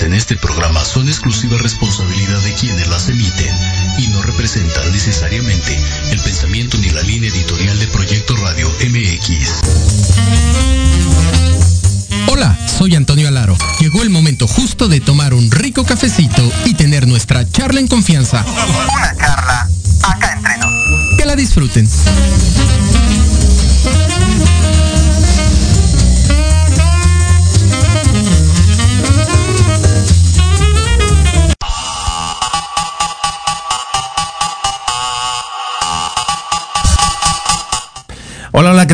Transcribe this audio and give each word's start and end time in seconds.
vertidas 0.00 0.02
en 0.02 0.14
este 0.14 0.36
programa 0.36 0.84
son 0.84 1.08
exclusiva 1.08 1.56
responsabilidad 1.58 2.40
de 2.40 2.54
quienes 2.54 2.88
las 2.88 3.08
emiten 3.08 3.56
y 3.98 4.08
no 4.08 4.22
representan 4.22 4.92
necesariamente 4.92 5.78
el 6.10 6.20
pensamiento 6.20 6.78
ni 6.78 6.90
la 6.90 7.02
línea 7.02 7.30
editorial 7.30 7.78
de 7.78 7.86
Proyecto 7.88 8.36
Radio 8.36 8.68
MX. 8.68 9.50
Hola, 12.28 12.58
soy 12.66 12.94
Antonio 12.94 13.28
Alaro. 13.28 13.56
Llegó 13.80 14.02
el 14.02 14.10
momento 14.10 14.46
justo 14.46 14.88
de 14.88 15.00
tomar 15.00 15.34
un 15.34 15.50
rico 15.50 15.84
cafecito 15.84 16.50
y 16.64 16.74
tener 16.74 17.06
nuestra 17.06 17.48
charla 17.50 17.80
en 17.80 17.88
confianza. 17.88 18.44
Una 18.96 19.16
charla 19.16 19.68
acá 20.02 20.32
entre 20.34 20.58
nos. 20.58 21.18
Que 21.18 21.24
la 21.24 21.36
disfruten. 21.36 21.88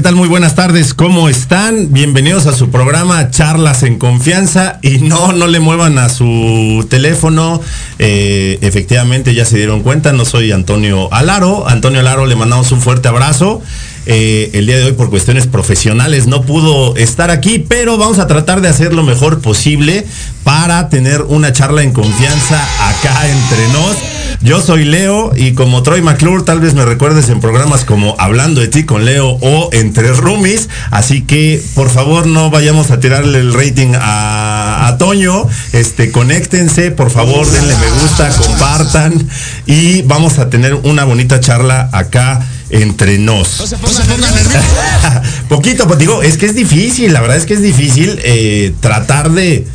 Tal? 0.06 0.14
Muy 0.14 0.28
buenas 0.28 0.54
tardes, 0.54 0.94
¿cómo 0.94 1.28
están? 1.28 1.92
Bienvenidos 1.92 2.46
a 2.46 2.52
su 2.52 2.70
programa 2.70 3.28
Charlas 3.32 3.82
en 3.82 3.98
Confianza 3.98 4.78
y 4.80 4.98
no, 4.98 5.32
no 5.32 5.48
le 5.48 5.58
muevan 5.58 5.98
a 5.98 6.08
su 6.08 6.86
teléfono. 6.88 7.60
Eh, 7.98 8.56
efectivamente, 8.60 9.34
ya 9.34 9.44
se 9.44 9.56
dieron 9.56 9.82
cuenta, 9.82 10.12
no 10.12 10.24
soy 10.24 10.52
Antonio 10.52 11.12
Alaro. 11.12 11.68
Antonio 11.68 11.98
Alaro 11.98 12.24
le 12.26 12.36
mandamos 12.36 12.70
un 12.70 12.80
fuerte 12.80 13.08
abrazo. 13.08 13.62
Eh, 14.06 14.50
el 14.54 14.66
día 14.66 14.76
de 14.76 14.84
hoy 14.84 14.92
por 14.92 15.10
cuestiones 15.10 15.48
profesionales 15.48 16.28
no 16.28 16.42
pudo 16.42 16.94
estar 16.94 17.32
aquí, 17.32 17.58
pero 17.58 17.98
vamos 17.98 18.20
a 18.20 18.28
tratar 18.28 18.60
de 18.60 18.68
hacer 18.68 18.94
lo 18.94 19.02
mejor 19.02 19.40
posible 19.40 20.06
para 20.44 20.88
tener 20.88 21.22
una 21.22 21.52
charla 21.52 21.82
en 21.82 21.92
confianza 21.92 22.62
acá 22.90 23.28
entre 23.28 23.68
nos. 23.72 24.15
Yo 24.42 24.60
soy 24.60 24.84
Leo 24.84 25.32
y 25.34 25.54
como 25.54 25.82
Troy 25.82 26.02
McClure, 26.02 26.44
tal 26.44 26.60
vez 26.60 26.74
me 26.74 26.84
recuerdes 26.84 27.28
en 27.30 27.40
programas 27.40 27.84
como 27.84 28.14
Hablando 28.18 28.60
de 28.60 28.68
ti 28.68 28.84
con 28.84 29.04
Leo 29.04 29.38
o 29.40 29.70
Entre 29.72 30.12
Roomies. 30.12 30.68
Así 30.90 31.22
que 31.22 31.62
por 31.74 31.90
favor 31.90 32.26
no 32.26 32.50
vayamos 32.50 32.90
a 32.90 33.00
tirarle 33.00 33.40
el 33.40 33.54
rating 33.54 33.94
a, 33.94 34.86
a 34.88 34.98
Toño. 34.98 35.46
Este, 35.72 36.12
conéctense, 36.12 36.90
por 36.90 37.10
favor, 37.10 37.50
denle 37.50 37.74
me 37.76 38.02
gusta, 38.02 38.28
compartan 38.30 39.28
y 39.66 40.02
vamos 40.02 40.38
a 40.38 40.50
tener 40.50 40.74
una 40.74 41.04
bonita 41.04 41.40
charla 41.40 41.88
acá 41.92 42.46
entre 42.70 43.18
nos. 43.18 43.60
No 43.60 43.66
se 43.66 43.76
pongan 43.76 44.34
nerviosos. 44.34 44.64
Poquito, 45.48 45.86
pues 45.86 45.98
digo, 45.98 46.22
es 46.22 46.36
que 46.36 46.46
es 46.46 46.54
difícil, 46.54 47.12
la 47.12 47.20
verdad 47.20 47.36
es 47.36 47.46
que 47.46 47.54
es 47.54 47.62
difícil 47.62 48.18
eh, 48.22 48.74
tratar 48.80 49.30
de, 49.30 49.66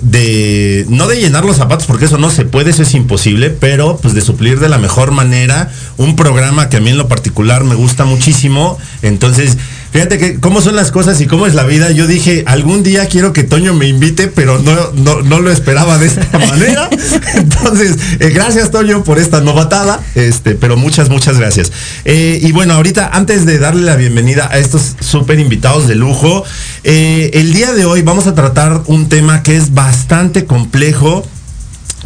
de, 0.00 0.86
no 0.88 1.08
de 1.08 1.20
llenar 1.20 1.44
los 1.44 1.56
zapatos, 1.56 1.86
porque 1.86 2.04
eso 2.04 2.18
no 2.18 2.30
se 2.30 2.44
puede, 2.44 2.70
eso 2.70 2.82
es 2.82 2.94
imposible, 2.94 3.50
pero 3.50 3.96
pues 3.96 4.14
de 4.14 4.20
suplir 4.20 4.60
de 4.60 4.68
la 4.68 4.78
mejor 4.78 5.10
manera 5.10 5.70
un 5.96 6.16
programa 6.16 6.68
que 6.68 6.76
a 6.76 6.80
mí 6.80 6.90
en 6.90 6.98
lo 6.98 7.08
particular 7.08 7.64
me 7.64 7.74
gusta 7.74 8.04
muchísimo. 8.04 8.78
Entonces, 9.02 9.58
fíjate 9.92 10.18
que 10.18 10.40
cómo 10.40 10.60
son 10.60 10.76
las 10.76 10.90
cosas 10.90 11.20
y 11.20 11.26
cómo 11.26 11.46
es 11.46 11.54
la 11.54 11.64
vida. 11.64 11.90
Yo 11.90 12.06
dije, 12.06 12.44
algún 12.46 12.82
día 12.82 13.06
quiero 13.06 13.32
que 13.32 13.44
Toño 13.44 13.74
me 13.74 13.88
invite, 13.88 14.28
pero 14.28 14.58
no, 14.58 14.74
no, 14.94 15.22
no 15.22 15.40
lo 15.40 15.50
esperaba 15.50 15.98
de 15.98 16.06
esta 16.06 16.38
manera. 16.50 16.88
Entonces, 17.34 17.96
eh, 18.20 18.30
gracias 18.30 18.70
Toño 18.70 19.04
por 19.04 19.18
esta 19.18 19.40
novatada, 19.40 20.00
este, 20.14 20.54
pero 20.54 20.76
muchas, 20.76 21.08
muchas 21.08 21.38
gracias. 21.38 21.72
Eh, 22.04 22.38
y 22.42 22.52
bueno, 22.52 22.74
ahorita, 22.74 23.10
antes 23.12 23.46
de 23.46 23.58
darle 23.58 23.82
la 23.82 23.96
bienvenida 23.96 24.48
a 24.50 24.58
estos 24.58 24.96
súper 25.00 25.38
invitados 25.40 25.88
de 25.88 25.94
lujo, 25.94 26.44
eh, 26.84 27.30
el 27.34 27.52
día 27.52 27.72
de 27.72 27.84
hoy 27.84 28.02
vamos 28.02 28.26
a 28.26 28.34
tratar 28.34 28.82
un 28.86 29.08
tema 29.08 29.42
que 29.42 29.56
es 29.56 29.74
bastante 29.74 30.44
complejo, 30.44 31.26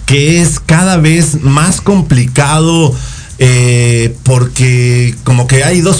que 0.07 0.41
es 0.41 0.61
cada 0.61 0.97
vez 0.97 1.43
más 1.43 1.81
complicado. 1.81 2.95
Eh, 3.45 4.15
porque 4.23 5.17
como 5.25 5.49
que 5.49 5.65
ha 5.65 5.73
ido, 5.73 5.93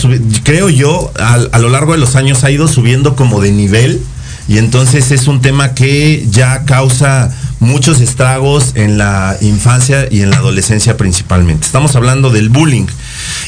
creo 0.45 0.69
yo, 0.69 1.13
a, 1.19 1.35
a 1.35 1.59
lo 1.59 1.71
largo 1.71 1.91
de 1.91 1.99
los 1.99 2.15
años 2.15 2.45
ha 2.45 2.53
ido 2.53 2.69
subiendo 2.69 3.17
como 3.17 3.41
de 3.41 3.51
nivel 3.51 4.01
y 4.47 4.59
entonces 4.59 5.11
es 5.11 5.27
un 5.27 5.41
tema 5.41 5.75
que 5.75 6.25
ya 6.31 6.65
causa 6.65 7.33
muchos 7.59 8.01
estragos 8.01 8.73
en 8.75 8.99
la 8.99 9.37
infancia 9.41 10.09
y 10.11 10.21
en 10.21 10.31
la 10.31 10.37
adolescencia 10.37 10.97
principalmente. 10.97 11.65
Estamos 11.65 11.95
hablando 11.97 12.31
del 12.31 12.49
bullying. 12.49 12.87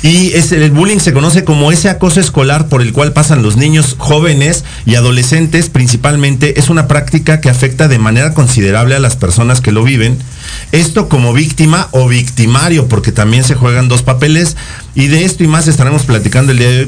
Y 0.03 0.33
es, 0.33 0.53
el 0.53 0.71
bullying 0.71 0.99
se 0.99 1.13
conoce 1.13 1.45
como 1.45 1.73
ese 1.73 1.89
acoso 1.89 2.21
escolar 2.21 2.69
por 2.69 2.81
el 2.81 2.93
cual 2.93 3.13
pasan 3.13 3.43
los 3.43 3.57
niños 3.57 3.97
jóvenes 3.99 4.65
y 4.87 4.95
adolescentes 4.95 5.69
principalmente. 5.69 6.59
Es 6.59 6.69
una 6.69 6.87
práctica 6.87 7.41
que 7.41 7.51
afecta 7.51 7.89
de 7.89 7.99
manera 7.99 8.35
considerable 8.35 8.95
a 8.95 9.01
las 9.01 9.17
personas 9.17 9.61
que 9.61 9.73
lo 9.73 9.83
viven. 9.83 10.19
Esto 10.73 11.09
como 11.09 11.33
víctima 11.33 11.89
o 11.93 12.09
victimario, 12.09 12.89
porque 12.89 13.13
también 13.13 13.45
se 13.45 13.55
juegan 13.55 13.89
dos 13.89 14.03
papeles. 14.03 14.57
Y 14.97 15.09
de 15.09 15.25
esto 15.25 15.43
y 15.43 15.49
más 15.49 15.67
estaremos 15.67 16.05
platicando 16.05 16.53
el 16.53 16.59
día 16.59 16.71
de 16.71 16.79
hoy 16.81 16.87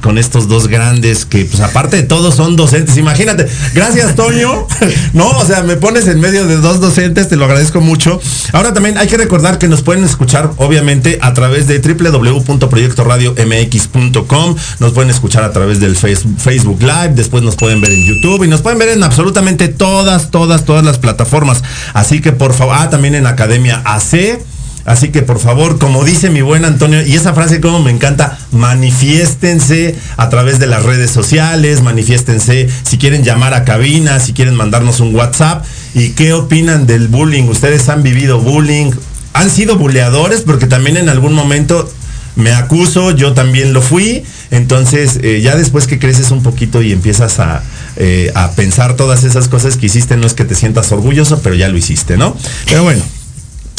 con, 0.00 0.16
estos 0.16 0.48
dos 0.48 0.68
grandes 0.68 1.26
que, 1.26 1.44
pues 1.44 1.60
aparte 1.60 1.96
de 1.96 2.02
todo, 2.04 2.32
son 2.32 2.56
docentes. 2.56 2.96
Imagínate. 2.96 3.46
Gracias, 3.74 4.16
Toño. 4.16 4.66
no, 5.12 5.28
o 5.28 5.44
sea, 5.44 5.62
me 5.62 5.76
pones 5.76 6.08
en 6.08 6.18
medio 6.18 6.46
de 6.46 6.56
dos 6.56 6.80
docentes, 6.80 7.28
te 7.28 7.36
lo 7.36 7.44
agradezco 7.44 7.82
mucho. 7.82 8.18
Ahora 8.52 8.72
también 8.72 8.96
hay 8.96 9.06
que 9.06 9.18
recordar 9.18 9.58
que 9.58 9.68
nos 9.68 9.82
pueden 9.82 10.02
escuchar, 10.04 10.50
obviamente, 10.56 11.18
a 11.20 11.34
través 11.34 11.66
de 11.66 11.80
www.proyectoradiomx.com. 11.80 14.56
Nos 14.80 14.92
pueden 14.92 15.10
escuchar 15.10 15.44
a 15.44 15.52
través 15.52 15.78
del 15.80 15.94
Face- 15.96 16.26
Facebook 16.38 16.80
Live, 16.80 17.12
después 17.14 17.42
nos 17.42 17.56
pueden 17.56 17.82
ver 17.82 17.92
en 17.92 18.02
YouTube 18.06 18.44
y 18.44 18.48
nos 18.48 18.62
pueden 18.62 18.78
ver 18.78 18.88
en 18.90 19.02
absolutamente 19.02 19.68
todas, 19.68 20.30
todas, 20.30 20.64
todas 20.64 20.84
las 20.84 20.96
plataformas. 20.98 21.62
Así 21.92 22.22
que 22.22 22.32
por 22.32 22.54
favor, 22.54 22.76
ah, 22.78 22.88
también 22.88 23.14
en 23.14 23.26
Academia 23.26 23.82
AC. 23.84 24.38
Así 24.84 25.10
que 25.10 25.22
por 25.22 25.38
favor, 25.38 25.78
como 25.78 26.04
dice 26.04 26.30
mi 26.30 26.42
buen 26.42 26.64
Antonio, 26.64 27.06
y 27.06 27.14
esa 27.14 27.34
frase 27.34 27.60
como 27.60 27.80
me 27.80 27.90
encanta, 27.90 28.38
manifiéstense 28.50 29.96
a 30.16 30.28
través 30.28 30.58
de 30.58 30.66
las 30.66 30.82
redes 30.82 31.10
sociales, 31.10 31.82
manifiéstense 31.82 32.68
si 32.82 32.98
quieren 32.98 33.22
llamar 33.22 33.54
a 33.54 33.64
cabina, 33.64 34.18
si 34.18 34.32
quieren 34.32 34.54
mandarnos 34.54 35.00
un 35.00 35.14
WhatsApp. 35.14 35.64
¿Y 35.94 36.10
qué 36.10 36.32
opinan 36.32 36.86
del 36.86 37.08
bullying? 37.08 37.44
¿Ustedes 37.44 37.88
han 37.88 38.02
vivido 38.02 38.40
bullying? 38.40 38.90
¿Han 39.34 39.50
sido 39.50 39.76
buleadores? 39.76 40.42
Porque 40.42 40.66
también 40.66 40.96
en 40.96 41.08
algún 41.08 41.32
momento 41.32 41.88
me 42.34 42.52
acuso, 42.52 43.10
yo 43.12 43.34
también 43.34 43.72
lo 43.72 43.82
fui. 43.82 44.24
Entonces, 44.50 45.20
eh, 45.22 45.40
ya 45.42 45.54
después 45.54 45.86
que 45.86 45.98
creces 45.98 46.30
un 46.30 46.42
poquito 46.42 46.82
y 46.82 46.92
empiezas 46.92 47.38
a, 47.38 47.62
eh, 47.96 48.32
a 48.34 48.52
pensar 48.52 48.96
todas 48.96 49.22
esas 49.24 49.48
cosas 49.48 49.76
que 49.76 49.86
hiciste, 49.86 50.16
no 50.16 50.26
es 50.26 50.34
que 50.34 50.44
te 50.44 50.54
sientas 50.54 50.90
orgulloso, 50.92 51.40
pero 51.40 51.54
ya 51.54 51.68
lo 51.68 51.76
hiciste, 51.76 52.16
¿no? 52.16 52.36
Pero 52.66 52.82
bueno. 52.82 53.02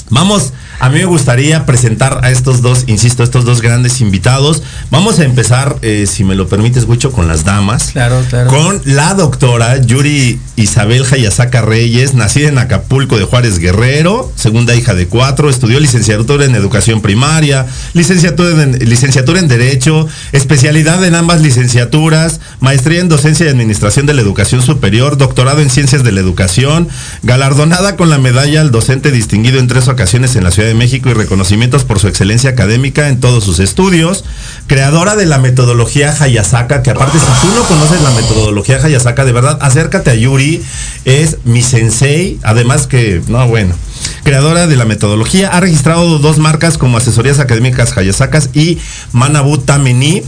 Vamos, 0.09 0.53
a 0.79 0.89
mí 0.89 0.99
me 0.99 1.05
gustaría 1.05 1.65
presentar 1.65 2.19
a 2.23 2.31
estos 2.31 2.61
dos, 2.61 2.83
insisto, 2.87 3.23
estos 3.23 3.45
dos 3.45 3.61
grandes 3.61 4.01
invitados. 4.01 4.63
Vamos 4.89 5.19
a 5.19 5.23
empezar, 5.23 5.77
eh, 5.81 6.05
si 6.07 6.23
me 6.23 6.35
lo 6.35 6.47
permites, 6.47 6.85
Huicho, 6.85 7.11
con 7.11 7.27
las 7.27 7.43
damas. 7.43 7.91
Claro, 7.91 8.23
claro. 8.29 8.49
Con 8.49 8.81
la 8.85 9.13
doctora 9.13 9.77
Yuri 9.81 10.39
Isabel 10.55 11.05
Hayasaka 11.09 11.61
Reyes, 11.61 12.13
nacida 12.13 12.49
en 12.49 12.57
Acapulco 12.57 13.17
de 13.17 13.25
Juárez 13.25 13.59
Guerrero, 13.59 14.31
segunda 14.35 14.75
hija 14.75 14.93
de 14.93 15.07
cuatro, 15.07 15.49
estudió 15.49 15.79
licenciatura 15.79 16.45
en 16.45 16.55
educación 16.55 17.01
primaria, 17.01 17.65
licenciatura 17.93 18.63
en, 18.63 18.77
licenciatura 18.79 19.39
en 19.39 19.47
Derecho, 19.47 20.07
especialidad 20.31 21.03
en 21.05 21.15
ambas 21.15 21.41
licenciaturas, 21.41 22.39
maestría 22.59 22.99
en 22.99 23.09
docencia 23.09 23.45
y 23.45 23.49
administración 23.49 24.05
de 24.05 24.13
la 24.13 24.21
educación 24.21 24.61
superior, 24.61 25.17
doctorado 25.17 25.61
en 25.61 25.69
ciencias 25.69 26.03
de 26.03 26.11
la 26.11 26.19
educación, 26.19 26.87
galardonada 27.23 27.95
con 27.95 28.09
la 28.09 28.17
medalla 28.17 28.61
al 28.61 28.71
docente 28.71 29.11
distinguido 29.11 29.59
en 29.59 29.67
tres 29.67 29.87
ocasiones 29.87 30.35
en 30.35 30.43
la 30.43 30.51
Ciudad 30.51 30.67
de 30.67 30.72
México 30.73 31.09
y 31.09 31.13
reconocimientos 31.13 31.83
por 31.83 31.99
su 31.99 32.07
excelencia 32.07 32.51
académica 32.51 33.09
en 33.09 33.19
todos 33.19 33.43
sus 33.43 33.59
estudios, 33.59 34.23
creadora 34.67 35.15
de 35.15 35.25
la 35.25 35.37
metodología 35.37 36.15
Hayasaka, 36.19 36.83
que 36.83 36.91
aparte 36.91 37.19
si 37.19 37.47
tú 37.47 37.53
no 37.55 37.63
conoces 37.63 38.01
la 38.01 38.11
metodología 38.11 38.77
Hayasaka, 38.83 39.25
de 39.25 39.31
verdad, 39.31 39.57
acércate 39.61 40.11
a 40.11 40.15
Yuri, 40.15 40.61
es 41.05 41.37
mi 41.43 41.61
sensei, 41.61 42.39
además 42.43 42.87
que, 42.87 43.21
no, 43.27 43.47
bueno, 43.47 43.75
creadora 44.23 44.67
de 44.67 44.75
la 44.75 44.85
metodología, 44.85 45.49
ha 45.49 45.59
registrado 45.59 46.19
dos 46.19 46.37
marcas 46.37 46.77
como 46.77 46.97
asesorías 46.97 47.39
académicas 47.39 47.95
Hayasakas 47.97 48.49
y 48.53 48.79
Manabu 49.11 49.57
Tamini. 49.59 50.23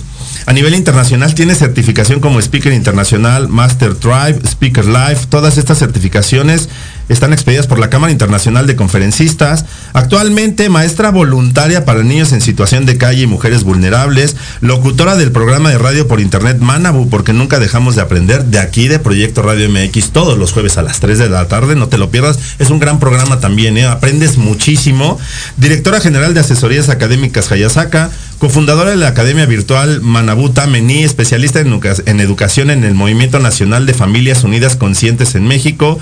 A 0.48 0.54
nivel 0.54 0.76
internacional 0.76 1.34
tiene 1.34 1.56
certificación 1.56 2.20
como 2.20 2.40
Speaker 2.40 2.74
Internacional, 2.74 3.48
Master 3.48 3.96
Tribe, 3.96 4.40
Speaker 4.46 4.86
Life. 4.86 5.28
Todas 5.30 5.58
estas 5.58 5.80
certificaciones 5.80 6.70
están 7.10 7.34
expedidas 7.34 7.68
por 7.68 7.80
la 7.80 7.90
Cámara 7.90 8.12
Internacional 8.12 8.68
de 8.68 8.76
Conferencistas. 8.76 9.66
Actualmente 9.94 10.70
maestra 10.70 11.10
voluntaria 11.12 11.86
para 11.86 12.04
niños 12.04 12.32
en 12.34 12.42
situación 12.42 12.86
de 12.86 12.98
calle 12.98 13.24
y 13.24 13.28
mujeres 13.28 13.64
vulnerables, 13.64 14.36
locutora 14.62 15.16
del 15.16 15.32
programa 15.32 15.70
de 15.70 15.78
radio 15.78 16.08
por 16.08 16.20
internet 16.20 16.58
Manabu, 16.60 17.10
porque 17.10 17.34
nunca 17.34 17.60
dejamos 17.60 17.96
de 17.96 18.02
aprender 18.02 18.46
de 18.46 18.60
aquí 18.60 18.88
de 18.88 19.00
Proyecto 19.00 19.42
Radio 19.42 19.70
MX 19.70 20.12
todos 20.12 20.38
los 20.38 20.52
jueves 20.52 20.78
a 20.78 20.82
las 20.82 21.00
3 21.00 21.18
de 21.18 21.30
la 21.30 21.48
tarde, 21.48 21.76
no 21.76 21.88
te 21.88 21.98
lo 21.98 22.10
pierdas. 22.10 22.40
Es 22.60 22.70
un 22.70 22.80
gran 22.80 23.00
programa 23.00 23.40
también, 23.40 23.78
¿eh? 23.78 23.86
aprendes 23.86 24.38
muchísimo. 24.38 25.20
Directora 25.58 26.00
General 26.02 26.34
de 26.34 26.40
Asesorías 26.42 26.90
Académicas 26.90 27.52
Hayasaka, 27.52 28.10
cofundadora 28.40 28.90
de 28.92 28.98
la 28.98 29.08
Academia 29.08 29.46
Virtual 29.46 30.02
Manabuta 30.02 30.68
Mení, 30.68 31.04
especialista 31.04 31.60
en, 31.60 31.68
educa- 31.68 31.96
en 32.06 32.20
educación 32.20 32.70
en 32.70 32.84
el 32.84 32.94
Movimiento 32.94 33.40
Nacional 33.40 33.86
de 33.86 33.94
Familias 33.94 34.44
Unidas 34.44 34.76
Conscientes 34.76 35.36
en 35.36 35.48
México, 35.48 36.00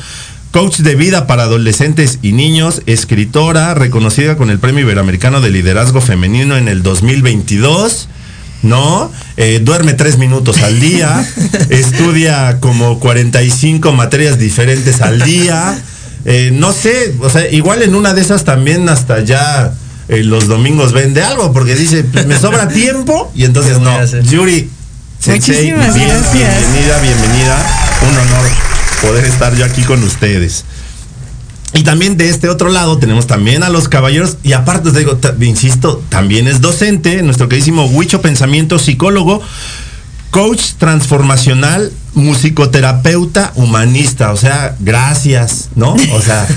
coach 0.54 0.78
de 0.82 0.94
vida 0.94 1.26
para 1.26 1.44
adolescentes 1.44 2.20
y 2.22 2.32
niños, 2.32 2.84
escritora, 2.86 3.74
reconocida 3.74 4.38
con 4.38 4.52
el 4.52 4.60
Premio 4.60 4.82
Iberoamericano 4.82 5.42
de 5.42 5.50
Liderazgo 5.50 6.00
Femenino 6.00 6.56
en 6.56 6.68
el 6.68 6.84
2022. 6.84 8.08
¿no? 8.62 9.12
Eh, 9.36 9.62
duerme 9.64 9.94
tres 9.94 10.20
minutos 10.20 10.62
al 10.62 10.80
día, 10.80 11.28
estudia 11.70 12.60
como 12.60 13.00
45 13.00 13.94
materias 13.94 14.38
diferentes 14.38 15.02
al 15.02 15.24
día. 15.24 15.76
Eh, 16.24 16.52
no 16.54 16.72
sé, 16.72 17.16
o 17.20 17.32
sea, 17.32 17.50
igual 17.50 17.82
en 17.82 17.96
una 17.96 18.14
de 18.14 18.22
esas 18.22 18.44
también 18.44 18.88
hasta 18.90 19.22
ya 19.22 19.74
eh, 20.08 20.24
los 20.24 20.48
domingos 20.48 20.94
vende 20.94 21.24
algo, 21.24 21.52
porque 21.52 21.76
dice, 21.76 22.04
pues, 22.04 22.28
me 22.28 22.38
sobra 22.38 22.68
tiempo, 22.68 23.32
y 23.34 23.46
entonces 23.46 23.80
no. 23.80 23.92
Yuri, 24.22 24.70
Muchísimas 25.26 25.96
gracias. 25.96 26.32
bienvenida, 26.32 27.02
bienvenida. 27.02 27.58
Un 28.08 28.18
honor 28.18 28.83
poder 29.04 29.26
estar 29.26 29.56
yo 29.56 29.66
aquí 29.66 29.84
con 29.84 30.02
ustedes. 30.04 30.64
Y 31.74 31.84
también 31.84 32.18
de 32.18 32.30
este 32.30 32.50
otro 32.50 32.70
lado 32.70 32.98
tenemos 32.98 33.28
también 33.28 33.64
a 33.64 33.70
los 33.70 33.90
caballeros 33.90 34.38
y 34.44 34.54
aparte 34.54 34.92
te 34.92 35.00
digo, 35.00 35.20
insisto, 35.42 36.02
también 36.10 36.48
es 36.48 36.62
docente, 36.62 37.22
nuestro 37.24 37.50
queridísimo 37.50 37.86
Huicho 37.86 38.22
Pensamiento, 38.22 38.80
psicólogo, 38.80 39.42
coach 40.30 40.74
transformacional, 40.78 41.92
musicoterapeuta, 42.14 43.52
humanista, 43.56 44.32
o 44.32 44.38
sea, 44.38 44.76
gracias, 44.80 45.70
¿no? 45.76 45.96
O 46.14 46.22
sea, 46.22 46.48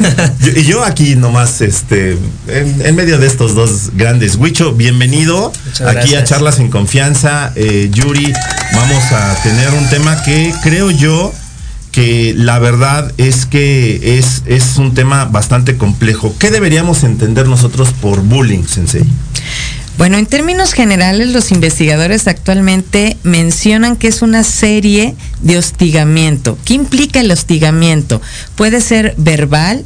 y 0.56 0.62
yo, 0.64 0.84
aquí 0.84 1.16
nomás, 1.16 1.62
este, 1.62 2.19
en, 2.48 2.94
medio 2.94 3.19
de 3.19 3.26
estos 3.26 3.54
dos 3.54 3.90
grandes, 3.94 4.37
Huicho, 4.37 4.72
bienvenido 4.72 5.50
aquí 5.87 6.14
a 6.14 6.25
Charlas 6.25 6.58
en 6.58 6.69
Confianza, 6.69 7.52
eh, 7.56 7.90
Yuri, 7.90 8.32
vamos 8.75 9.02
a 9.12 9.34
tener 9.43 9.70
un 9.72 9.88
tema 9.88 10.22
que 10.22 10.54
creo 10.62 10.90
yo 10.90 11.32
que 11.96 12.34
la 12.37 12.58
verdad 12.58 13.10
es 13.16 13.46
que 13.46 14.19
es, 14.19 14.43
es 14.44 14.76
un 14.76 14.93
tema 14.93 15.25
bastante 15.25 15.78
complejo. 15.78 16.34
¿Qué 16.38 16.50
deberíamos 16.50 17.04
entender 17.04 17.48
nosotros 17.48 17.94
por 18.02 18.20
bullying, 18.20 18.64
Sensei? 18.64 19.02
Bueno, 19.96 20.19
en 20.19 20.26
términos 20.26 20.74
generales, 20.74 21.29
los 21.29 21.53
investigadores 21.53 22.29
actualmente 22.29 23.17
mencionan 23.22 23.96
que 23.96 24.08
es 24.08 24.20
una 24.20 24.44
serie 24.44 25.15
de 25.41 25.56
hostigamiento. 25.56 26.58
¿Qué 26.67 26.74
implica 26.74 27.20
el 27.20 27.31
hostigamiento? 27.31 28.20
Puede 28.56 28.82
ser 28.82 29.15
verbal, 29.17 29.82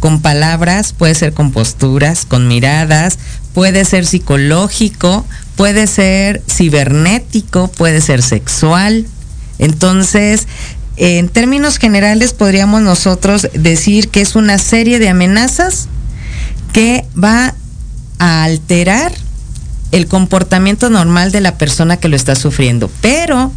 con 0.00 0.22
palabras, 0.22 0.94
puede 0.94 1.14
ser 1.14 1.34
con 1.34 1.52
posturas, 1.52 2.24
con 2.24 2.48
miradas, 2.48 3.18
puede 3.52 3.84
ser 3.84 4.06
psicológico, 4.06 5.26
puede 5.56 5.86
ser 5.86 6.42
cibernético, 6.50 7.68
puede 7.68 8.00
ser 8.00 8.22
sexual. 8.22 9.04
Entonces, 9.58 10.46
en 11.04 11.28
términos 11.28 11.78
generales 11.78 12.32
podríamos 12.32 12.80
nosotros 12.80 13.48
decir 13.54 14.08
que 14.08 14.20
es 14.20 14.36
una 14.36 14.56
serie 14.58 15.00
de 15.00 15.08
amenazas 15.08 15.88
que 16.72 17.04
va 17.20 17.56
a 18.20 18.44
alterar 18.44 19.12
el 19.90 20.06
comportamiento 20.06 20.90
normal 20.90 21.32
de 21.32 21.40
la 21.40 21.58
persona 21.58 21.96
que 21.96 22.06
lo 22.06 22.14
está 22.14 22.36
sufriendo. 22.36 22.88
Pero 23.00 23.50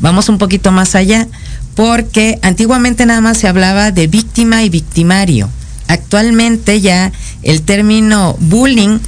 vamos 0.00 0.30
un 0.30 0.38
poquito 0.38 0.72
más 0.72 0.94
allá, 0.94 1.28
porque 1.74 2.38
antiguamente 2.40 3.04
nada 3.04 3.20
más 3.20 3.36
se 3.36 3.46
hablaba 3.46 3.90
de 3.90 4.06
víctima 4.06 4.62
y 4.62 4.70
victimario. 4.70 5.50
Actualmente 5.88 6.80
ya 6.80 7.12
el 7.42 7.60
término 7.60 8.34
bullying 8.40 8.98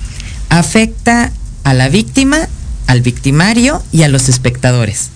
afecta 0.51 1.33
a 1.65 1.73
la 1.73 1.89
víctima, 1.89 2.47
al 2.87 3.01
victimario 3.01 3.83
y 3.91 4.03
a 4.03 4.09
los 4.09 4.29
espectadores. 4.29 5.16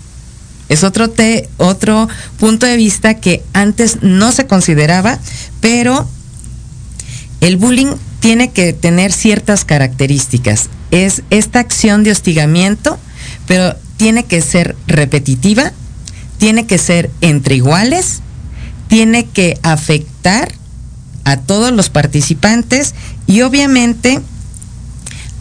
Es 0.71 0.85
otro, 0.85 1.13
otro 1.59 2.09
punto 2.39 2.65
de 2.65 2.77
vista 2.77 3.15
que 3.15 3.43
antes 3.53 4.03
no 4.03 4.31
se 4.31 4.47
consideraba, 4.47 5.19
pero 5.61 6.09
el 7.41 7.57
bullying 7.57 7.97
tiene 8.21 8.53
que 8.53 8.73
tener 8.73 9.13
ciertas 9.13 9.65
características. 9.65 10.71
Es 10.93 11.23
esta 11.31 11.59
acción 11.59 12.05
de 12.05 12.13
hostigamiento, 12.13 12.99
pero 13.47 13.75
tiene 13.97 14.25
que 14.25 14.41
ser 14.43 14.77
repetitiva, 14.87 15.73
tiene 16.39 16.67
que 16.67 16.79
ser 16.79 17.11
entre 17.21 17.57
iguales, 17.57 18.21
tiene 18.87 19.27
que 19.27 19.59
afectar 19.63 20.53
a 21.25 21.37
todos 21.37 21.73
los 21.73 21.91
participantes 21.91 22.95
y 23.27 23.43
obviamente 23.43 24.21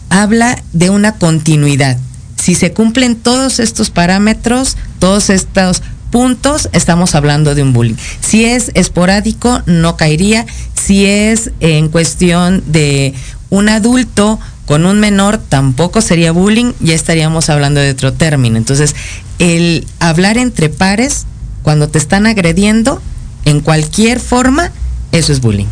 habla 0.08 0.60
de 0.72 0.90
una 0.90 1.14
continuidad. 1.14 1.98
Si 2.40 2.54
se 2.54 2.72
cumplen 2.72 3.16
todos 3.16 3.60
estos 3.60 3.90
parámetros, 3.90 4.76
todos 4.98 5.28
estos 5.28 5.82
puntos, 6.10 6.68
estamos 6.72 7.14
hablando 7.14 7.54
de 7.54 7.62
un 7.62 7.72
bullying. 7.72 7.96
Si 8.20 8.44
es 8.44 8.70
esporádico, 8.74 9.62
no 9.66 9.96
caería. 9.96 10.46
Si 10.74 11.04
es 11.06 11.50
en 11.60 11.88
cuestión 11.88 12.62
de 12.66 13.14
un 13.50 13.68
adulto 13.68 14.40
con 14.64 14.86
un 14.86 15.00
menor, 15.00 15.38
tampoco 15.38 16.00
sería 16.00 16.32
bullying, 16.32 16.72
ya 16.80 16.94
estaríamos 16.94 17.50
hablando 17.50 17.80
de 17.80 17.90
otro 17.90 18.12
término. 18.12 18.56
Entonces, 18.56 18.94
el 19.38 19.86
hablar 19.98 20.38
entre 20.38 20.68
pares, 20.68 21.26
cuando 21.62 21.88
te 21.88 21.98
están 21.98 22.26
agrediendo, 22.26 23.02
en 23.44 23.60
cualquier 23.60 24.20
forma, 24.20 24.72
eso 25.12 25.32
es 25.32 25.40
bullying. 25.40 25.66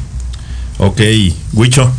Ok, 0.79 1.01
Huicho. 1.53 1.91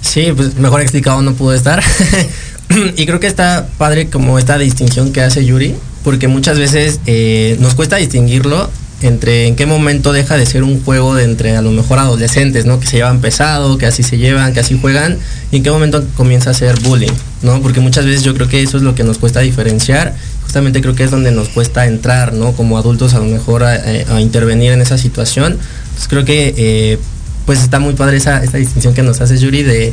Sí, 0.00 0.32
pues 0.34 0.54
mejor 0.56 0.80
explicado 0.80 1.20
no 1.20 1.34
pudo 1.34 1.52
estar. 1.52 1.82
y 2.96 3.06
creo 3.06 3.20
que 3.20 3.26
está 3.26 3.68
padre 3.78 4.08
como 4.08 4.38
esta 4.38 4.58
distinción 4.58 5.12
que 5.12 5.20
hace 5.20 5.44
Yuri, 5.44 5.74
porque 6.04 6.28
muchas 6.28 6.58
veces 6.58 7.00
eh, 7.06 7.56
nos 7.60 7.74
cuesta 7.74 7.96
distinguirlo 7.96 8.70
entre 9.02 9.46
en 9.46 9.56
qué 9.56 9.66
momento 9.66 10.12
deja 10.12 10.36
de 10.36 10.46
ser 10.46 10.62
un 10.62 10.82
juego 10.82 11.14
de 11.14 11.24
entre 11.24 11.56
a 11.56 11.62
lo 11.62 11.70
mejor 11.70 11.98
adolescentes, 11.98 12.64
¿no? 12.64 12.80
Que 12.80 12.86
se 12.86 12.96
llevan 12.96 13.20
pesado, 13.20 13.76
que 13.76 13.86
así 13.86 14.02
se 14.02 14.16
llevan, 14.16 14.54
que 14.54 14.60
así 14.60 14.78
juegan, 14.80 15.18
y 15.52 15.56
en 15.56 15.62
qué 15.62 15.70
momento 15.70 16.02
comienza 16.16 16.50
a 16.50 16.54
ser 16.54 16.80
bullying, 16.80 17.12
¿no? 17.42 17.60
Porque 17.60 17.80
muchas 17.80 18.06
veces 18.06 18.22
yo 18.22 18.34
creo 18.34 18.48
que 18.48 18.62
eso 18.62 18.78
es 18.78 18.82
lo 18.82 18.94
que 18.94 19.04
nos 19.04 19.18
cuesta 19.18 19.40
diferenciar, 19.40 20.14
justamente 20.42 20.80
creo 20.80 20.94
que 20.94 21.04
es 21.04 21.10
donde 21.10 21.30
nos 21.30 21.50
cuesta 21.50 21.86
entrar, 21.86 22.32
¿no? 22.32 22.52
Como 22.52 22.78
adultos 22.78 23.12
a 23.14 23.18
lo 23.18 23.26
mejor 23.26 23.64
a, 23.64 24.20
intervenir 24.20 24.72
en 24.72 24.80
esa 24.80 24.96
situación. 24.96 25.58
Entonces 25.84 26.08
creo 26.08 26.24
que 26.24 26.54
eh, 26.56 26.98
pues 27.44 27.62
está 27.62 27.78
muy 27.78 27.94
padre 27.94 28.16
esa, 28.16 28.40
distinción 28.40 28.94
que 28.94 29.02
nos 29.02 29.20
hace 29.20 29.38
Yuri 29.38 29.62
de 29.62 29.92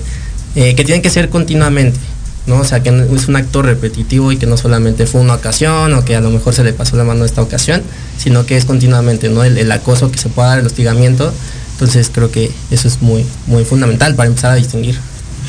eh, 0.55 0.75
que 0.75 0.85
tienen 0.85 1.01
que 1.01 1.09
ser 1.09 1.29
continuamente, 1.29 1.99
¿no? 2.45 2.57
O 2.59 2.63
sea, 2.65 2.83
que 2.83 2.89
es 2.89 3.27
un 3.27 3.35
acto 3.35 3.61
repetitivo 3.61 4.31
y 4.31 4.37
que 4.37 4.45
no 4.45 4.57
solamente 4.57 5.05
fue 5.05 5.21
una 5.21 5.35
ocasión 5.35 5.93
o 5.93 6.03
que 6.03 6.15
a 6.15 6.21
lo 6.21 6.29
mejor 6.29 6.53
se 6.53 6.63
le 6.63 6.73
pasó 6.73 6.97
la 6.97 7.03
mano 7.03 7.25
esta 7.25 7.41
ocasión, 7.41 7.81
sino 8.17 8.45
que 8.45 8.57
es 8.57 8.65
continuamente, 8.65 9.29
¿no? 9.29 9.43
El, 9.43 9.71
acoso 9.71 10.11
que 10.11 10.17
se 10.17 10.29
pueda 10.29 10.49
dar, 10.49 10.59
el 10.59 10.65
hostigamiento. 10.65 11.33
Entonces 11.73 12.09
creo 12.13 12.31
que 12.31 12.51
eso 12.71 12.87
es 12.87 13.01
muy, 13.01 13.25
muy 13.47 13.65
fundamental 13.65 14.15
para 14.15 14.27
empezar 14.27 14.51
a 14.51 14.55
distinguir. 14.55 14.97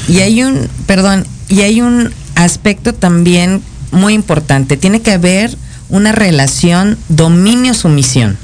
Y 0.09 0.21
hay 0.21 0.43
un, 0.43 0.69
perdón, 0.87 1.27
y 1.49 1.61
hay 1.61 1.81
un 1.81 2.13
aspecto 2.35 2.95
también 2.95 3.63
muy 3.91 4.15
importante. 4.15 4.77
Tiene 4.77 5.03
que 5.03 5.13
haber 5.13 5.57
una 5.89 6.13
relación 6.13 6.97
dominio-sumisión. 7.09 8.39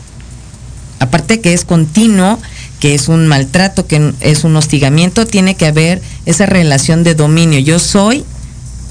Aparte 0.99 1.41
que 1.41 1.55
es 1.55 1.65
continuo, 1.65 2.39
que 2.79 2.95
es 2.95 3.09
un 3.09 3.27
maltrato, 3.27 3.87
que 3.87 4.13
es 4.21 4.45
un 4.45 4.57
hostigamiento, 4.57 5.27
tiene 5.27 5.55
que 5.57 5.67
haber 5.67 6.03
esa 6.27 6.47
relación 6.47 7.03
de 7.05 7.15
dominio. 7.15 7.59
Yo 7.59 7.79
soy 7.79 8.25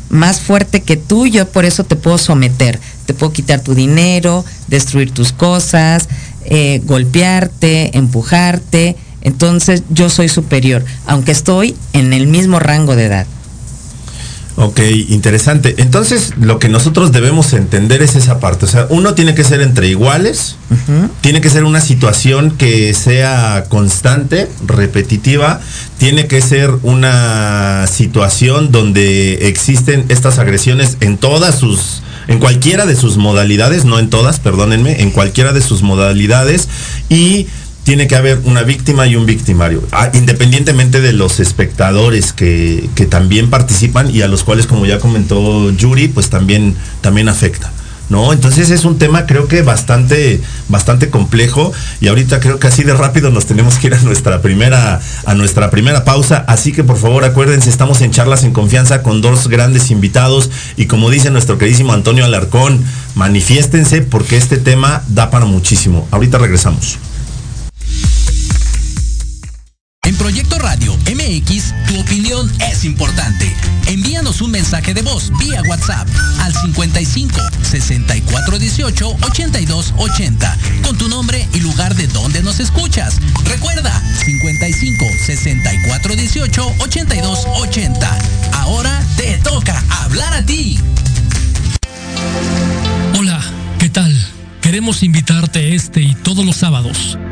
más 0.10 0.42
fuerte 0.42 0.82
que 0.82 0.98
tú, 0.98 1.28
yo 1.28 1.48
por 1.48 1.66
eso 1.66 1.84
te 1.84 1.96
puedo 1.96 2.18
someter, 2.18 2.80
te 3.06 3.14
puedo 3.14 3.32
quitar 3.32 3.62
tu 3.62 3.76
dinero, 3.76 4.44
destruir 4.68 5.12
tus 5.12 5.32
cosas, 5.32 6.10
eh, 6.46 6.82
golpearte, 6.86 7.98
empujarte, 7.98 8.96
entonces 9.22 9.84
yo 9.90 10.10
soy 10.10 10.30
superior, 10.30 10.84
aunque 11.06 11.32
estoy 11.32 11.76
en 11.94 12.14
el 12.14 12.28
mismo 12.28 12.60
rango 12.60 12.96
de 12.96 13.06
edad. 13.06 13.28
Ok, 14.62 14.82
interesante. 15.08 15.76
Entonces, 15.78 16.34
lo 16.38 16.60
que 16.60 16.68
nosotros 16.68 17.14
debemos 17.14 17.54
entender 17.54 18.02
es 18.02 18.18
esa 18.18 18.42
parte. 18.42 18.66
O 18.66 18.68
sea, 18.68 18.88
uno 18.90 19.14
tiene 19.14 19.34
que 19.34 19.46
ser 19.46 19.62
entre 19.62 19.88
iguales, 19.88 20.58
tiene 21.22 21.40
que 21.40 21.50
ser 21.50 21.64
una 21.64 21.80
situación 21.80 22.52
que 22.52 22.94
sea 22.94 23.68
constante, 23.70 24.52
repetitiva, 24.68 25.62
tiene 25.98 26.28
que 26.28 26.42
ser 26.42 26.72
una 26.84 27.88
situación 27.88 28.70
donde 28.74 29.48
existen 29.48 30.04
estas 30.10 30.40
agresiones 30.40 30.98
en 31.00 31.18
todas 31.18 31.58
sus 31.58 32.04
en 32.28 32.40
cualquiera 32.40 32.86
de 32.86 32.98
sus 32.98 33.16
modalidades, 33.16 33.86
no 33.86 33.98
en 33.98 34.10
todas, 34.10 34.40
perdónenme, 34.40 35.02
en 35.02 35.10
cualquiera 35.10 35.54
de 35.54 35.62
sus 35.62 35.84
modalidades 35.84 36.68
y 37.08 37.48
tiene 37.90 38.08
que 38.08 38.16
haber 38.16 38.42
una 38.44 38.62
víctima 38.62 39.08
y 39.08 39.16
un 39.16 39.26
victimario, 39.26 39.82
ah, 39.92 40.12
independientemente 40.14 41.02
de 41.02 41.12
los 41.12 41.40
espectadores 41.40 42.34
que, 42.34 42.88
también 43.10 43.50
participan 43.50 44.14
y 44.14 44.22
a 44.22 44.28
los 44.28 44.44
cuales, 44.44 44.68
como 44.68 44.86
ya 44.86 45.00
comentó 45.00 45.72
Yuri, 45.72 46.08
pues 46.08 46.30
también, 46.30 46.76
también 47.02 47.30
afecta. 47.30 47.72
¿No? 48.10 48.32
Entonces 48.34 48.70
es 48.72 48.86
un 48.86 48.98
tema 48.98 49.26
creo 49.28 49.48
que 49.48 49.62
bastante, 49.62 50.42
bastante 50.68 51.10
complejo 51.10 51.72
y 52.02 52.08
ahorita 52.08 52.40
creo 52.40 52.60
que 52.60 52.68
así 52.68 52.84
de 52.84 52.94
rápido 52.94 53.30
nos 53.30 53.46
tenemos 53.46 53.78
que 53.78 53.88
ir 53.88 53.94
a 53.94 54.02
nuestra 54.02 54.42
primera, 54.42 55.00
a 55.26 55.34
nuestra 55.36 55.72
primera 55.72 56.06
pausa. 56.06 56.44
Así 56.48 56.72
que 56.72 56.84
por 56.84 56.98
favor 56.98 57.24
acuérdense, 57.24 57.70
estamos 57.72 58.02
en 58.02 58.12
charlas 58.12 58.44
en 58.44 58.52
confianza 58.52 59.02
con 59.04 59.22
dos 59.22 59.48
grandes 59.48 59.90
invitados 59.92 60.50
y 60.76 60.86
como 60.86 61.10
dice 61.10 61.30
nuestro 61.30 61.58
queridísimo 61.58 61.94
Antonio 61.94 62.26
Alarcón, 62.26 62.84
manifiéstense 63.16 64.02
porque 64.02 64.38
este 64.38 64.58
tema 64.58 65.04
da 65.08 65.30
para 65.32 65.46
muchísimo. 65.46 66.08
Ahorita 66.12 66.40
regresamos. 66.40 66.98
En 70.10 70.16
Proyecto 70.18 70.58
Radio 70.58 70.98
MX, 71.06 71.72
tu 71.88 72.00
opinión 72.00 72.52
es 72.72 72.84
importante. 72.84 73.56
Envíanos 73.86 74.42
un 74.42 74.50
mensaje 74.50 74.96
de 74.96 75.04
voz 75.04 75.32
vía 75.38 75.62
WhatsApp 75.68 76.08
al 76.40 76.52
55 76.52 77.40
64 77.62 78.58
18 78.58 79.18
82 79.22 79.94
80 79.98 80.58
con 80.82 80.98
tu 80.98 81.10
nombre 81.10 81.48
y 81.54 81.60
lugar 81.60 81.94
de 81.94 82.08
donde 82.08 82.42
nos 82.42 82.60
escuchas. 82.60 83.20
Recuerda 83.46 84.02
55 84.26 85.06
64 85.28 86.16
18 86.16 86.74
82 86.80 87.46
80. 87.62 88.20
Ahora 88.54 89.04
te 89.16 89.38
toca 89.38 89.84
hablar 90.02 90.34
a 90.34 90.44
ti. 90.44 90.80
Hola, 93.16 93.40
¿qué 93.78 93.90
tal? 93.90 94.12
Queremos 94.62 95.04
invitarte 95.04 95.76
este 95.76 96.02
y 96.02 96.16
todos 96.16 96.44
los 96.44 96.56
sábados 96.56 97.20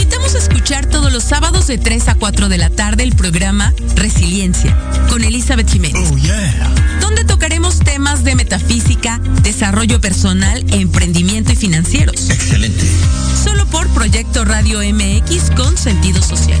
Invitamos 0.00 0.34
a 0.34 0.38
escuchar 0.38 0.86
todos 0.86 1.12
los 1.12 1.22
sábados 1.22 1.66
de 1.66 1.76
3 1.76 2.08
a 2.08 2.14
4 2.14 2.48
de 2.48 2.56
la 2.56 2.70
tarde 2.70 3.02
el 3.02 3.14
programa 3.14 3.74
Resiliencia 3.96 4.74
con 5.10 5.22
Elizabeth 5.22 5.70
Jiménez. 5.70 6.10
Oh, 6.10 6.16
yeah. 6.16 6.70
Donde 7.02 7.24
tocaremos 7.24 7.80
temas 7.80 8.24
de 8.24 8.34
metafísica, 8.34 9.20
desarrollo 9.42 10.00
personal, 10.00 10.64
emprendimiento 10.72 11.52
y 11.52 11.56
financieros. 11.56 12.30
Excelente. 12.30 12.82
Solo 13.44 13.66
por 13.66 13.88
Proyecto 13.88 14.46
Radio 14.46 14.78
MX 14.78 15.50
con 15.54 15.76
sentido 15.76 16.22
social. 16.22 16.60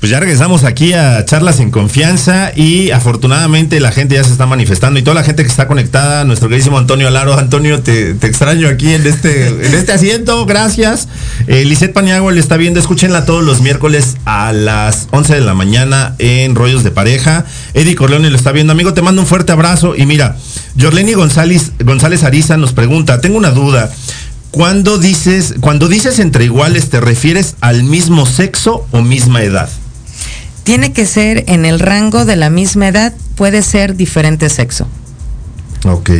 Pues 0.00 0.08
ya 0.08 0.18
regresamos 0.18 0.64
aquí 0.64 0.94
a 0.94 1.22
Charlas 1.26 1.60
en 1.60 1.70
Confianza 1.70 2.52
y 2.56 2.90
afortunadamente 2.90 3.80
la 3.80 3.92
gente 3.92 4.14
ya 4.14 4.24
se 4.24 4.32
está 4.32 4.46
manifestando 4.46 4.98
y 4.98 5.02
toda 5.02 5.14
la 5.16 5.24
gente 5.24 5.42
que 5.42 5.50
está 5.50 5.68
conectada, 5.68 6.24
nuestro 6.24 6.48
queridísimo 6.48 6.78
Antonio 6.78 7.06
Alaro. 7.06 7.38
Antonio, 7.38 7.82
te, 7.82 8.14
te 8.14 8.26
extraño 8.26 8.68
aquí 8.68 8.94
en 8.94 9.06
este, 9.06 9.48
en 9.48 9.74
este 9.74 9.92
asiento, 9.92 10.46
gracias. 10.46 11.06
Eh, 11.48 11.66
Lisette 11.66 11.92
Paniagua 11.92 12.32
le 12.32 12.40
está 12.40 12.56
viendo, 12.56 12.80
escúchenla 12.80 13.26
todos 13.26 13.44
los 13.44 13.60
miércoles 13.60 14.16
a 14.24 14.54
las 14.54 15.06
11 15.10 15.34
de 15.34 15.40
la 15.42 15.52
mañana 15.52 16.14
en 16.18 16.54
Rollos 16.54 16.82
de 16.82 16.92
Pareja. 16.92 17.44
Eddie 17.74 17.94
Corleone 17.94 18.30
lo 18.30 18.36
está 18.38 18.52
viendo, 18.52 18.72
amigo, 18.72 18.94
te 18.94 19.02
mando 19.02 19.20
un 19.20 19.28
fuerte 19.28 19.52
abrazo 19.52 19.94
y 19.94 20.06
mira, 20.06 20.34
Jorleni 20.80 21.12
González, 21.12 21.72
González 21.78 22.24
Ariza 22.24 22.56
nos 22.56 22.72
pregunta, 22.72 23.20
tengo 23.20 23.36
una 23.36 23.50
duda. 23.50 23.92
Cuando 24.50 24.96
dices, 24.96 25.56
cuando 25.60 25.88
dices 25.88 26.20
entre 26.20 26.46
iguales, 26.46 26.88
¿te 26.88 27.02
refieres 27.02 27.56
al 27.60 27.84
mismo 27.84 28.24
sexo 28.24 28.86
o 28.92 29.02
misma 29.02 29.42
edad? 29.42 29.68
Tiene 30.70 30.92
que 30.92 31.04
ser 31.04 31.46
en 31.48 31.64
el 31.64 31.80
rango 31.80 32.24
de 32.24 32.36
la 32.36 32.48
misma 32.48 32.86
edad, 32.86 33.12
puede 33.34 33.60
ser 33.60 33.96
diferente 33.96 34.48
sexo. 34.48 34.86
Ok, 35.84 36.10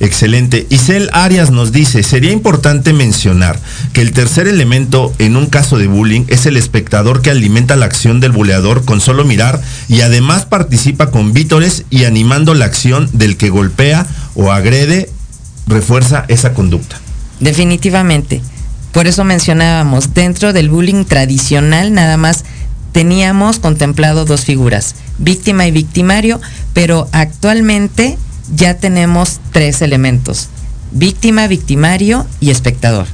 excelente. 0.00 0.66
Isel 0.70 1.10
Arias 1.12 1.50
nos 1.50 1.72
dice, 1.72 2.02
sería 2.02 2.32
importante 2.32 2.94
mencionar 2.94 3.60
que 3.92 4.00
el 4.00 4.12
tercer 4.12 4.48
elemento 4.48 5.12
en 5.18 5.36
un 5.36 5.44
caso 5.44 5.76
de 5.76 5.88
bullying 5.88 6.24
es 6.28 6.46
el 6.46 6.56
espectador 6.56 7.20
que 7.20 7.28
alimenta 7.28 7.76
la 7.76 7.84
acción 7.84 8.18
del 8.18 8.32
buleador 8.32 8.86
con 8.86 9.02
solo 9.02 9.26
mirar 9.26 9.60
y 9.88 10.00
además 10.00 10.46
participa 10.46 11.10
con 11.10 11.34
vítores 11.34 11.84
y 11.90 12.04
animando 12.04 12.54
la 12.54 12.64
acción 12.64 13.10
del 13.12 13.36
que 13.36 13.50
golpea 13.50 14.06
o 14.34 14.52
agrede, 14.52 15.10
refuerza 15.66 16.24
esa 16.28 16.54
conducta. 16.54 16.98
Definitivamente. 17.40 18.40
Por 18.92 19.06
eso 19.06 19.22
mencionábamos, 19.22 20.14
dentro 20.14 20.54
del 20.54 20.70
bullying 20.70 21.04
tradicional 21.04 21.92
nada 21.92 22.16
más 22.16 22.46
teníamos 22.98 23.60
contemplado 23.60 24.24
dos 24.24 24.44
figuras, 24.44 24.96
víctima 25.18 25.68
y 25.68 25.70
victimario, 25.70 26.40
pero 26.72 27.08
actualmente 27.12 28.18
ya 28.52 28.74
tenemos 28.74 29.38
tres 29.52 29.82
elementos, 29.82 30.48
víctima, 30.90 31.46
victimario 31.46 32.26
y 32.40 32.50
espectador. 32.50 33.06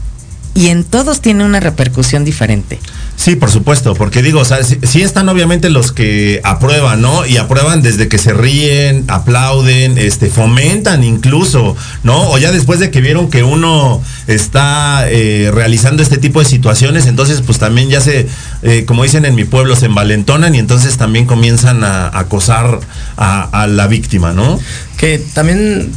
Y 0.55 0.69
en 0.69 0.85
todos 0.85 1.21
tiene 1.21 1.45
una 1.45 1.61
repercusión 1.61 2.25
diferente. 2.25 2.79
Sí, 3.17 3.37
por 3.37 3.51
supuesto, 3.51 3.95
porque 3.95 4.23
digo, 4.23 4.41
o 4.41 4.45
sea, 4.45 4.59
sí, 4.65 5.03
están 5.03 5.29
obviamente 5.29 5.71
los 5.71 5.93
que 5.93 6.41
aprueban, 6.43 7.01
¿no? 7.01 7.25
Y 7.25 7.37
aprueban 7.37 7.81
desde 7.81 8.09
que 8.09 8.19
se 8.19 8.35
ríen, 8.35 9.05
aplauden, 9.09 9.97
este, 9.99 10.27
fomentan 10.29 11.05
incluso, 11.05 11.77
¿no? 12.03 12.31
O 12.31 12.39
ya 12.39 12.51
después 12.53 12.81
de 12.81 12.91
que 12.91 13.01
vieron 13.01 13.31
que 13.31 13.43
uno 13.43 14.03
está 14.27 15.09
eh, 15.09 15.51
realizando 15.55 16.03
este 16.03 16.19
tipo 16.19 16.41
de 16.41 16.45
situaciones, 16.47 17.07
entonces 17.07 17.41
pues 17.41 17.59
también 17.59 17.89
ya 17.89 18.01
se, 18.01 18.27
eh, 18.63 18.85
como 18.85 19.05
dicen 19.05 19.25
en 19.25 19.35
mi 19.35 19.45
pueblo, 19.45 19.77
se 19.77 19.87
envalentonan 19.87 20.55
y 20.55 20.59
entonces 20.59 20.97
también 20.97 21.25
comienzan 21.25 21.85
a, 21.85 22.09
acosar 22.19 22.81
a 23.17 23.67
la 23.69 23.87
víctima, 23.87 24.33
¿no? 24.33 24.59
Que 24.99 25.19
también 25.19 25.93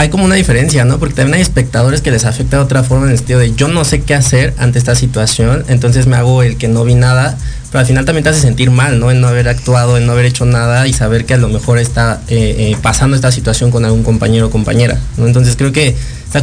hay 0.00 0.08
como 0.08 0.24
una 0.24 0.36
diferencia, 0.36 0.86
¿no? 0.86 0.98
Porque 0.98 1.14
también 1.14 1.34
hay 1.34 1.42
espectadores 1.42 2.00
que 2.00 2.10
les 2.10 2.24
afecta 2.24 2.56
de 2.56 2.62
otra 2.62 2.82
forma 2.82 3.04
en 3.04 3.12
el 3.12 3.18
sentido 3.18 3.38
de 3.38 3.54
yo 3.54 3.68
no 3.68 3.84
sé 3.84 4.00
qué 4.00 4.14
hacer 4.14 4.54
ante 4.56 4.78
esta 4.78 4.94
situación, 4.94 5.62
entonces 5.68 6.06
me 6.06 6.16
hago 6.16 6.42
el 6.42 6.56
que 6.56 6.68
no 6.68 6.84
vi 6.84 6.94
nada, 6.94 7.36
pero 7.70 7.80
al 7.80 7.86
final 7.86 8.06
también 8.06 8.24
te 8.24 8.30
hace 8.30 8.40
sentir 8.40 8.70
mal, 8.70 8.98
¿no? 8.98 9.10
En 9.10 9.20
no 9.20 9.28
haber 9.28 9.46
actuado, 9.46 9.98
en 9.98 10.06
no 10.06 10.12
haber 10.12 10.24
hecho 10.24 10.46
nada 10.46 10.86
y 10.86 10.94
saber 10.94 11.26
que 11.26 11.34
a 11.34 11.36
lo 11.36 11.50
mejor 11.50 11.76
está 11.76 12.22
eh, 12.28 12.70
eh, 12.72 12.76
pasando 12.80 13.14
esta 13.14 13.30
situación 13.30 13.70
con 13.70 13.84
algún 13.84 14.02
compañero 14.02 14.46
o 14.46 14.50
compañera, 14.50 14.98
¿no? 15.18 15.26
Entonces 15.26 15.54
creo 15.54 15.70
que 15.70 15.94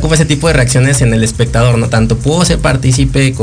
como 0.02 0.14
ese 0.14 0.26
tipo 0.26 0.48
de 0.48 0.54
reacciones 0.54 1.02
en 1.02 1.16
el 1.16 1.24
espectador, 1.24 1.80
¿no? 1.80 1.90
Tanto 1.90 2.20
puedo 2.20 2.46
ser 2.46 2.60
partícipe, 2.60 3.34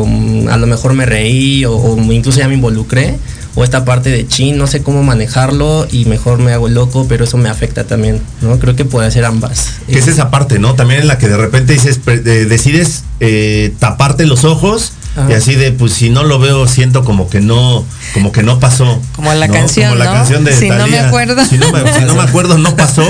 a 0.48 0.56
lo 0.56 0.66
mejor 0.68 0.94
me 0.94 1.06
reí 1.06 1.64
o 1.64 1.96
incluso 2.12 2.38
ya 2.38 2.46
me 2.46 2.54
involucré, 2.54 3.16
o 3.54 3.64
esta 3.64 3.84
parte 3.84 4.10
de 4.10 4.26
chin, 4.26 4.58
no 4.58 4.66
sé 4.66 4.82
cómo 4.82 5.02
manejarlo 5.02 5.86
y 5.90 6.06
mejor 6.06 6.38
me 6.38 6.52
hago 6.52 6.68
loco, 6.68 7.06
pero 7.08 7.24
eso 7.24 7.36
me 7.36 7.48
afecta 7.48 7.84
también, 7.84 8.20
¿no? 8.40 8.58
Creo 8.58 8.74
que 8.74 8.84
puede 8.84 9.10
ser 9.10 9.24
ambas. 9.24 9.74
Que 9.86 9.98
es 9.98 10.08
esa 10.08 10.30
parte, 10.30 10.58
¿no? 10.58 10.74
También 10.74 11.02
en 11.02 11.06
la 11.08 11.18
que 11.18 11.28
de 11.28 11.36
repente 11.36 11.72
dices, 11.72 12.00
decides 12.04 13.04
eh, 13.20 13.72
taparte 13.78 14.26
los 14.26 14.44
ojos 14.44 14.92
Ajá. 15.16 15.30
y 15.30 15.34
así 15.34 15.54
de, 15.54 15.70
pues 15.70 15.92
si 15.92 16.10
no 16.10 16.24
lo 16.24 16.40
veo, 16.40 16.66
siento 16.66 17.04
como 17.04 17.30
que 17.30 17.40
no, 17.40 17.84
como 18.12 18.32
que 18.32 18.42
no 18.42 18.58
pasó. 18.58 19.00
Como 19.14 19.32
la 19.34 19.46
¿no? 19.46 19.54
canción, 19.54 19.90
Como 19.90 19.98
la 20.02 20.06
¿no? 20.06 20.12
canción 20.14 20.44
de 20.44 20.52
Si 20.52 20.68
no 20.68 20.86
me 20.88 20.98
acuerdo. 20.98 21.44
Si 21.46 21.56
no 21.56 21.70
me, 21.70 21.92
si 21.92 22.04
no 22.04 22.14
me 22.16 22.22
acuerdo, 22.28 22.58
no 22.58 22.74
pasó. 22.74 23.06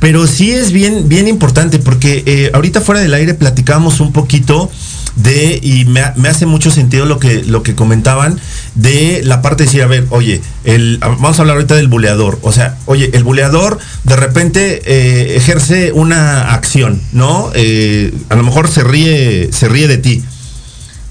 Pero 0.00 0.26
sí 0.26 0.50
es 0.50 0.72
bien, 0.72 1.08
bien 1.08 1.28
importante 1.28 1.78
porque 1.78 2.24
eh, 2.26 2.50
ahorita 2.52 2.80
fuera 2.80 3.00
del 3.00 3.14
aire 3.14 3.34
platicábamos 3.34 4.00
un 4.00 4.12
poquito 4.12 4.70
de, 5.16 5.60
y 5.62 5.84
me, 5.84 6.02
me, 6.16 6.28
hace 6.28 6.46
mucho 6.46 6.70
sentido 6.70 7.06
lo 7.06 7.18
que, 7.18 7.44
lo 7.44 7.62
que 7.62 7.74
comentaban, 7.74 8.40
de 8.74 9.22
la 9.24 9.42
parte 9.42 9.62
de 9.62 9.66
decir, 9.66 9.82
a 9.82 9.86
ver, 9.86 10.06
oye, 10.10 10.40
el, 10.64 10.98
vamos 10.98 11.38
a 11.38 11.42
hablar 11.42 11.56
ahorita 11.56 11.76
del 11.76 11.88
buleador. 11.88 12.38
O 12.42 12.52
sea, 12.52 12.76
oye, 12.86 13.10
el 13.12 13.22
buleador 13.24 13.78
de 14.04 14.16
repente 14.16 14.82
eh, 14.84 15.36
ejerce 15.36 15.92
una 15.92 16.52
acción, 16.54 17.00
¿no? 17.12 17.50
Eh, 17.54 18.12
a 18.28 18.36
lo 18.36 18.42
mejor 18.42 18.68
se 18.68 18.82
ríe, 18.82 19.52
se 19.52 19.68
ríe 19.68 19.86
de 19.86 19.98
ti, 19.98 20.24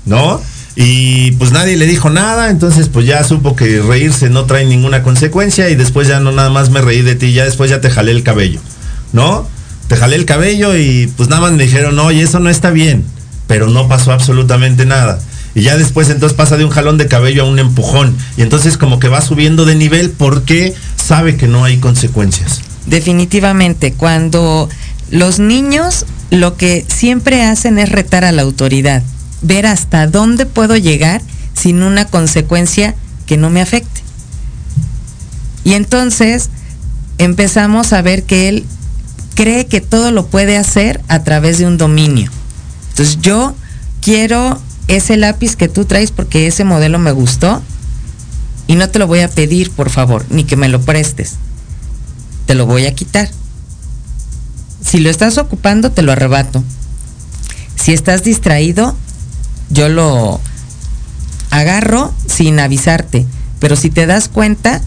¿no? 0.06 0.42
Y 0.76 1.32
pues 1.34 1.52
nadie 1.52 1.78
le 1.78 1.86
dijo 1.86 2.10
nada, 2.10 2.50
entonces 2.50 2.90
pues 2.90 3.06
ya 3.06 3.24
supo 3.24 3.56
que 3.56 3.82
reírse 3.82 4.32
no 4.32 4.46
trae 4.46 4.66
ninguna 4.66 5.04
consecuencia 5.04 5.70
y 5.70 5.76
después 5.76 6.08
ya 6.08 6.20
no 6.20 6.32
nada 6.32 6.50
más 6.50 6.72
me 6.72 6.82
reí 6.82 7.04
de 7.04 7.14
ti, 7.14 7.32
ya 7.32 7.46
después 7.46 7.70
ya 7.70 7.80
te 7.80 7.92
jalé 7.92 8.12
el 8.12 8.24
cabello, 8.24 8.60
¿no? 9.12 9.48
Te 9.88 9.96
jalé 9.96 10.16
el 10.16 10.26
cabello 10.26 10.76
y 10.76 11.12
pues 11.16 11.30
nada 11.30 11.44
más 11.44 11.52
me 11.52 11.64
dijeron, 11.64 12.00
oye, 12.00 12.24
eso 12.24 12.40
no 12.40 12.50
está 12.50 12.72
bien, 12.72 13.06
pero 13.48 13.68
no 13.68 13.88
pasó 13.88 14.12
absolutamente 14.12 14.86
nada. 14.86 15.20
Y 15.56 15.62
ya 15.62 15.78
después 15.78 16.10
entonces 16.10 16.36
pasa 16.36 16.58
de 16.58 16.66
un 16.66 16.72
jalón 16.72 16.98
de 16.98 17.08
cabello 17.08 17.44
a 17.44 17.50
un 17.50 17.60
empujón. 17.60 18.16
Y 18.38 18.42
entonces 18.42 18.78
como 18.78 19.00
que 19.00 19.08
va 19.08 19.22
subiendo 19.22 19.66
de 19.66 19.76
nivel 19.76 20.10
porque 20.10 20.74
sabe 20.96 21.38
que 21.38 21.48
no 21.48 21.64
hay 21.64 21.78
consecuencias. 21.78 22.62
Definitivamente, 22.86 23.94
cuando 23.94 24.68
los 25.12 25.40
niños 25.40 26.06
lo 26.32 26.58
que 26.58 26.86
siempre 26.88 27.44
hacen 27.44 27.78
es 27.78 27.90
retar 27.90 28.26
a 28.26 28.32
la 28.32 28.42
autoridad 28.42 29.04
ver 29.44 29.68
hasta 29.68 30.08
dónde 30.08 30.46
puedo 30.46 30.76
llegar 30.76 31.22
sin 31.54 31.84
una 31.84 32.06
consecuencia 32.06 32.96
que 33.28 33.38
no 33.38 33.50
me 33.50 33.62
afecte. 33.62 34.02
Y 35.64 35.74
entonces 35.74 36.50
empezamos 37.20 37.94
a 37.94 38.02
ver 38.02 38.24
que 38.24 38.50
él 38.50 38.66
cree 39.36 39.68
que 39.68 39.82
todo 39.82 40.12
lo 40.12 40.26
puede 40.28 40.58
hacer 40.58 41.02
a 41.08 41.24
través 41.24 41.60
de 41.60 41.68
un 41.68 41.78
dominio. 41.78 42.32
Entonces 42.94 43.20
yo 43.22 43.56
quiero 44.02 44.62
ese 44.88 45.18
lápiz 45.18 45.56
que 45.56 45.68
tú 45.68 45.86
traes 45.86 46.12
porque 46.12 46.46
ese 46.46 46.64
modelo 46.64 47.00
me 47.00 47.12
gustó 47.12 47.60
y 48.68 48.76
no 48.76 48.88
te 48.90 49.00
lo 49.00 49.08
voy 49.08 49.22
a 49.22 49.30
pedir, 49.30 49.72
por 49.72 49.90
favor, 49.90 50.24
ni 50.30 50.44
que 50.44 50.56
me 50.56 50.70
lo 50.70 50.80
prestes. 50.82 51.34
Te 52.46 52.54
lo 52.54 52.68
voy 52.68 52.86
a 52.86 52.94
quitar. 52.94 53.30
Si 54.84 55.00
lo 55.00 55.10
estás 55.10 55.40
ocupando, 55.40 55.92
te 55.92 56.04
lo 56.04 56.12
arrebato. 56.12 56.64
Si 57.76 57.94
estás 57.94 58.24
distraído, 58.24 58.96
yo 59.70 59.90
lo 59.90 60.40
agarro 61.50 62.14
sin 62.28 62.60
avisarte, 62.60 63.26
pero 63.60 63.76
si 63.76 63.90
te 63.90 64.06
das 64.06 64.30
cuenta, 64.30 64.82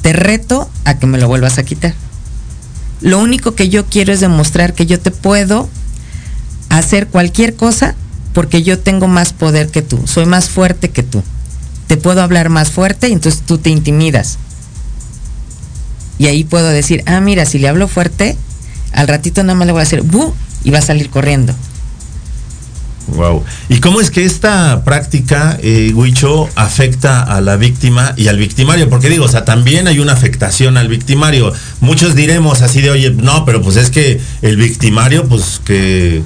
te 0.00 0.14
reto 0.14 0.70
a 0.84 0.98
que 0.98 1.06
me 1.06 1.18
lo 1.18 1.28
vuelvas 1.28 1.58
a 1.58 1.64
quitar. 1.64 1.94
Lo 3.02 3.18
único 3.18 3.54
que 3.54 3.68
yo 3.68 3.84
quiero 3.84 4.12
es 4.12 4.20
demostrar 4.20 4.72
que 4.72 4.86
yo 4.86 4.98
te 4.98 5.10
puedo 5.10 5.68
hacer 6.78 7.08
cualquier 7.08 7.54
cosa 7.54 7.94
porque 8.32 8.62
yo 8.62 8.78
tengo 8.78 9.08
más 9.08 9.32
poder 9.32 9.68
que 9.68 9.82
tú, 9.82 10.00
soy 10.06 10.26
más 10.26 10.50
fuerte 10.50 10.90
que 10.90 11.02
tú. 11.02 11.22
Te 11.86 11.96
puedo 11.96 12.22
hablar 12.22 12.48
más 12.48 12.70
fuerte 12.70 13.08
y 13.08 13.12
entonces 13.12 13.42
tú 13.46 13.58
te 13.58 13.70
intimidas. 13.70 14.38
Y 16.18 16.26
ahí 16.26 16.44
puedo 16.44 16.68
decir, 16.68 17.02
ah, 17.06 17.20
mira, 17.20 17.46
si 17.46 17.58
le 17.58 17.68
hablo 17.68 17.88
fuerte, 17.88 18.36
al 18.92 19.08
ratito 19.08 19.42
nada 19.42 19.54
más 19.54 19.66
le 19.66 19.72
voy 19.72 19.80
a 19.80 19.84
hacer, 19.84 20.02
¡bu! 20.02 20.34
y 20.64 20.70
va 20.70 20.78
a 20.78 20.82
salir 20.82 21.10
corriendo. 21.10 21.54
Wow. 23.08 23.44
¿Y 23.68 23.78
cómo 23.78 24.00
es 24.00 24.10
que 24.10 24.24
esta 24.24 24.82
práctica, 24.84 25.58
eh, 25.62 25.92
Huicho, 25.94 26.48
afecta 26.56 27.22
a 27.22 27.40
la 27.40 27.56
víctima 27.56 28.14
y 28.16 28.26
al 28.26 28.36
victimario? 28.36 28.90
Porque 28.90 29.08
digo, 29.08 29.26
o 29.26 29.28
sea, 29.28 29.44
también 29.44 29.86
hay 29.86 30.00
una 30.00 30.12
afectación 30.12 30.76
al 30.76 30.88
victimario. 30.88 31.52
Muchos 31.80 32.16
diremos 32.16 32.62
así 32.62 32.80
de, 32.80 32.90
oye, 32.90 33.10
no, 33.10 33.44
pero 33.44 33.62
pues 33.62 33.76
es 33.76 33.90
que 33.90 34.20
el 34.42 34.56
victimario, 34.56 35.28
pues 35.28 35.60
que, 35.64 36.22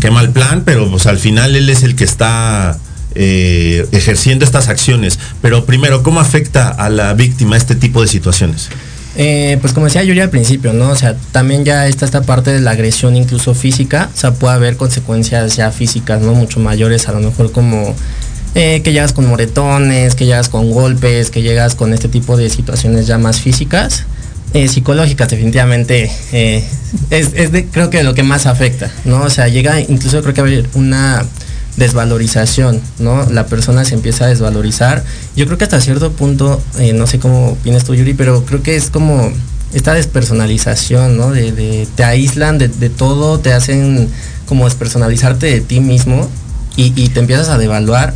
qué 0.00 0.10
mal 0.10 0.30
plan, 0.30 0.62
pero 0.64 0.90
pues 0.90 1.06
al 1.06 1.18
final 1.18 1.56
él 1.56 1.68
es 1.68 1.82
el 1.82 1.96
que 1.96 2.04
está 2.04 2.78
eh, 3.14 3.86
ejerciendo 3.92 4.44
estas 4.44 4.68
acciones. 4.68 5.18
Pero 5.42 5.64
primero, 5.64 6.02
¿cómo 6.02 6.20
afecta 6.20 6.68
a 6.68 6.88
la 6.88 7.14
víctima 7.14 7.56
este 7.56 7.74
tipo 7.74 8.02
de 8.02 8.08
situaciones? 8.08 8.68
Eh, 9.16 9.58
pues 9.60 9.72
como 9.72 9.86
decía 9.86 10.04
Yuri 10.04 10.20
al 10.20 10.30
principio, 10.30 10.72
¿no? 10.72 10.90
O 10.90 10.96
sea, 10.96 11.16
también 11.32 11.64
ya 11.64 11.88
está 11.88 12.04
esta 12.04 12.22
parte 12.22 12.52
de 12.52 12.60
la 12.60 12.70
agresión 12.70 13.16
incluso 13.16 13.54
física, 13.54 14.08
o 14.14 14.16
sea, 14.16 14.32
puede 14.32 14.54
haber 14.54 14.76
consecuencias 14.76 15.56
ya 15.56 15.72
físicas, 15.72 16.20
¿no? 16.22 16.34
Mucho 16.34 16.60
mayores, 16.60 17.08
a 17.08 17.12
lo 17.12 17.20
mejor 17.20 17.50
como 17.50 17.96
eh, 18.54 18.80
que 18.84 18.92
llegas 18.92 19.12
con 19.12 19.26
moretones, 19.26 20.14
que 20.14 20.24
llegas 20.24 20.48
con 20.48 20.70
golpes, 20.70 21.30
que 21.30 21.42
llegas 21.42 21.74
con 21.74 21.92
este 21.92 22.08
tipo 22.08 22.36
de 22.36 22.48
situaciones 22.48 23.08
ya 23.08 23.18
más 23.18 23.40
físicas. 23.40 24.04
Eh, 24.54 24.66
psicológicas 24.68 25.28
definitivamente 25.28 26.10
es, 27.10 27.32
creo 27.70 27.90
que 27.90 28.02
lo 28.02 28.14
que 28.14 28.22
más 28.22 28.46
afecta, 28.46 28.90
¿no? 29.04 29.22
O 29.22 29.30
sea, 29.30 29.48
llega 29.48 29.78
incluso 29.80 30.22
creo 30.22 30.32
que 30.32 30.40
a 30.40 30.44
haber 30.44 30.68
una 30.72 31.26
desvalorización, 31.78 32.80
¿no? 32.98 33.24
La 33.30 33.46
persona 33.46 33.84
se 33.84 33.94
empieza 33.94 34.24
a 34.24 34.28
desvalorizar. 34.28 35.04
Yo 35.36 35.46
creo 35.46 35.58
que 35.58 35.64
hasta 35.64 35.80
cierto 35.80 36.12
punto, 36.12 36.60
eh, 36.78 36.92
no 36.92 37.06
sé 37.06 37.18
cómo 37.18 37.50
opinas 37.50 37.84
tú, 37.84 37.94
Yuri, 37.94 38.14
pero 38.14 38.44
creo 38.44 38.62
que 38.62 38.76
es 38.76 38.90
como 38.90 39.32
esta 39.72 39.94
despersonalización, 39.94 41.16
¿no? 41.16 41.30
De, 41.30 41.86
te 41.94 42.04
aíslan 42.04 42.58
de, 42.58 42.68
todo, 42.90 43.38
te 43.38 43.52
hacen 43.52 44.08
como 44.46 44.64
despersonalizarte 44.64 45.46
de 45.46 45.60
ti 45.60 45.80
mismo 45.80 46.28
y, 46.76 46.90
te 47.08 47.20
empiezas 47.20 47.48
a 47.48 47.58
devaluar. 47.58 48.14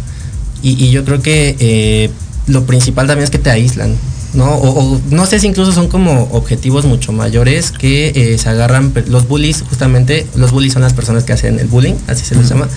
Y, 0.62 0.90
yo 0.90 1.05
creo 1.05 1.23
que 1.23 1.57
eh, 1.59 2.11
lo 2.47 2.64
principal 2.64 3.07
también 3.07 3.25
es 3.25 3.31
que 3.31 3.38
te 3.38 3.51
aíslan, 3.51 3.95
¿no? 4.35 4.55
O, 4.55 5.01
no 5.11 5.27
sé 5.27 5.38
si 5.40 5.47
incluso 5.47 5.73
son 5.73 5.88
como 5.88 6.29
objetivos 6.33 6.85
mucho 6.85 7.12
mayores 7.12 7.71
que 7.71 8.12
eh, 8.14 8.38
se 8.38 8.49
agarran, 8.49 8.92
los 9.07 9.29
bullies, 9.29 9.62
justamente, 9.68 10.27
los 10.37 10.53
bullies 10.53 10.73
son 10.73 10.83
las 10.83 10.95
personas 10.95 11.25
que 11.25 11.33
hacen 11.33 11.59
el 11.59 11.66
bullying, 11.66 11.95
así 12.07 12.25
se 12.25 12.35
les 12.35 12.49
llama 12.49 12.68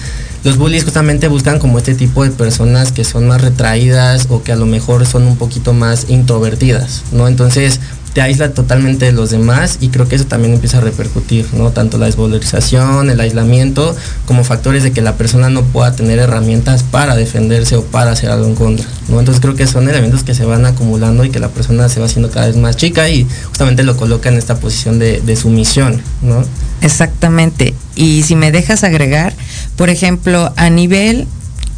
los 0.46 0.58
bullies 0.58 0.84
justamente 0.84 1.28
buscan 1.28 1.58
como 1.58 1.80
este 1.80 1.96
tipo 1.96 2.24
de 2.24 2.30
personas 2.30 2.92
que 2.92 3.04
son 3.04 3.28
más 3.28 3.42
retraídas 3.42 4.28
o 4.30 4.44
que 4.44 4.52
a 4.52 4.56
lo 4.56 4.68
mejor 4.68 5.08
son 5.08 5.24
un 5.24 5.38
poquito 5.38 5.74
más 5.74 6.06
introvertidas, 6.08 7.02
¿no? 7.12 7.28
Entonces 7.28 7.80
te 8.16 8.22
aísla 8.22 8.54
totalmente 8.54 9.04
de 9.04 9.12
los 9.12 9.30
demás 9.30 9.78
y 9.82 9.90
creo 9.90 10.08
que 10.08 10.16
eso 10.16 10.24
también 10.24 10.54
empieza 10.54 10.78
a 10.78 10.82
repercutir, 10.82 11.48
¿no? 11.54 11.72
Tanto 11.72 11.98
la 11.98 12.06
desvalorización, 12.06 13.10
el 13.10 13.20
aislamiento, 13.20 13.94
como 14.26 14.46
factores 14.46 14.84
de 14.84 14.94
que 14.94 15.02
la 15.02 15.18
persona 15.18 15.50
no 15.50 15.64
pueda 15.64 15.98
tener 15.98 16.20
herramientas 16.20 16.84
para 16.84 17.18
defenderse 17.18 17.76
o 17.76 17.84
para 17.84 18.12
hacer 18.12 18.30
algo 18.30 18.48
en 18.48 18.56
contra, 18.56 18.86
¿no? 19.10 19.20
Entonces 19.20 19.42
creo 19.42 19.56
que 19.56 19.68
son 19.68 19.90
elementos 19.90 20.24
que 20.24 20.34
se 20.34 20.46
van 20.46 20.66
acumulando 20.66 21.26
y 21.26 21.30
que 21.30 21.42
la 21.42 21.50
persona 21.50 21.90
se 21.90 22.00
va 22.00 22.06
haciendo 22.06 22.32
cada 22.32 22.48
vez 22.48 22.56
más 22.56 22.78
chica 22.78 23.10
y 23.10 23.28
justamente 23.50 23.84
lo 23.84 23.98
coloca 23.98 24.30
en 24.30 24.38
esta 24.38 24.56
posición 24.62 24.98
de, 24.98 25.20
de 25.20 25.36
sumisión, 25.36 26.02
¿no? 26.22 26.46
Exactamente. 26.80 27.74
Y 27.96 28.24
si 28.24 28.38
me 28.38 28.54
dejas 28.54 28.86
agregar, 28.86 29.34
por 29.76 29.90
ejemplo, 29.90 30.54
a 30.56 30.70
nivel 30.70 31.28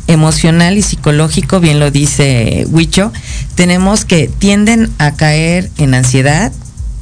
emocional 0.08 0.78
y 0.78 0.82
psicológico, 0.82 1.60
bien 1.60 1.80
lo 1.80 1.92
dice 1.92 2.66
Huicho, 2.70 3.12
tenemos 3.56 4.06
que 4.06 4.28
tienden 4.28 4.90
a 4.98 5.12
caer 5.16 5.70
en 5.78 5.94
ansiedad, 5.94 6.52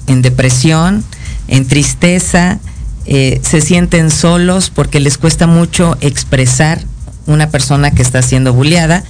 en 0.07 0.21
depresión, 0.21 1.03
en 1.47 1.67
tristeza, 1.67 2.59
eh, 3.05 3.39
se 3.43 3.61
sienten 3.61 4.09
solos 4.09 4.71
porque 4.71 4.99
les 4.99 5.17
cuesta 5.17 5.45
mucho 5.45 5.95
expresar 6.01 6.81
una 7.27 7.49
persona 7.49 7.91
que 7.91 8.01
está 8.01 8.21
siendo 8.21 8.53
bulleada, 8.53 9.03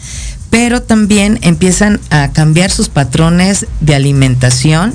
pero 0.49 0.81
también 0.81 1.39
empiezan 1.41 1.99
a 2.09 2.31
cambiar 2.31 2.71
sus 2.71 2.89
patrones 2.89 3.67
de 3.81 3.95
alimentación, 3.95 4.93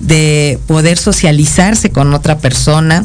de 0.00 0.58
poder 0.66 0.98
socializarse 0.98 1.90
con 1.90 2.12
otra 2.14 2.38
persona, 2.38 3.04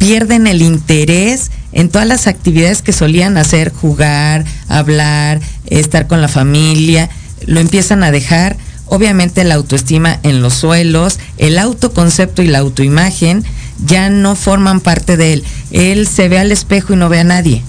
pierden 0.00 0.46
el 0.46 0.62
interés 0.62 1.50
en 1.72 1.90
todas 1.90 2.08
las 2.08 2.26
actividades 2.26 2.80
que 2.80 2.94
solían 2.94 3.36
hacer, 3.36 3.70
jugar, 3.70 4.46
hablar, 4.66 5.40
estar 5.66 6.06
con 6.06 6.22
la 6.22 6.28
familia, 6.28 7.10
lo 7.46 7.60
empiezan 7.60 8.02
a 8.02 8.10
dejar. 8.10 8.56
Obviamente 8.86 9.44
la 9.44 9.56
autoestima 9.56 10.18
en 10.22 10.40
los 10.40 10.54
suelos, 10.54 11.18
el 11.36 11.58
autoconcepto 11.58 12.40
y 12.40 12.48
la 12.48 12.60
autoimagen 12.60 13.44
ya 13.84 14.08
no 14.08 14.36
forman 14.36 14.80
parte 14.80 15.18
de 15.18 15.34
él. 15.34 15.44
Él 15.70 16.08
se 16.08 16.30
ve 16.30 16.38
al 16.38 16.50
espejo 16.50 16.94
y 16.94 16.96
no 16.96 17.10
ve 17.10 17.20
a 17.20 17.24
nadie. 17.24 17.62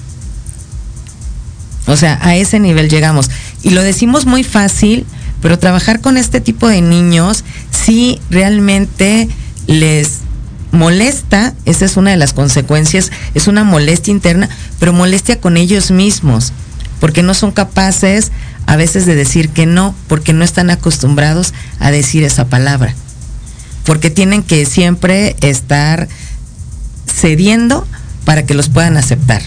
O 1.86 1.98
sea, 1.98 2.18
a 2.22 2.38
ese 2.38 2.62
nivel 2.62 2.90
llegamos. 2.90 3.30
Y 3.62 3.72
lo 3.72 3.84
decimos 3.84 4.26
muy 4.26 4.46
fácil, 4.46 5.06
pero 5.42 5.60
trabajar 5.60 6.00
con 6.00 6.16
este 6.16 6.40
tipo 6.40 6.70
de 6.70 6.82
niños 6.82 7.44
sí 7.72 8.22
realmente 8.30 9.28
les 9.68 10.22
molesta, 10.72 11.54
esa 11.66 11.86
es 11.86 11.98
una 11.98 12.12
de 12.12 12.18
las 12.18 12.34
consecuencias, 12.34 13.12
es 13.34 13.48
una 13.48 13.64
molestia 13.64 14.12
interna, 14.12 14.50
pero 14.80 14.94
molestia 14.94 15.40
con 15.40 15.58
ellos 15.58 15.92
mismos, 15.92 16.54
porque 17.00 17.24
no 17.24 17.34
son 17.34 17.52
capaces 17.52 18.32
a 18.66 18.76
veces 18.76 19.06
de 19.06 19.16
decir 19.16 19.50
que 19.50 19.66
no, 19.66 19.96
porque 20.08 20.34
no 20.34 20.44
están 20.44 20.70
acostumbrados 20.70 21.54
a 21.80 21.92
decir 21.92 22.24
esa 22.24 22.46
palabra, 22.46 22.96
porque 23.86 24.10
tienen 24.10 24.44
que 24.44 24.66
siempre 24.66 25.36
estar 25.42 26.08
cediendo 27.06 27.88
para 28.26 28.46
que 28.46 28.54
los 28.54 28.70
puedan 28.70 28.98
aceptar. 28.98 29.42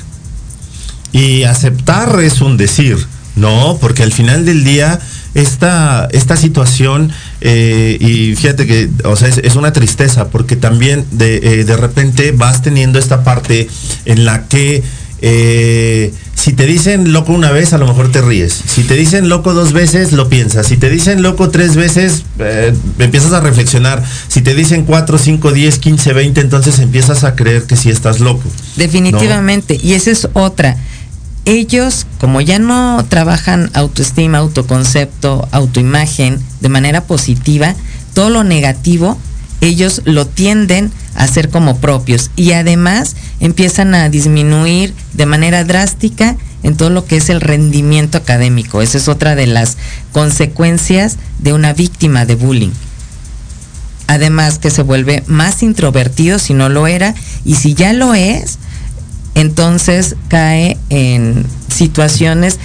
Y 1.13 1.45
aceptar 1.45 2.21
es 2.21 2.41
un 2.41 2.57
decir, 2.57 2.99
¿no? 3.37 3.79
Porque 3.81 4.03
al 4.03 4.13
final 4.13 4.45
del 4.45 4.65
día 4.65 4.99
esta, 5.35 6.09
esta 6.13 6.37
situación, 6.37 7.13
eh, 7.47 7.99
y 8.01 8.35
fíjate 8.37 8.67
que, 8.67 8.89
o 9.05 9.17
sea, 9.17 9.29
es, 9.29 9.55
una 9.55 9.71
tristeza, 9.75 10.29
porque 10.31 10.57
también 10.57 11.05
de, 11.11 11.37
eh, 11.37 11.65
de, 11.65 11.77
repente 11.77 12.33
vas 12.33 12.63
teniendo 12.63 12.99
esta 12.99 13.23
parte 13.23 13.69
en 14.07 14.25
la 14.25 14.49
que 14.49 14.83
eh, 15.21 16.11
si 16.35 16.55
te 16.55 16.65
dicen 16.65 17.13
loco 17.13 17.35
una 17.35 17.53
vez, 17.53 17.75
a 17.75 17.79
lo 17.79 17.87
mejor 17.87 18.11
te 18.11 18.23
ríes. 18.23 18.63
Si 18.67 18.85
te 18.85 18.95
dicen 18.95 19.29
loco 19.29 19.53
dos 19.53 19.75
veces, 19.75 20.13
lo 20.13 20.31
piensas. 20.31 20.69
Si 20.69 20.79
te 20.79 20.89
dicen 20.89 21.21
loco 21.21 21.51
tres 21.51 21.77
veces, 21.77 22.25
empiezas 22.99 23.35
a 23.35 23.41
reflexionar. 23.41 24.03
Si 24.29 24.41
te 24.41 24.55
dicen 24.55 24.87
cuatro, 24.87 25.19
cinco, 25.19 25.53
diez, 25.53 25.79
quince, 25.79 26.15
veinte, 26.15 26.41
entonces 26.41 26.79
empiezas 26.79 27.25
a 27.25 27.37
creer 27.37 27.65
que 27.65 27.77
sí 27.77 27.91
estás 27.91 28.21
loco. 28.21 28.49
Definitivamente. 28.77 29.79
Y 29.83 29.93
esa 29.93 30.11
es 30.11 30.29
otra. 30.33 30.79
Ellos, 31.47 32.07
como 32.19 32.41
ya 32.41 32.59
no 32.59 33.05
trabajan 33.09 33.71
autoestima, 33.75 34.39
autoconcepto, 34.39 35.47
autoimagen 35.51 36.41
de 36.61 36.69
manera 36.71 37.03
positiva, 37.03 37.75
todo 38.15 38.31
lo 38.31 38.45
negativo, 38.45 39.19
ellos 39.61 40.01
lo 40.05 40.27
tienden 40.27 40.91
a 41.15 41.25
hacer 41.25 41.51
como 41.51 41.79
propios 41.79 42.31
y 42.37 42.53
además 42.53 43.15
empiezan 43.41 43.95
a 43.95 44.09
disminuir 44.09 44.95
de 45.13 45.27
manera 45.27 45.65
drástica 45.65 46.37
en 46.63 46.77
todo 46.77 46.89
lo 46.89 47.05
que 47.05 47.19
es 47.19 47.29
el 47.29 47.43
rendimiento 47.43 48.17
académico. 48.17 48.81
Esa 48.81 48.97
es 48.97 49.09
otra 49.09 49.35
de 49.35 49.47
las 49.47 49.77
consecuencias 50.13 51.19
de 51.41 51.53
una 51.53 51.75
víctima 51.75 52.25
de 52.25 52.37
bullying. 52.37 52.73
Además 54.07 54.59
que 54.59 54.71
se 54.71 54.83
vuelve 54.83 55.23
más 55.27 55.63
introvertido 55.63 56.39
si 56.39 56.55
no 56.55 56.69
lo 56.69 56.87
era 56.87 57.15
y 57.45 57.57
si 57.57 57.75
ya 57.75 57.93
lo 57.93 58.15
es, 58.15 58.59
entonces 59.35 60.17
cae 60.29 60.79
en 60.91 61.47
situaciones 61.69 62.59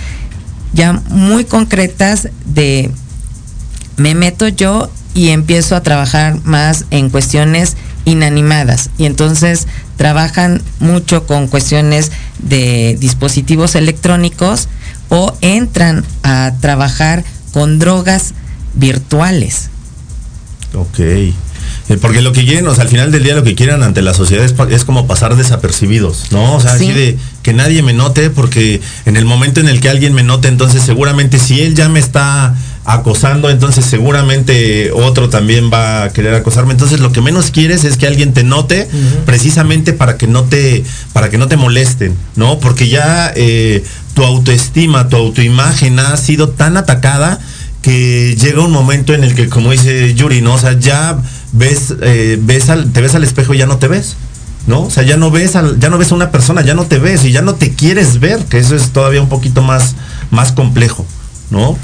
ya 0.73 0.93
muy 1.09 1.45
concretas 1.45 2.29
de 2.45 2.91
me 3.97 4.15
meto 4.15 4.47
yo 4.47 4.89
y 5.13 5.29
empiezo 5.29 5.75
a 5.75 5.83
trabajar 5.83 6.39
más 6.43 6.85
en 6.91 7.09
cuestiones 7.09 7.75
inanimadas 8.05 8.89
y 8.97 9.05
entonces 9.05 9.67
trabajan 9.97 10.61
mucho 10.79 11.25
con 11.27 11.47
cuestiones 11.47 12.11
de 12.39 12.95
dispositivos 12.99 13.75
electrónicos 13.75 14.69
o 15.09 15.35
entran 15.41 16.05
a 16.23 16.53
trabajar 16.61 17.23
con 17.51 17.79
drogas 17.79 18.33
virtuales. 18.75 19.69
Ok. 20.73 20.99
Eh, 21.89 21.97
porque 21.99 22.21
lo 22.21 22.31
que 22.31 22.45
quieren, 22.45 22.67
o 22.67 22.75
sea, 22.75 22.83
al 22.83 22.89
final 22.89 23.11
del 23.11 23.23
día 23.23 23.35
lo 23.35 23.43
que 23.43 23.55
quieren 23.55 23.81
ante 23.83 24.01
la 24.01 24.13
sociedad 24.13 24.45
es, 24.45 24.85
como 24.85 25.07
pasar 25.07 25.35
desapercibidos, 25.35 26.31
¿no? 26.31 26.55
O 26.55 26.61
sea, 26.61 26.73
así 26.73 26.91
de 26.91 27.17
que 27.43 27.53
nadie 27.53 27.81
me 27.81 27.93
note, 27.93 28.29
porque 28.29 28.81
en 29.05 29.17
el 29.17 29.25
momento 29.25 29.59
en 29.59 29.67
el 29.67 29.81
que 29.81 29.89
alguien 29.89 30.13
me 30.13 30.23
note, 30.23 30.47
entonces 30.47 30.83
seguramente 30.83 31.39
si 31.39 31.61
él 31.61 31.75
ya 31.75 31.89
me 31.89 31.99
está 31.99 32.55
acosando, 32.85 33.49
entonces 33.49 33.85
seguramente 33.85 34.91
otro 34.91 35.29
también 35.29 35.69
va 35.71 36.03
a 36.03 36.09
querer 36.13 36.33
acosarme. 36.33 36.71
Entonces 36.71 36.99
lo 36.99 37.11
que 37.11 37.21
menos 37.21 37.51
quieres 37.51 37.83
es 37.83 37.97
que 37.97 38.07
alguien 38.07 38.33
te 38.33 38.43
note 38.43 38.87
precisamente 39.25 39.93
para 39.93 40.17
que 40.17 40.27
no 40.27 40.45
te, 40.45 40.83
para 41.13 41.29
que 41.29 41.37
no 41.37 41.47
te 41.47 41.57
molesten, 41.57 42.15
¿no? 42.35 42.59
Porque 42.59 42.89
ya 42.89 43.31
eh, 43.35 43.83
tu 44.13 44.23
autoestima, 44.23 45.07
tu 45.07 45.17
autoimagen 45.17 45.99
ha 45.99 46.17
sido 46.17 46.49
tan 46.49 46.77
atacada 46.77 47.39
que 47.81 48.35
llega 48.39 48.61
un 48.61 48.71
momento 48.71 49.13
en 49.13 49.23
el 49.23 49.35
que, 49.35 49.47
como 49.47 49.71
dice 49.71 50.13
Yuri, 50.15 50.41
¿no? 50.41 50.55
O 50.55 50.59
sea, 50.59 50.77
ya 50.77 51.17
ves, 51.51 51.93
eh, 52.01 52.37
ves 52.41 52.69
al, 52.69 52.91
te 52.91 53.01
ves 53.01 53.15
al 53.15 53.23
espejo 53.23 53.53
y 53.53 53.57
ya 53.57 53.65
no 53.65 53.77
te 53.77 53.87
ves. 53.87 54.15
¿No? 54.67 54.83
O 54.83 54.89
sea, 54.91 55.01
ya 55.03 55.17
no 55.17 55.31
ves 55.31 55.53
ya 55.53 55.89
no 55.89 55.97
ves 55.97 56.11
a 56.11 56.15
una 56.15 56.29
persona, 56.29 56.61
ya 56.61 56.75
no 56.75 56.85
te 56.85 56.99
ves 56.99 57.23
y 57.25 57.31
ya 57.31 57.41
no 57.41 57.55
te 57.55 57.73
quieres 57.73 58.19
ver, 58.19 58.39
que 58.45 58.59
eso 58.59 58.75
es 58.75 58.89
todavía 58.89 59.19
un 59.19 59.29
poquito 59.29 59.63
más, 59.63 59.95
más 60.29 60.51
complejo, 60.51 61.07
¿no? 61.49 61.75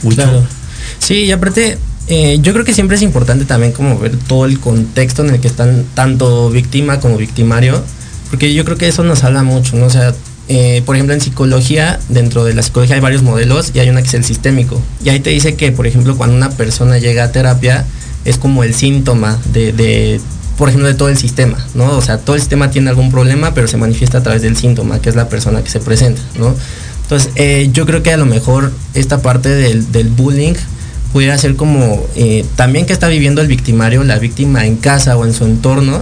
Sí, 0.99 1.23
y 1.23 1.31
aparte, 1.31 1.79
eh, 2.07 2.37
yo 2.41 2.53
creo 2.53 2.63
que 2.63 2.73
siempre 2.73 2.97
es 2.97 3.01
importante 3.01 3.45
también 3.45 3.71
como 3.71 3.97
ver 3.97 4.15
todo 4.27 4.45
el 4.45 4.59
contexto 4.59 5.23
en 5.23 5.33
el 5.33 5.39
que 5.39 5.47
están 5.47 5.85
tanto 5.95 6.51
víctima 6.51 6.99
como 6.99 7.17
victimario, 7.17 7.81
porque 8.29 8.53
yo 8.53 8.65
creo 8.65 8.77
que 8.77 8.87
eso 8.87 9.03
nos 9.03 9.23
habla 9.23 9.41
mucho, 9.41 9.77
¿no? 9.77 9.85
O 9.85 9.89
sea, 9.89 10.13
eh, 10.47 10.83
por 10.85 10.95
ejemplo, 10.95 11.15
en 11.15 11.21
psicología, 11.21 11.99
dentro 12.09 12.43
de 12.43 12.53
la 12.53 12.61
psicología 12.61 12.95
hay 12.95 13.01
varios 13.01 13.23
modelos 13.23 13.71
y 13.73 13.79
hay 13.79 13.89
una 13.89 14.01
que 14.01 14.09
es 14.09 14.13
el 14.13 14.23
sistémico. 14.23 14.79
Y 15.03 15.09
ahí 15.09 15.19
te 15.19 15.31
dice 15.31 15.55
que, 15.55 15.71
por 15.71 15.87
ejemplo, 15.87 16.15
cuando 16.17 16.35
una 16.35 16.51
persona 16.51 16.99
llega 16.99 17.23
a 17.23 17.31
terapia, 17.31 17.85
es 18.25 18.37
como 18.37 18.63
el 18.63 18.73
síntoma 18.73 19.39
de, 19.53 20.19
por 20.57 20.69
ejemplo, 20.69 20.87
de 20.87 20.95
todo 20.95 21.09
el 21.09 21.17
sistema, 21.17 21.57
¿no? 21.75 21.95
O 21.95 22.01
sea, 22.01 22.17
todo 22.17 22.35
el 22.35 22.41
sistema 22.41 22.71
tiene 22.71 22.89
algún 22.89 23.11
problema, 23.11 23.53
pero 23.53 23.67
se 23.67 23.77
manifiesta 23.77 24.17
a 24.17 24.23
través 24.23 24.41
del 24.41 24.57
síntoma, 24.57 24.99
que 24.99 25.09
es 25.09 25.15
la 25.15 25.29
persona 25.29 25.63
que 25.63 25.69
se 25.69 25.79
presenta, 25.79 26.21
¿no? 26.37 26.55
Entonces, 27.03 27.31
eh, 27.35 27.69
yo 27.71 27.85
creo 27.85 28.01
que 28.01 28.11
a 28.11 28.17
lo 28.17 28.25
mejor 28.25 28.71
esta 28.95 29.21
parte 29.21 29.49
del, 29.49 29.91
del 29.91 30.09
bullying 30.09 30.55
pudiera 31.13 31.37
ser 31.37 31.55
como 31.55 32.05
eh, 32.15 32.43
también 32.55 32.85
que 32.85 32.93
está 32.93 33.07
viviendo 33.07 33.41
el 33.41 33.47
victimario, 33.47 34.03
la 34.03 34.17
víctima 34.17 34.65
en 34.65 34.75
casa 34.75 35.15
o 35.15 35.25
en 35.25 35.33
su 35.33 35.45
entorno, 35.45 36.01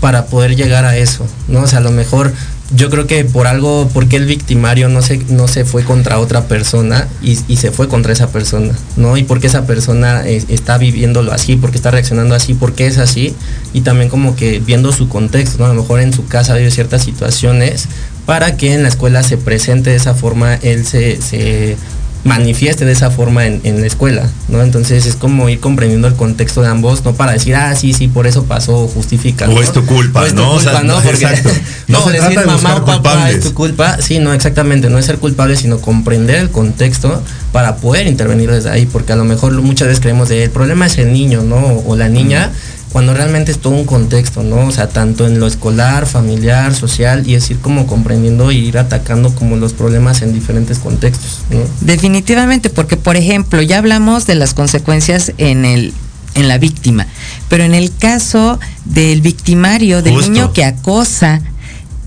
para 0.00 0.26
poder 0.26 0.56
llegar 0.56 0.84
a 0.84 0.96
eso, 0.96 1.26
¿no? 1.48 1.62
O 1.62 1.66
sea, 1.66 1.78
a 1.78 1.82
lo 1.82 1.92
mejor 1.92 2.32
yo 2.74 2.90
creo 2.90 3.06
que 3.06 3.24
por 3.24 3.46
algo, 3.46 3.88
porque 3.92 4.16
el 4.16 4.26
victimario 4.26 4.88
no 4.88 5.02
se, 5.02 5.18
no 5.28 5.48
se 5.48 5.64
fue 5.64 5.84
contra 5.84 6.18
otra 6.18 6.44
persona 6.44 7.08
y, 7.22 7.36
se 7.36 7.70
fue 7.70 7.88
contra 7.88 8.12
esa 8.12 8.28
persona, 8.28 8.74
¿no? 8.96 9.16
Y 9.16 9.24
porque 9.24 9.46
esa 9.46 9.66
persona 9.66 10.26
está 10.26 10.78
viviéndolo 10.78 11.32
así, 11.32 11.56
porque 11.56 11.76
está 11.76 11.90
reaccionando 11.90 12.34
así, 12.34 12.54
porque 12.54 12.86
es 12.86 12.98
así, 12.98 13.34
y 13.72 13.82
también 13.82 14.08
como 14.08 14.36
que 14.36 14.60
viendo 14.60 14.92
su 14.92 15.08
contexto, 15.08 15.58
¿no? 15.58 15.66
A 15.66 15.68
lo 15.68 15.82
mejor 15.82 16.00
en 16.00 16.12
su 16.12 16.26
casa 16.26 16.54
vive 16.54 16.70
ciertas 16.70 17.04
situaciones 17.04 17.88
para 18.26 18.56
que 18.56 18.72
en 18.72 18.82
la 18.82 18.88
escuela 18.88 19.22
se 19.22 19.36
presente 19.36 19.90
de 19.90 19.96
esa 19.96 20.14
forma, 20.14 20.54
él 20.54 20.86
se 20.86 21.76
manifieste 22.24 22.84
de 22.84 22.92
esa 22.92 23.10
forma 23.10 23.46
en, 23.46 23.80
la 23.80 23.86
escuela, 23.86 24.28
¿no? 24.48 24.62
Entonces 24.62 25.06
es 25.06 25.16
como 25.16 25.48
ir 25.48 25.58
comprendiendo 25.58 26.06
el 26.06 26.14
contexto 26.14 26.62
de 26.62 26.68
ambos, 26.68 27.04
no 27.04 27.14
para 27.14 27.32
decir, 27.32 27.56
ah, 27.56 27.74
sí, 27.74 27.92
sí, 27.92 28.06
por 28.06 28.26
eso 28.26 28.44
pasó, 28.44 28.86
justifica. 28.86 29.48
O 29.48 29.60
es 29.60 29.72
tu 29.72 29.84
culpa, 29.84 30.28
¿no? 30.28 30.60
no, 30.84 31.00
exacto. 31.02 31.50
no, 31.88 32.04
decir 32.06 32.46
mamá 32.46 32.76
o 32.76 32.84
papá 32.84 33.30
es 33.30 33.40
tu 33.40 33.54
culpa, 33.54 33.98
sí, 34.00 34.20
no, 34.20 34.32
exactamente, 34.32 34.88
no 34.88 34.98
es 34.98 35.06
ser 35.06 35.18
culpable, 35.18 35.56
sino 35.56 35.80
comprender 35.80 36.36
el 36.36 36.50
contexto 36.50 37.22
para 37.50 37.76
poder 37.76 38.06
intervenir 38.06 38.50
desde 38.50 38.70
ahí, 38.70 38.86
porque 38.86 39.12
a 39.12 39.16
lo 39.16 39.24
mejor 39.24 39.52
muchas 39.60 39.88
veces 39.88 40.00
creemos 40.00 40.28
de 40.28 40.44
el 40.44 40.50
problema 40.50 40.86
es 40.86 40.98
el 40.98 41.12
niño, 41.12 41.42
¿no? 41.42 41.82
O 41.86 41.96
la 41.96 42.08
niña 42.08 42.52
cuando 42.92 43.14
realmente 43.14 43.50
es 43.50 43.58
todo 43.58 43.74
un 43.74 43.84
contexto, 43.84 44.42
¿no? 44.42 44.66
O 44.66 44.70
sea, 44.70 44.88
tanto 44.88 45.26
en 45.26 45.40
lo 45.40 45.46
escolar, 45.46 46.06
familiar, 46.06 46.74
social, 46.74 47.26
y 47.26 47.34
es 47.34 47.50
ir 47.50 47.58
como 47.58 47.86
comprendiendo 47.86 48.50
e 48.50 48.54
ir 48.54 48.78
atacando 48.78 49.34
como 49.34 49.56
los 49.56 49.72
problemas 49.72 50.22
en 50.22 50.32
diferentes 50.32 50.78
contextos, 50.78 51.40
¿no? 51.50 51.60
Definitivamente, 51.80 52.70
porque 52.70 52.96
por 52.96 53.16
ejemplo, 53.16 53.62
ya 53.62 53.78
hablamos 53.78 54.26
de 54.26 54.34
las 54.34 54.54
consecuencias 54.54 55.32
en 55.38 55.64
el 55.64 55.94
en 56.34 56.48
la 56.48 56.56
víctima, 56.56 57.06
pero 57.50 57.62
en 57.64 57.74
el 57.74 57.94
caso 57.94 58.58
del 58.86 59.20
victimario, 59.20 60.02
del 60.02 60.16
niño 60.16 60.54
que 60.54 60.64
acosa, 60.64 61.42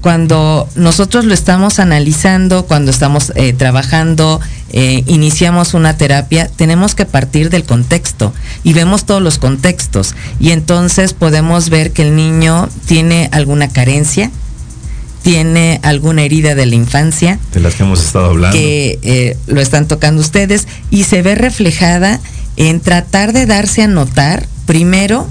cuando 0.06 0.70
nosotros 0.76 1.26
lo 1.26 1.34
estamos 1.34 1.80
analizando, 1.80 2.68
cuando 2.68 2.92
estamos 2.92 3.34
eh, 3.34 3.54
trabajando, 3.54 4.40
eh, 4.72 5.04
iniciamos 5.08 5.74
una 5.74 5.98
terapia, 5.98 6.48
tenemos 6.48 6.94
que 6.94 7.08
partir 7.08 7.50
del 7.50 7.64
contexto 7.64 8.32
y 8.64 8.74
vemos 8.74 9.08
todos 9.08 9.20
los 9.20 9.40
contextos 9.40 10.14
y 10.40 10.52
entonces 10.52 11.14
podemos 11.14 11.72
ver 11.72 11.92
que 11.92 12.04
el 12.04 12.16
niño 12.16 12.70
tiene 12.86 13.30
alguna 13.32 13.68
carencia, 13.70 14.30
tiene 15.24 15.80
alguna 15.82 16.22
herida 16.22 16.54
de 16.54 16.68
la 16.68 16.76
infancia. 16.76 17.40
De 17.52 17.60
las 17.60 17.74
que 17.74 17.82
hemos 17.82 18.06
estado 18.06 18.26
hablando. 18.26 18.56
Que 18.56 19.00
eh, 19.02 19.38
lo 19.48 19.60
están 19.60 19.88
tocando 19.88 20.22
ustedes 20.22 20.68
y 20.92 21.06
se 21.06 21.24
ve 21.24 21.34
reflejada 21.34 22.20
en 22.58 22.80
tratar 22.80 23.34
de 23.34 23.48
darse 23.48 23.82
a 23.82 23.88
notar 23.88 24.46
primero 24.68 25.28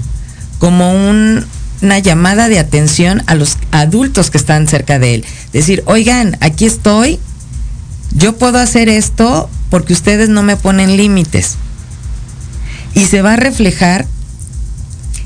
como 0.59 0.91
un, 0.91 1.45
una 1.85 1.99
llamada 1.99 2.49
de 2.49 2.59
atención 2.59 3.23
a 3.27 3.35
los 3.35 3.57
adultos 3.71 4.31
que 4.31 4.37
están 4.37 4.67
cerca 4.67 4.99
de 4.99 5.15
él. 5.15 5.25
Decir, 5.53 5.83
oigan, 5.85 6.35
aquí 6.41 6.65
estoy, 6.65 7.19
yo 8.15 8.35
puedo 8.37 8.57
hacer 8.57 8.89
esto 8.89 9.49
porque 9.69 9.93
ustedes 9.93 10.29
no 10.29 10.41
me 10.41 10.57
ponen 10.57 10.97
límites. 10.97 11.55
Y 12.95 13.05
se 13.05 13.21
va 13.21 13.33
a 13.33 13.37
reflejar 13.37 14.07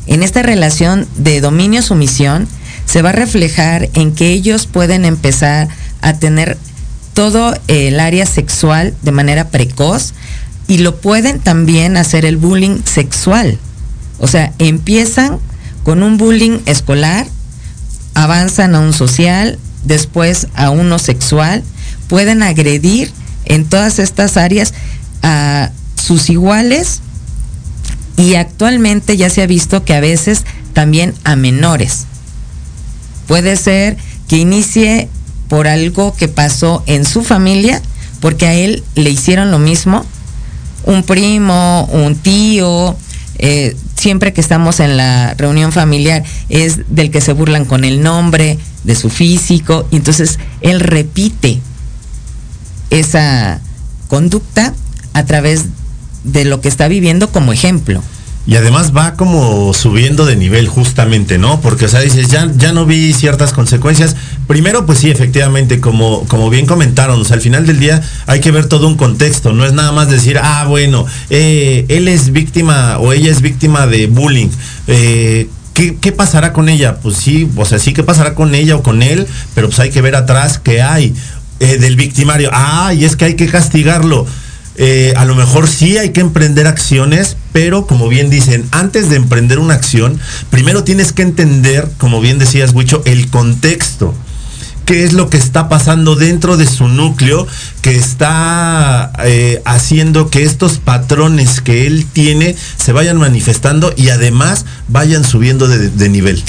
en 0.06 0.22
esta 0.22 0.42
relación 0.42 1.08
de 1.16 1.40
dominio-sumisión, 1.40 2.48
se 2.86 3.02
va 3.02 3.10
a 3.10 3.14
reflejar 3.14 3.90
en 3.94 4.14
que 4.14 4.32
ellos 4.32 4.68
pueden 4.68 5.06
empezar 5.06 5.70
a 6.02 6.14
tener 6.14 6.58
todo 7.14 7.54
el 7.68 8.00
área 8.00 8.26
sexual 8.26 8.94
de 9.02 9.12
manera 9.12 9.50
precoz 9.50 10.14
y 10.68 10.80
lo 10.80 11.00
pueden 11.00 11.40
también 11.40 11.96
hacer 11.96 12.26
el 12.26 12.38
bullying 12.38 12.82
sexual. 12.84 13.58
O 14.20 14.28
sea, 14.28 14.52
empiezan 14.58 15.40
con 15.84 16.04
un 16.04 16.18
bullying 16.18 16.60
escolar, 16.66 17.28
avanzan 18.14 18.76
a 18.76 18.80
un 18.80 18.94
social, 18.94 19.58
después 19.84 20.48
a 20.56 20.70
uno 20.70 21.00
sexual, 21.00 21.64
pueden 22.08 22.44
agredir 22.44 23.12
en 23.46 23.66
todas 23.66 24.00
estas 24.00 24.38
áreas 24.38 24.74
a 25.24 25.72
sus 25.96 26.30
iguales 26.30 27.02
y 28.18 28.36
actualmente 28.36 29.16
ya 29.16 29.30
se 29.30 29.42
ha 29.42 29.48
visto 29.48 29.86
que 29.86 29.94
a 29.94 30.02
veces 30.02 30.44
también 30.74 31.14
a 31.24 31.36
menores. 31.36 32.06
Puede 33.28 33.56
ser 33.56 33.98
que 34.28 34.38
inicie 34.38 35.10
por 35.48 35.68
algo 35.68 36.16
que 36.16 36.28
pasó 36.28 36.84
en 36.86 37.06
su 37.06 37.24
familia, 37.24 37.82
porque 38.20 38.46
a 38.46 38.54
él 38.54 38.84
le 38.96 39.10
hicieron 39.10 39.52
lo 39.52 39.60
mismo, 39.60 40.06
un 40.84 41.04
primo, 41.04 41.86
un 41.92 42.16
tío, 42.16 42.96
eh, 43.38 43.76
siempre 44.00 44.34
que 44.34 44.42
estamos 44.42 44.80
en 44.80 44.98
la 44.98 45.34
reunión 45.36 45.72
familiar 45.72 46.24
es 46.50 46.94
del 46.94 47.12
que 47.12 47.22
se 47.22 47.34
burlan 47.34 47.66
con 47.66 47.84
el 47.84 48.02
nombre, 48.02 48.58
de 48.84 48.96
su 48.96 49.10
físico, 49.10 49.88
y 49.92 49.98
entonces 49.98 50.40
él 50.62 50.80
repite 50.80 51.60
esa 52.90 53.60
conducta 54.08 54.74
a 55.14 55.26
través 55.26 55.66
de 56.24 56.46
lo 56.46 56.62
que 56.62 56.70
está 56.70 56.88
viviendo 56.88 57.30
como 57.30 57.54
ejemplo. 57.54 58.02
Y 58.50 58.56
además 58.56 58.94
va 58.98 59.14
como 59.14 59.76
subiendo 59.76 60.26
de 60.26 60.36
nivel 60.36 60.68
justamente, 60.68 61.38
¿no? 61.38 61.62
Porque, 61.62 61.86
o 61.86 61.88
sea, 61.88 62.00
dices, 62.00 62.30
ya, 62.30 62.52
ya 62.58 62.74
no 62.74 62.88
vi 62.88 63.14
ciertas 63.14 63.54
consecuencias. 63.54 64.16
Primero, 64.48 64.88
pues 64.88 64.98
sí, 64.98 65.12
efectivamente, 65.12 65.80
como, 65.80 66.26
como 66.26 66.50
bien 66.50 66.66
comentaron, 66.66 67.22
o 67.22 67.24
sea, 67.24 67.36
al 67.36 67.42
final 67.42 67.68
del 67.68 67.80
día 67.80 68.02
hay 68.26 68.40
que 68.40 68.50
ver 68.50 68.66
todo 68.66 68.88
un 68.88 68.96
contexto. 68.96 69.54
No 69.54 69.68
es 69.68 69.74
nada 69.74 69.92
más 69.92 70.10
decir, 70.10 70.40
ah, 70.42 70.66
bueno, 70.68 71.06
eh, 71.30 71.86
él 71.90 72.08
es 72.08 72.32
víctima 72.32 72.98
o 72.98 73.14
ella 73.14 73.30
es 73.30 73.44
víctima 73.44 73.86
de 73.86 74.08
bullying. 74.08 74.50
Eh, 74.88 75.48
¿Qué, 75.76 75.98
¿qué, 75.98 76.12
pasará 76.12 76.52
con 76.52 76.70
ella? 76.70 76.98
Pues 77.04 77.18
sí, 77.18 77.48
o 77.56 77.66
sea, 77.66 77.78
sí, 77.78 77.94
¿qué 77.94 78.02
pasará 78.02 78.34
con 78.34 78.56
ella 78.56 78.78
o 78.78 78.82
con 78.82 79.04
él? 79.04 79.28
Pero 79.54 79.68
pues 79.68 79.80
hay 79.80 79.92
que 79.92 80.02
ver 80.02 80.16
atrás 80.16 80.58
qué 80.58 80.82
hay 80.82 81.14
eh, 81.60 81.78
del 81.78 81.98
victimario. 81.98 82.50
Ah, 82.52 82.94
y 82.96 83.06
es 83.06 83.16
que 83.16 83.26
hay 83.26 83.36
que 83.36 83.48
castigarlo. 83.48 84.26
Eh, 84.82 85.14
a 85.18 85.26
lo 85.26 85.36
mejor 85.36 85.68
sí 85.68 85.98
hay 85.98 86.12
que 86.12 86.22
emprender 86.22 86.66
acciones, 86.66 87.36
pero 87.52 87.86
como 87.86 88.08
bien 88.08 88.30
dicen, 88.30 88.66
antes 88.72 89.10
de 89.10 89.18
emprender 89.18 89.60
una 89.60 89.74
acción, 89.74 90.18
primero 90.50 90.86
tienes 90.86 91.12
que 91.12 91.22
entender, 91.22 91.90
como 91.98 92.22
bien 92.22 92.40
decías, 92.40 92.72
Huicho, 92.74 93.02
el 93.04 93.30
contexto. 93.30 94.16
¿Qué 94.86 95.04
es 95.04 95.12
lo 95.12 95.30
que 95.30 95.36
está 95.36 95.68
pasando 95.68 96.16
dentro 96.16 96.56
de 96.56 96.66
su 96.66 96.88
núcleo 96.88 97.46
que 97.82 97.98
está 97.98 99.12
eh, 99.26 99.62
haciendo 99.66 100.30
que 100.30 100.44
estos 100.44 100.78
patrones 100.78 101.60
que 101.60 101.86
él 101.86 102.06
tiene 102.12 102.56
se 102.78 102.94
vayan 102.94 103.18
manifestando 103.18 103.94
y 103.98 104.10
además 104.10 104.66
vayan 104.88 105.26
subiendo 105.26 105.68
de, 105.68 106.10
nivel? 106.10 106.42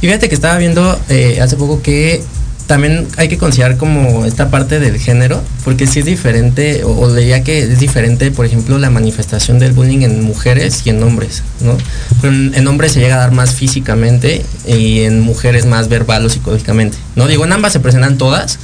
Y 0.00 0.06
fíjate 0.06 0.28
que 0.28 0.36
estaba 0.36 0.56
viendo 0.56 0.98
eh, 1.08 1.40
hace 1.42 1.56
poco 1.56 1.82
que 1.82 2.22
también 2.66 3.06
hay 3.16 3.28
que 3.28 3.38
considerar 3.38 3.76
como 3.76 4.24
esta 4.26 4.50
parte 4.50 4.80
del 4.80 4.98
género, 4.98 5.42
porque 5.64 5.86
si 5.86 6.00
es 6.00 6.04
diferente, 6.04 6.84
o, 6.84 6.90
o 6.90 7.14
que 7.14 7.60
es 7.60 7.78
diferente, 7.78 8.30
por 8.30 8.44
ejemplo, 8.44 8.78
la 8.78 8.90
manifestación 8.90 9.58
del 9.58 9.72
bullying 9.72 10.02
en 10.02 10.22
mujeres 10.22 10.82
y 10.84 10.90
en 10.90 11.02
hombres, 11.02 11.42
¿no? 11.60 11.76
Pero 12.20 12.32
en, 12.32 12.66
hombres 12.66 12.92
se 12.92 13.00
llega 13.00 13.16
a 13.16 13.18
dar 13.18 13.32
más 13.32 13.54
físicamente 13.54 14.44
y 14.66 15.00
en 15.00 15.20
mujeres 15.20 15.66
más 15.66 15.88
verbal 15.88 16.26
o 16.26 16.28
psicológicamente, 16.28 16.98
¿no? 17.14 17.28
Digo, 17.28 17.44
en 17.44 17.52
ambas 17.52 17.72
se 17.72 17.80
presentan 17.80 18.18
todas, 18.18 18.58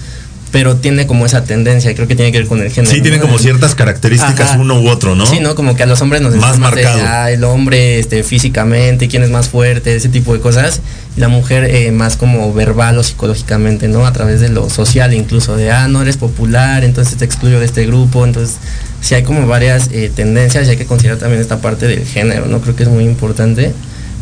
pero 0.52 0.76
tiene 0.76 1.06
como 1.06 1.24
esa 1.24 1.44
tendencia, 1.44 1.94
creo 1.94 2.06
que 2.06 2.14
tiene 2.14 2.30
que 2.30 2.38
ver 2.38 2.46
con 2.46 2.60
el 2.60 2.70
género. 2.70 2.94
Sí, 2.94 3.00
tiene 3.00 3.16
¿no? 3.16 3.22
como 3.22 3.38
ciertas 3.38 3.74
características 3.74 4.50
Ajá. 4.50 4.58
uno 4.58 4.80
u 4.80 4.88
otro, 4.88 5.16
¿no? 5.16 5.24
Sí, 5.24 5.40
¿no? 5.40 5.54
Como 5.54 5.74
que 5.74 5.82
a 5.82 5.86
los 5.86 6.00
hombres 6.02 6.20
nos 6.20 6.34
más 6.36 6.58
marcado. 6.58 6.98
De, 6.98 7.02
ah, 7.02 7.30
el 7.30 7.42
hombre 7.44 7.98
este, 7.98 8.22
físicamente, 8.22 9.08
quién 9.08 9.22
es 9.22 9.30
más 9.30 9.48
fuerte, 9.48 9.96
ese 9.96 10.10
tipo 10.10 10.34
de 10.34 10.40
cosas. 10.40 10.82
Y 11.16 11.20
la 11.20 11.28
mujer 11.28 11.64
eh, 11.64 11.90
más 11.90 12.18
como 12.18 12.52
verbal 12.52 12.98
o 12.98 13.02
psicológicamente, 13.02 13.88
¿no? 13.88 14.06
A 14.06 14.12
través 14.12 14.40
de 14.40 14.50
lo 14.50 14.68
social 14.68 15.14
incluso, 15.14 15.56
de, 15.56 15.70
ah, 15.70 15.88
no 15.88 16.02
eres 16.02 16.18
popular, 16.18 16.84
entonces 16.84 17.16
te 17.16 17.24
excluyo 17.24 17.58
de 17.58 17.64
este 17.64 17.86
grupo. 17.86 18.26
Entonces, 18.26 18.58
sí 19.00 19.14
hay 19.14 19.22
como 19.22 19.46
varias 19.46 19.88
eh, 19.90 20.12
tendencias 20.14 20.66
y 20.66 20.70
hay 20.70 20.76
que 20.76 20.86
considerar 20.86 21.18
también 21.18 21.40
esta 21.40 21.62
parte 21.62 21.88
del 21.88 22.04
género, 22.04 22.44
¿no? 22.44 22.60
Creo 22.60 22.76
que 22.76 22.82
es 22.82 22.90
muy 22.90 23.04
importante 23.04 23.72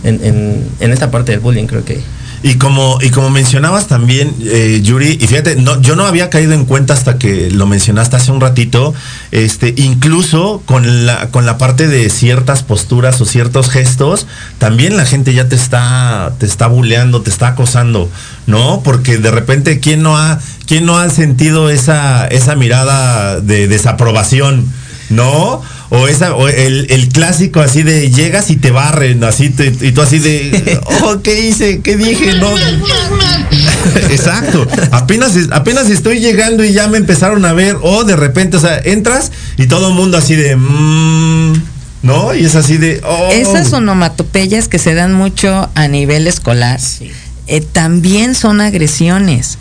en, 0.04 0.24
en, 0.24 0.64
en 0.78 0.92
esta 0.92 1.10
parte 1.10 1.32
del 1.32 1.40
bullying, 1.40 1.66
creo 1.66 1.84
que 1.84 2.00
y 2.42 2.54
como, 2.54 2.98
y 3.02 3.10
como 3.10 3.28
mencionabas 3.28 3.86
también, 3.86 4.34
eh, 4.40 4.80
Yuri, 4.82 5.18
y 5.20 5.26
fíjate, 5.26 5.56
no, 5.56 5.80
yo 5.82 5.94
no 5.94 6.06
había 6.06 6.30
caído 6.30 6.54
en 6.54 6.64
cuenta 6.64 6.94
hasta 6.94 7.18
que 7.18 7.50
lo 7.50 7.66
mencionaste 7.66 8.16
hace 8.16 8.32
un 8.32 8.40
ratito, 8.40 8.94
este, 9.30 9.74
incluso 9.76 10.62
con 10.64 11.04
la, 11.04 11.28
con 11.30 11.44
la 11.44 11.58
parte 11.58 11.86
de 11.86 12.08
ciertas 12.08 12.62
posturas 12.62 13.20
o 13.20 13.26
ciertos 13.26 13.68
gestos, 13.68 14.26
también 14.58 14.96
la 14.96 15.04
gente 15.04 15.34
ya 15.34 15.48
te 15.48 15.56
está, 15.56 16.32
te 16.38 16.46
está 16.46 16.66
buleando, 16.66 17.20
te 17.20 17.28
está 17.28 17.48
acosando, 17.48 18.08
¿no? 18.46 18.80
Porque 18.82 19.18
de 19.18 19.30
repente, 19.30 19.78
¿quién 19.78 20.02
no 20.02 20.16
ha, 20.16 20.38
quién 20.66 20.86
no 20.86 20.98
ha 20.98 21.10
sentido 21.10 21.68
esa, 21.68 22.26
esa 22.26 22.54
mirada 22.56 23.40
de 23.40 23.68
desaprobación? 23.68 24.66
¿No? 25.10 25.60
O 25.92 26.06
esa, 26.06 26.36
o 26.36 26.46
el, 26.46 26.86
el, 26.88 27.08
clásico 27.08 27.60
así 27.60 27.82
de 27.82 28.12
llegas 28.12 28.50
y 28.50 28.56
te 28.56 28.70
barren, 28.70 29.24
así 29.24 29.50
te, 29.50 29.74
y 29.80 29.90
tú 29.90 30.02
así 30.02 30.20
de 30.20 30.80
oh, 31.02 31.20
¿qué 31.20 31.48
hice? 31.48 31.80
¿Qué 31.80 31.96
dije? 31.96 32.34
No. 32.34 32.48
Exacto. 34.10 34.68
Apenas, 34.92 35.32
apenas 35.50 35.90
estoy 35.90 36.20
llegando 36.20 36.62
y 36.62 36.72
ya 36.72 36.86
me 36.86 36.96
empezaron 36.96 37.44
a 37.44 37.52
ver, 37.54 37.76
o 37.82 38.04
de 38.04 38.14
repente, 38.14 38.56
o 38.56 38.60
sea, 38.60 38.78
entras 38.78 39.32
y 39.56 39.66
todo 39.66 39.88
el 39.88 39.94
mundo 39.94 40.16
así 40.16 40.36
de 40.36 40.54
mmm, 40.54 41.54
¿no? 42.02 42.36
Y 42.36 42.44
es 42.44 42.54
así 42.54 42.76
de 42.76 43.00
oh. 43.04 43.30
Esas 43.32 43.72
onomatopeyas 43.72 44.68
que 44.68 44.78
se 44.78 44.94
dan 44.94 45.12
mucho 45.12 45.70
a 45.74 45.88
nivel 45.88 46.28
escolar 46.28 46.80
sí. 46.80 47.10
eh, 47.48 47.60
también 47.62 48.36
son 48.36 48.60
agresiones. 48.60 49.58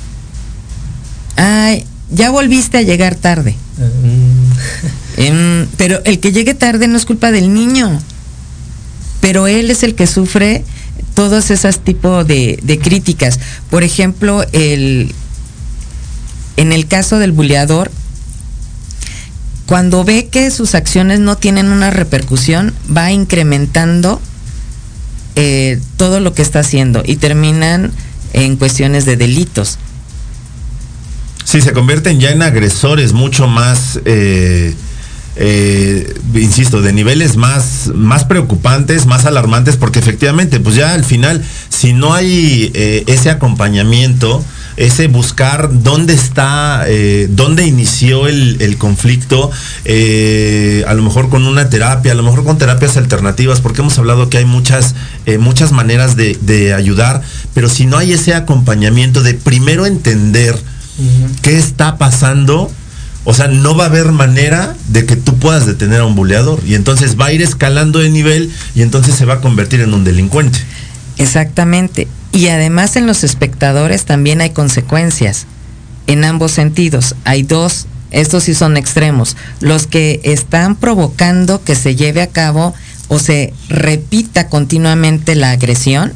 Ay, 1.37 1.87
ya 2.11 2.29
volviste 2.29 2.77
a 2.77 2.81
llegar 2.83 3.15
tarde. 3.15 3.55
Mm. 3.77 4.89
eh, 5.19 5.67
pero 5.77 6.01
el 6.05 6.19
que 6.19 6.31
llegue 6.31 6.55
tarde 6.55 6.87
no 6.87 6.97
es 6.97 7.05
culpa 7.05 7.31
del 7.31 7.53
niño. 7.53 8.01
Pero 9.21 9.47
él 9.47 9.69
es 9.69 9.83
el 9.83 9.93
que 9.93 10.07
sufre 10.07 10.63
todos 11.13 11.51
esos 11.51 11.79
tipos 11.79 12.25
de, 12.25 12.59
de, 12.63 12.79
críticas. 12.79 13.39
Por 13.69 13.83
ejemplo, 13.83 14.43
el, 14.53 15.13
en 16.57 16.71
el 16.71 16.87
caso 16.87 17.19
del 17.19 17.31
buleador, 17.33 17.91
cuando 19.65 20.03
ve 20.03 20.29
que 20.29 20.49
sus 20.49 20.73
acciones 20.73 21.19
no 21.19 21.37
tienen 21.37 21.67
una 21.67 21.91
repercusión, 21.91 22.73
va 22.95 23.11
incrementando 23.11 24.19
eh, 25.35 25.79
todo 25.95 26.19
lo 26.19 26.33
que 26.33 26.41
está 26.41 26.61
haciendo 26.61 27.03
y 27.05 27.17
terminan 27.17 27.91
en 28.33 28.57
cuestiones 28.57 29.05
de 29.05 29.15
delitos. 29.15 29.77
Sí, 31.45 31.61
se 31.61 31.71
convierten 31.71 32.19
ya 32.19 32.31
en 32.31 32.41
agresores 32.41 33.13
mucho 33.13 33.47
más, 33.47 33.99
eh, 34.05 34.73
eh, 35.41 36.13
insisto, 36.35 36.81
de 36.81 36.91
niveles 36.91 37.37
más, 37.37 37.91
más 37.95 38.25
preocupantes, 38.25 39.05
más 39.05 39.25
alarmantes, 39.25 39.77
porque 39.77 39.99
efectivamente, 39.99 40.59
pues 40.59 40.75
ya 40.75 40.93
al 40.93 41.05
final, 41.05 41.43
si 41.69 41.93
no 41.93 42.13
hay 42.13 42.71
eh, 42.73 43.05
ese 43.07 43.29
acompañamiento, 43.29 44.43
ese 44.75 45.07
buscar 45.07 45.69
dónde 45.83 46.13
está, 46.13 46.83
eh, 46.87 47.27
dónde 47.29 47.65
inició 47.65 48.27
el, 48.27 48.61
el 48.61 48.77
conflicto, 48.77 49.49
eh, 49.85 50.83
a 50.87 50.93
lo 50.93 51.03
mejor 51.03 51.29
con 51.29 51.45
una 51.45 51.69
terapia, 51.69 52.11
a 52.11 52.15
lo 52.15 52.23
mejor 52.23 52.43
con 52.43 52.57
terapias 52.57 52.97
alternativas, 52.97 53.61
porque 53.61 53.81
hemos 53.81 53.97
hablado 53.97 54.29
que 54.29 54.39
hay 54.39 54.45
muchas, 54.45 54.95
eh, 55.25 55.37
muchas 55.37 55.71
maneras 55.71 56.15
de, 56.15 56.37
de, 56.41 56.73
ayudar, 56.73 57.21
pero 57.53 57.69
si 57.69 57.85
no 57.85 57.97
hay 57.97 58.13
ese 58.13 58.33
acompañamiento 58.33 59.23
de 59.23 59.33
primero 59.33 59.85
entender 59.85 60.55
uh 60.55 61.03
-huh. 61.03 61.41
qué 61.41 61.57
está 61.57 61.97
pasando, 61.97 62.71
o 63.25 63.33
sea, 63.33 63.47
no 63.47 63.75
va 63.75 63.85
a 63.85 63.87
haber 63.87 64.11
manera 64.11 64.75
de 64.87 65.05
que 65.05 65.15
tú 65.15 65.37
puedas 65.37 65.65
detener 65.65 66.01
a 66.01 66.05
un 66.05 66.15
buleador. 66.15 66.61
Y 66.65 66.75
entonces 66.75 67.19
va 67.19 67.27
a 67.27 67.33
ir 67.33 67.41
escalando 67.41 67.99
de 67.99 68.09
nivel 68.09 68.51
y 68.75 68.81
entonces 68.81 69.15
se 69.15 69.25
va 69.25 69.35
a 69.35 69.41
convertir 69.41 69.81
en 69.81 69.93
un 69.93 70.03
delincuente. 70.03 70.59
Exactamente. 71.17 72.07
Y 72.31 72.47
además 72.47 72.95
en 72.95 73.07
los 73.07 73.23
espectadores 73.23 74.05
también 74.05 74.41
hay 74.41 74.51
consecuencias. 74.51 75.45
En 76.07 76.23
ambos 76.23 76.53
sentidos. 76.53 77.15
Hay 77.25 77.43
dos, 77.43 77.87
estos 78.09 78.43
sí 78.43 78.55
son 78.55 78.77
extremos. 78.77 79.35
Los 79.59 79.85
que 79.85 80.21
están 80.23 80.75
provocando 80.75 81.63
que 81.63 81.75
se 81.75 81.95
lleve 81.95 82.21
a 82.21 82.27
cabo 82.27 82.73
o 83.09 83.19
se 83.19 83.53
repita 83.67 84.47
continuamente 84.47 85.35
la 85.35 85.51
agresión. 85.51 86.13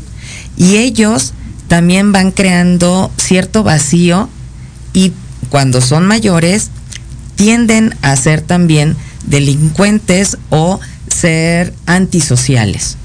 Y 0.58 0.78
ellos 0.78 1.34
también 1.68 2.12
van 2.12 2.32
creando 2.32 3.12
cierto 3.18 3.64
vacío 3.64 4.30
y 4.94 5.12
cuando 5.50 5.82
son 5.82 6.06
mayores 6.06 6.70
tienden 7.36 7.96
a 8.02 8.16
ser 8.16 8.42
también 8.42 8.96
delincuentes 9.26 10.38
o 10.50 10.80
ser 11.08 11.74
antisociales. 11.86 12.98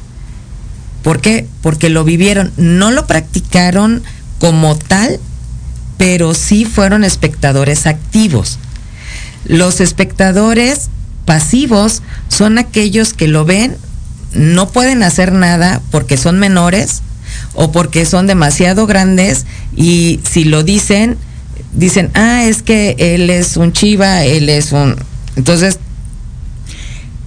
¿Por 1.02 1.20
qué? 1.20 1.46
Porque 1.62 1.88
lo 1.88 2.04
vivieron, 2.04 2.52
no 2.56 2.90
lo 2.90 3.06
practicaron 3.06 4.02
como 4.38 4.76
tal, 4.76 5.20
pero 5.96 6.34
sí 6.34 6.64
fueron 6.64 7.04
espectadores 7.04 7.86
activos. 7.86 8.58
Los 9.44 9.80
espectadores 9.80 10.90
pasivos 11.24 12.02
son 12.28 12.58
aquellos 12.58 13.14
que 13.14 13.28
lo 13.28 13.44
ven, 13.44 13.76
no 14.32 14.68
pueden 14.68 15.02
hacer 15.02 15.32
nada 15.32 15.80
porque 15.90 16.16
son 16.16 16.38
menores 16.38 17.02
o 17.54 17.72
porque 17.72 18.04
son 18.04 18.26
demasiado 18.26 18.86
grandes 18.86 19.46
y 19.76 20.20
si 20.28 20.44
lo 20.44 20.62
dicen, 20.62 21.16
dicen, 21.72 22.10
ah, 22.14 22.44
es 22.44 22.62
que 22.62 22.96
él 22.98 23.30
es 23.30 23.56
un 23.56 23.72
chiva, 23.72 24.24
él 24.24 24.48
es 24.48 24.72
un... 24.72 24.96
Entonces, 25.36 25.78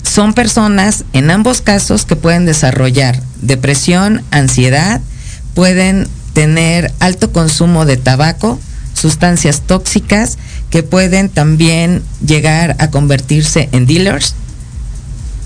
son 0.04 0.34
personas 0.34 1.06
en 1.14 1.32
ambos 1.32 1.62
casos 1.62 2.06
que 2.06 2.16
pueden 2.16 2.46
desarrollar 2.46 3.22
depresión, 3.42 4.24
ansiedad, 4.32 5.02
pueden 5.54 6.08
tener 6.34 6.92
alto 7.00 7.32
consumo 7.32 7.86
de 7.86 7.98
tabaco, 7.98 8.60
sustancias 8.94 9.62
tóxicas 9.62 10.38
que 10.70 10.84
pueden 10.84 11.30
también 11.30 12.04
llegar 12.26 12.76
a 12.80 12.90
convertirse 12.90 13.70
en 13.72 13.86
dealers 13.86 14.36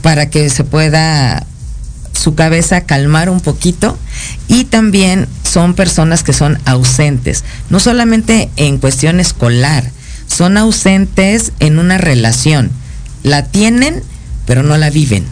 para 0.01 0.29
que 0.29 0.49
se 0.49 0.63
pueda 0.63 1.45
su 2.25 2.33
cabeza 2.33 2.81
calmar 2.81 3.29
un 3.29 3.39
poquito 3.39 3.95
y 4.47 4.63
también 4.63 5.27
son 5.43 5.75
personas 5.75 6.23
que 6.23 6.33
son 6.33 6.57
ausentes, 6.65 7.43
no 7.69 7.79
solamente 7.79 8.49
en 8.55 8.79
cuestión 8.79 9.19
escolar, 9.19 9.91
son 10.25 10.57
ausentes 10.57 11.51
en 11.59 11.77
una 11.77 11.99
relación. 11.99 12.71
La 13.21 13.45
tienen, 13.45 14.01
pero 14.47 14.63
no 14.63 14.75
la 14.75 14.89
viven. 14.89 15.23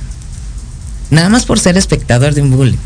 Nada 1.10 1.30
más 1.30 1.46
por 1.46 1.60
ser 1.60 1.78
espectador 1.78 2.36
de 2.36 2.44
un 2.44 2.52
bullying. 2.52 2.78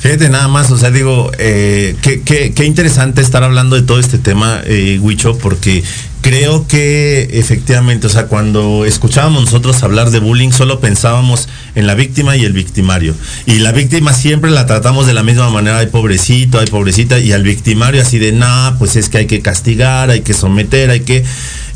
Fíjate 0.00 0.28
nada 0.28 0.46
más, 0.46 0.70
o 0.70 0.78
sea, 0.78 0.92
digo, 0.92 1.32
eh, 1.38 1.96
qué, 2.02 2.64
interesante 2.64 3.20
estar 3.20 3.42
hablando 3.42 3.74
de 3.74 3.82
todo 3.82 3.98
este 3.98 4.18
tema, 4.18 4.60
eh, 4.64 5.00
Huicho, 5.02 5.36
porque 5.38 5.82
creo 6.20 6.68
que 6.68 7.28
efectivamente, 7.32 8.06
o 8.06 8.10
sea, 8.10 8.26
cuando 8.26 8.84
escuchábamos 8.84 9.46
nosotros 9.46 9.82
hablar 9.82 10.10
de 10.10 10.20
bullying, 10.20 10.50
solo 10.50 10.78
pensábamos 10.78 11.48
en 11.74 11.88
la 11.88 11.94
víctima 11.94 12.36
y 12.36 12.44
el 12.44 12.52
victimario. 12.52 13.12
Y 13.46 13.58
la 13.58 13.72
víctima 13.72 14.12
siempre 14.12 14.52
la 14.52 14.66
tratamos 14.66 15.08
de 15.08 15.14
la 15.14 15.24
misma 15.24 15.50
manera, 15.50 15.78
ay 15.78 15.88
pobrecito, 15.88 16.60
ay 16.60 16.66
pobrecita, 16.68 17.18
y 17.18 17.32
al 17.32 17.42
victimario 17.42 18.00
así 18.00 18.20
de, 18.20 18.30
nah, 18.30 18.78
pues 18.78 18.94
es 18.94 19.08
que 19.08 19.18
hay 19.18 19.26
que 19.26 19.40
castigar, 19.40 20.10
hay 20.10 20.20
que 20.20 20.32
someter, 20.32 20.90
hay 20.90 21.00
que... 21.00 21.24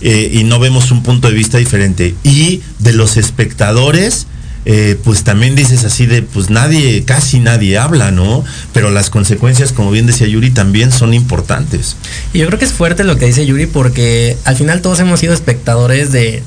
eh, 0.01 0.31
y 0.33 0.45
no 0.45 0.61
vemos 0.61 0.93
un 0.93 1.03
punto 1.03 1.27
de 1.27 1.35
vista 1.35 1.59
diferente. 1.59 2.15
Y 2.23 2.61
de 2.79 2.93
los 2.93 3.17
espectadores, 3.17 4.29
eh, 4.65 4.99
pues 5.03 5.25
también 5.25 5.57
dices 5.57 5.85
así 5.85 6.07
de, 6.07 6.23
pues 6.23 6.51
nadie, 6.51 7.05
casi 7.05 7.41
nadie 7.41 7.79
habla, 7.79 8.11
¿no? 8.11 8.45
Pero 8.73 8.91
las 8.91 9.11
consecuencias, 9.11 9.73
como 9.73 9.91
bien 9.91 10.07
decía 10.07 10.27
Yuri, 10.27 10.51
también 10.51 10.93
son 10.93 11.15
importantes. 11.15 11.97
Y 12.33 12.39
yo 12.39 12.47
creo 12.47 12.59
que 12.59 12.65
es 12.65 12.73
fuerte 12.73 13.05
lo 13.05 13.17
que 13.17 13.27
dice 13.27 13.45
Yuri 13.47 13.67
porque 13.67 14.37
al 14.45 14.57
final 14.57 14.81
todos 14.83 15.01
hemos 15.01 15.21
sido 15.21 15.35
espectadores 15.35 16.13
de... 16.13 16.43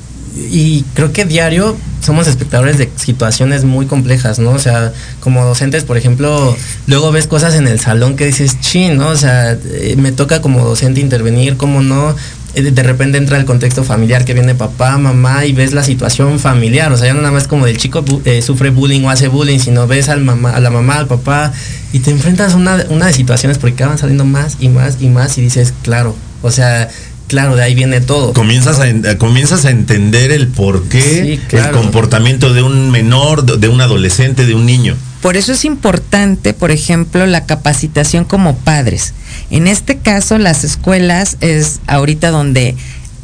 Y 0.50 0.84
creo 0.94 1.12
que 1.12 1.24
diario 1.24 1.76
somos 2.06 2.28
espectadores 2.28 2.78
de 2.78 2.88
situaciones 2.96 3.64
muy 3.64 3.86
complejas, 3.86 4.38
¿no? 4.38 4.50
O 4.50 4.58
sea, 4.58 4.92
como 5.20 5.44
docentes, 5.44 5.84
por 5.84 5.96
ejemplo, 5.96 6.56
luego 6.86 7.10
ves 7.10 7.26
cosas 7.26 7.54
en 7.54 7.66
el 7.66 7.80
salón 7.80 8.16
que 8.16 8.26
dices, 8.26 8.60
chin, 8.60 8.96
¿no? 8.96 9.08
O 9.08 9.16
sea, 9.16 9.52
eh, 9.52 9.96
me 9.98 10.12
toca 10.12 10.40
como 10.40 10.64
docente 10.64 11.00
intervenir, 11.00 11.56
¿cómo 11.56 11.82
no? 11.82 12.14
Eh, 12.56 12.62
De 12.72 12.82
repente 12.82 13.18
entra 13.18 13.38
el 13.38 13.44
contexto 13.44 13.84
familiar 13.84 14.24
que 14.24 14.34
viene 14.34 14.54
papá, 14.54 14.98
mamá 14.98 15.44
y 15.46 15.52
ves 15.52 15.72
la 15.72 15.84
situación 15.84 16.40
familiar. 16.40 16.90
O 16.92 16.96
sea, 16.96 17.06
ya 17.06 17.14
no 17.14 17.20
nada 17.20 17.32
más 17.32 17.46
como 17.46 17.66
del 17.66 17.76
chico 17.76 18.04
eh, 18.24 18.42
sufre 18.42 18.70
bullying 18.70 19.02
o 19.04 19.10
hace 19.10 19.28
bullying, 19.28 19.58
sino 19.60 19.86
ves 19.86 20.08
al 20.08 20.22
mamá, 20.22 20.50
a 20.50 20.60
la 20.60 20.70
mamá, 20.70 20.98
al 20.98 21.06
papá 21.06 21.52
y 21.92 22.00
te 22.00 22.10
enfrentas 22.10 22.54
a 22.54 22.56
una, 22.56 22.84
una 22.88 23.06
de 23.06 23.12
situaciones 23.12 23.58
porque 23.58 23.74
acaban 23.74 23.98
saliendo 23.98 24.24
más 24.24 24.56
y 24.58 24.68
más 24.68 24.98
y 25.00 25.08
más 25.08 25.38
y 25.38 25.42
dices, 25.42 25.72
claro, 25.82 26.16
o 26.42 26.50
sea, 26.50 26.88
claro, 27.28 27.56
de 27.56 27.62
ahí 27.62 27.74
viene 27.74 28.00
todo. 28.00 28.32
Comienzas 28.32 28.78
a, 28.80 28.88
eh, 28.88 29.16
comienzas 29.18 29.64
a 29.64 29.70
entender 29.70 30.32
el 30.32 30.48
porqué, 30.48 31.00
Sí, 31.38 31.40
claro. 31.48 31.76
el 31.76 31.82
comportamiento 31.82 32.52
de 32.52 32.62
un 32.62 32.90
menor, 32.90 33.44
de 33.58 33.68
un 33.68 33.80
adolescente, 33.80 34.46
de 34.46 34.54
un 34.54 34.64
niño. 34.66 34.96
Por 35.26 35.36
eso 35.36 35.54
es 35.54 35.64
importante, 35.64 36.54
por 36.54 36.70
ejemplo, 36.70 37.26
la 37.26 37.46
capacitación 37.46 38.24
como 38.24 38.54
padres. 38.54 39.12
En 39.50 39.66
este 39.66 39.98
caso, 39.98 40.38
las 40.38 40.62
escuelas 40.62 41.36
es 41.40 41.80
ahorita 41.88 42.30
donde 42.30 42.76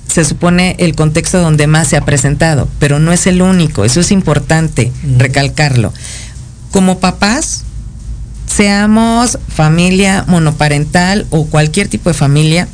se 0.09 0.25
supone 0.25 0.75
el 0.81 0.97
contexto 0.97 1.41
donde 1.41 1.69
más 1.69 1.87
se 1.87 1.97
ha 1.97 2.05
presentado, 2.05 2.69
pero 2.81 2.99
no 2.99 3.13
es 3.13 3.29
el 3.29 3.41
único, 3.41 3.85
eso 3.85 4.01
es 4.01 4.11
importante 4.11 4.91
recalcarlo. 5.17 5.93
Como 6.73 6.99
papás, 6.99 7.63
seamos 8.47 9.39
familia 9.47 10.25
monoparental 10.27 11.29
o 11.31 11.47
cualquier 11.47 11.87
tipo 11.87 12.11
de 12.11 12.15
familia, 12.15 12.67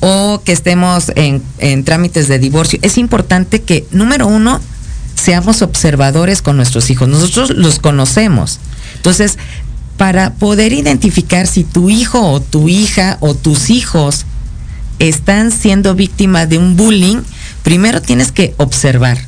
o 0.00 0.42
que 0.44 0.50
estemos 0.50 1.12
en, 1.14 1.40
en 1.58 1.84
trámites 1.84 2.26
de 2.26 2.40
divorcio, 2.40 2.80
es 2.82 2.98
importante 2.98 3.62
que, 3.62 3.86
número 3.92 4.26
uno, 4.26 4.60
seamos 5.16 5.62
observadores 5.62 6.42
con 6.42 6.56
nuestros 6.56 6.90
hijos. 6.90 7.08
Nosotros 7.08 7.50
los 7.50 7.78
conocemos. 7.78 8.60
Entonces, 8.96 9.38
para 9.96 10.34
poder 10.34 10.72
identificar 10.72 11.46
si 11.46 11.64
tu 11.64 11.90
hijo 11.90 12.20
o 12.20 12.40
tu 12.40 12.68
hija 12.68 13.16
o 13.20 13.34
tus 13.34 13.70
hijos 13.70 14.26
están 14.98 15.50
siendo 15.50 15.94
víctimas 15.94 16.48
de 16.48 16.58
un 16.58 16.76
bullying, 16.76 17.18
primero 17.62 18.00
tienes 18.00 18.32
que 18.32 18.54
observar. 18.58 19.18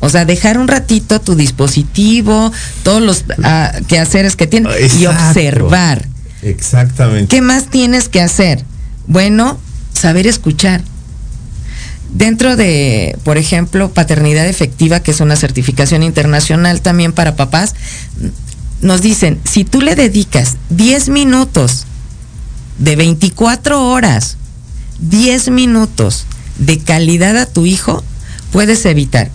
O 0.00 0.08
sea, 0.08 0.24
dejar 0.24 0.58
un 0.58 0.68
ratito 0.68 1.20
tu 1.20 1.34
dispositivo, 1.34 2.52
todos 2.84 3.02
los 3.02 3.24
ah, 3.42 3.72
quehaceres 3.88 4.36
que 4.36 4.46
tienes 4.46 4.94
y 4.94 5.06
observar. 5.06 6.06
Exactamente. 6.42 7.34
¿Qué 7.34 7.42
más 7.42 7.68
tienes 7.68 8.08
que 8.08 8.20
hacer? 8.20 8.64
Bueno, 9.06 9.58
saber 9.92 10.26
escuchar. 10.26 10.82
Dentro 12.10 12.56
de, 12.56 13.18
por 13.22 13.36
ejemplo, 13.36 13.90
paternidad 13.92 14.46
efectiva, 14.46 15.00
que 15.00 15.10
es 15.10 15.20
una 15.20 15.36
certificación 15.36 16.02
internacional 16.02 16.80
también 16.80 17.12
para 17.12 17.36
papás, 17.36 17.74
nos 18.80 19.02
dicen, 19.02 19.40
si 19.44 19.64
tú 19.64 19.82
le 19.82 19.94
dedicas 19.94 20.56
10 20.70 21.10
minutos 21.10 21.84
de 22.78 22.96
24 22.96 23.88
horas, 23.88 24.36
10 25.00 25.50
minutos 25.50 26.26
de 26.58 26.78
calidad 26.78 27.36
a 27.36 27.46
tu 27.46 27.66
hijo, 27.66 28.02
puedes 28.52 28.84
evitar 28.86 29.30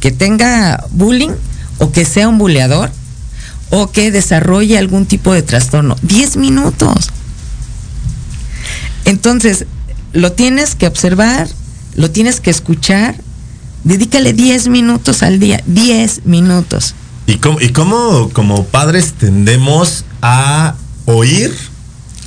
que 0.00 0.12
tenga 0.12 0.84
bullying 0.90 1.32
o 1.78 1.90
que 1.90 2.04
sea 2.04 2.28
un 2.28 2.38
buleador 2.38 2.90
o 3.70 3.90
que 3.90 4.12
desarrolle 4.12 4.78
algún 4.78 5.06
tipo 5.06 5.32
de 5.32 5.42
trastorno. 5.42 5.96
10 6.02 6.36
minutos. 6.36 7.10
Entonces, 9.04 9.66
lo 10.16 10.32
tienes 10.32 10.74
que 10.74 10.86
observar, 10.86 11.48
lo 11.94 12.10
tienes 12.10 12.40
que 12.40 12.50
escuchar. 12.50 13.14
Dedícale 13.84 14.32
10 14.32 14.68
minutos 14.68 15.22
al 15.22 15.38
día, 15.38 15.62
10 15.66 16.26
minutos. 16.26 16.94
¿Y 17.26 17.36
cómo, 17.36 17.60
y 17.60 17.68
cómo 17.70 18.30
como 18.32 18.64
padres 18.64 19.12
tendemos 19.12 20.04
a 20.22 20.74
oír, 21.04 21.54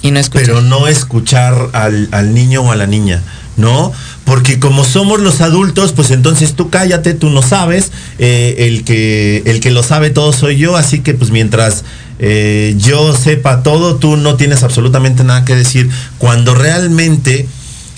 Y 0.02 0.12
no 0.12 0.20
escuchar. 0.20 0.46
pero 0.46 0.62
no 0.62 0.88
escuchar 0.88 1.70
al, 1.74 2.08
al 2.12 2.34
niño 2.34 2.62
o 2.62 2.72
a 2.72 2.76
la 2.76 2.86
niña? 2.88 3.24
¿No? 3.58 3.92
Porque 4.24 4.60
como 4.60 4.86
somos 4.86 5.20
los 5.20 5.42
adultos, 5.42 5.92
pues 5.92 6.12
entonces 6.12 6.54
tú 6.54 6.70
cállate, 6.70 7.14
tú 7.14 7.30
no 7.30 7.42
sabes, 7.42 7.92
eh, 8.20 8.56
el, 8.60 8.84
que, 8.86 9.42
el 9.46 9.60
que 9.60 9.72
lo 9.72 9.84
sabe 9.84 10.12
todo 10.12 10.32
soy 10.32 10.58
yo, 10.58 10.78
así 10.78 11.00
que 11.00 11.14
pues 11.14 11.32
mientras 11.32 11.84
eh, 12.20 12.76
yo 12.78 13.16
sepa 13.16 13.64
todo, 13.64 13.96
tú 13.96 14.16
no 14.16 14.36
tienes 14.36 14.64
absolutamente 14.64 15.24
nada 15.24 15.44
que 15.44 15.56
decir, 15.56 15.90
cuando 16.20 16.54
realmente, 16.54 17.48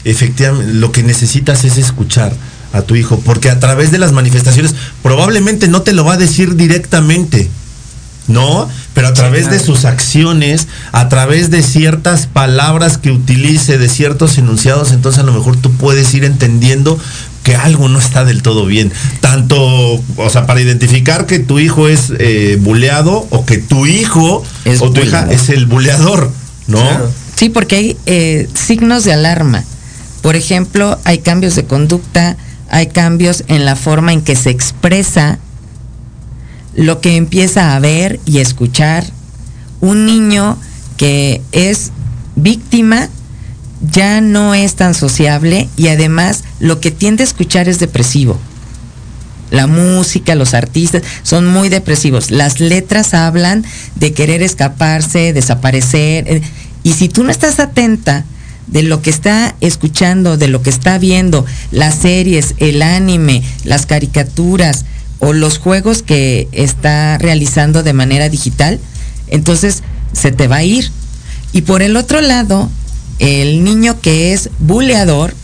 efectivamente, 0.03 0.73
lo 0.73 0.91
que 0.91 1.03
necesitas 1.03 1.63
es 1.63 1.77
escuchar 1.77 2.33
a 2.73 2.81
tu 2.81 2.95
hijo, 2.95 3.19
porque 3.19 3.49
a 3.49 3.59
través 3.59 3.91
de 3.91 3.97
las 3.97 4.11
manifestaciones 4.11 4.75
probablemente 5.03 5.67
no 5.67 5.81
te 5.81 5.93
lo 5.93 6.05
va 6.05 6.13
a 6.13 6.17
decir 6.17 6.55
directamente, 6.55 7.49
¿no? 8.27 8.69
Pero 8.93 9.07
a 9.07 9.13
través 9.13 9.49
de 9.49 9.59
sus 9.59 9.85
acciones, 9.85 10.67
a 10.91 11.09
través 11.09 11.49
de 11.49 11.63
ciertas 11.63 12.27
palabras 12.27 12.97
que 12.97 13.11
utilice, 13.11 13.77
de 13.77 13.89
ciertos 13.89 14.37
enunciados, 14.37 14.91
entonces 14.91 15.19
a 15.19 15.25
lo 15.25 15.33
mejor 15.33 15.57
tú 15.57 15.71
puedes 15.73 16.13
ir 16.13 16.23
entendiendo 16.23 16.97
que 17.43 17.55
algo 17.55 17.89
no 17.89 17.99
está 17.99 18.23
del 18.23 18.41
todo 18.41 18.65
bien. 18.65 18.91
Tanto, 19.19 19.57
o 19.57 20.29
sea, 20.29 20.45
para 20.45 20.61
identificar 20.61 21.25
que 21.25 21.39
tu 21.39 21.59
hijo 21.59 21.87
es 21.87 22.13
eh, 22.19 22.57
buleado 22.61 23.27
o 23.31 23.45
que 23.45 23.57
tu 23.57 23.85
hijo 23.85 24.43
Es 24.63 24.81
o 24.81 24.91
tu 24.91 25.01
hija 25.01 25.27
es 25.31 25.49
el 25.49 25.65
buleador, 25.65 26.31
¿no? 26.67 26.79
Claro. 26.79 27.11
Sí, 27.35 27.49
porque 27.49 27.75
hay 27.75 27.97
eh, 28.05 28.47
signos 28.53 29.03
de 29.03 29.13
alarma. 29.13 29.63
Por 30.21 30.35
ejemplo, 30.35 30.99
hay 31.03 31.19
cambios 31.19 31.55
de 31.55 31.65
conducta, 31.65 32.37
hay 32.69 32.87
cambios 32.87 33.43
en 33.47 33.65
la 33.65 33.75
forma 33.75 34.13
en 34.13 34.21
que 34.21 34.35
se 34.35 34.49
expresa, 34.49 35.39
lo 36.75 37.01
que 37.01 37.15
empieza 37.17 37.75
a 37.75 37.79
ver 37.79 38.19
y 38.25 38.39
escuchar. 38.39 39.05
Un 39.81 40.05
niño 40.05 40.57
que 40.97 41.41
es 41.51 41.91
víctima 42.35 43.09
ya 43.91 44.21
no 44.21 44.53
es 44.53 44.75
tan 44.75 44.93
sociable 44.93 45.67
y 45.75 45.87
además 45.87 46.43
lo 46.59 46.79
que 46.79 46.91
tiende 46.91 47.23
a 47.23 47.25
escuchar 47.25 47.67
es 47.67 47.79
depresivo. 47.79 48.37
La 49.49 49.67
música, 49.67 50.35
los 50.35 50.53
artistas 50.53 51.01
son 51.23 51.47
muy 51.47 51.67
depresivos. 51.67 52.31
Las 52.31 52.59
letras 52.59 53.13
hablan 53.13 53.65
de 53.95 54.13
querer 54.13 54.43
escaparse, 54.43 55.33
desaparecer. 55.33 56.25
eh, 56.27 56.41
Y 56.83 56.93
si 56.93 57.09
tú 57.09 57.23
no 57.23 57.31
estás 57.31 57.59
atenta 57.59 58.23
de 58.71 58.83
lo 58.83 59.01
que 59.01 59.09
está 59.09 59.55
escuchando, 59.61 60.37
de 60.37 60.47
lo 60.47 60.61
que 60.61 60.69
está 60.69 60.97
viendo, 60.97 61.45
las 61.71 61.95
series, 61.95 62.55
el 62.57 62.81
anime, 62.81 63.43
las 63.63 63.85
caricaturas 63.85 64.85
o 65.19 65.33
los 65.33 65.59
juegos 65.59 66.01
que 66.01 66.47
está 66.51 67.17
realizando 67.17 67.83
de 67.83 67.93
manera 67.93 68.29
digital, 68.29 68.79
entonces 69.27 69.83
se 70.13 70.31
te 70.31 70.47
va 70.47 70.57
a 70.57 70.63
ir. 70.63 70.89
Y 71.53 71.61
por 71.61 71.81
el 71.81 71.95
otro 71.97 72.21
lado, 72.21 72.69
el 73.19 73.63
niño 73.63 73.99
que 74.01 74.33
es 74.33 74.49
buleador 74.59 75.35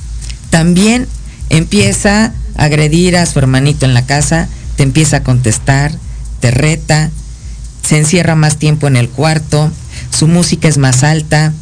también 0.50 1.08
empieza 1.50 2.34
a 2.56 2.64
agredir 2.64 3.18
a 3.18 3.26
su 3.26 3.38
hermanito 3.40 3.86
en 3.86 3.94
la 3.94 4.06
casa, 4.06 4.48
te 4.78 4.84
empieza 4.84 5.18
a 5.18 5.24
contestar, 5.24 5.92
te 6.40 6.50
reta, 6.50 7.12
se 7.84 7.98
encierra 7.98 8.36
más 8.36 8.58
tiempo 8.58 8.88
en 8.88 8.96
el 8.96 9.10
cuarto, 9.10 9.72
su 10.10 10.28
música 10.28 10.68
es 10.68 10.78
más 10.78 11.04
alta, 11.04 11.54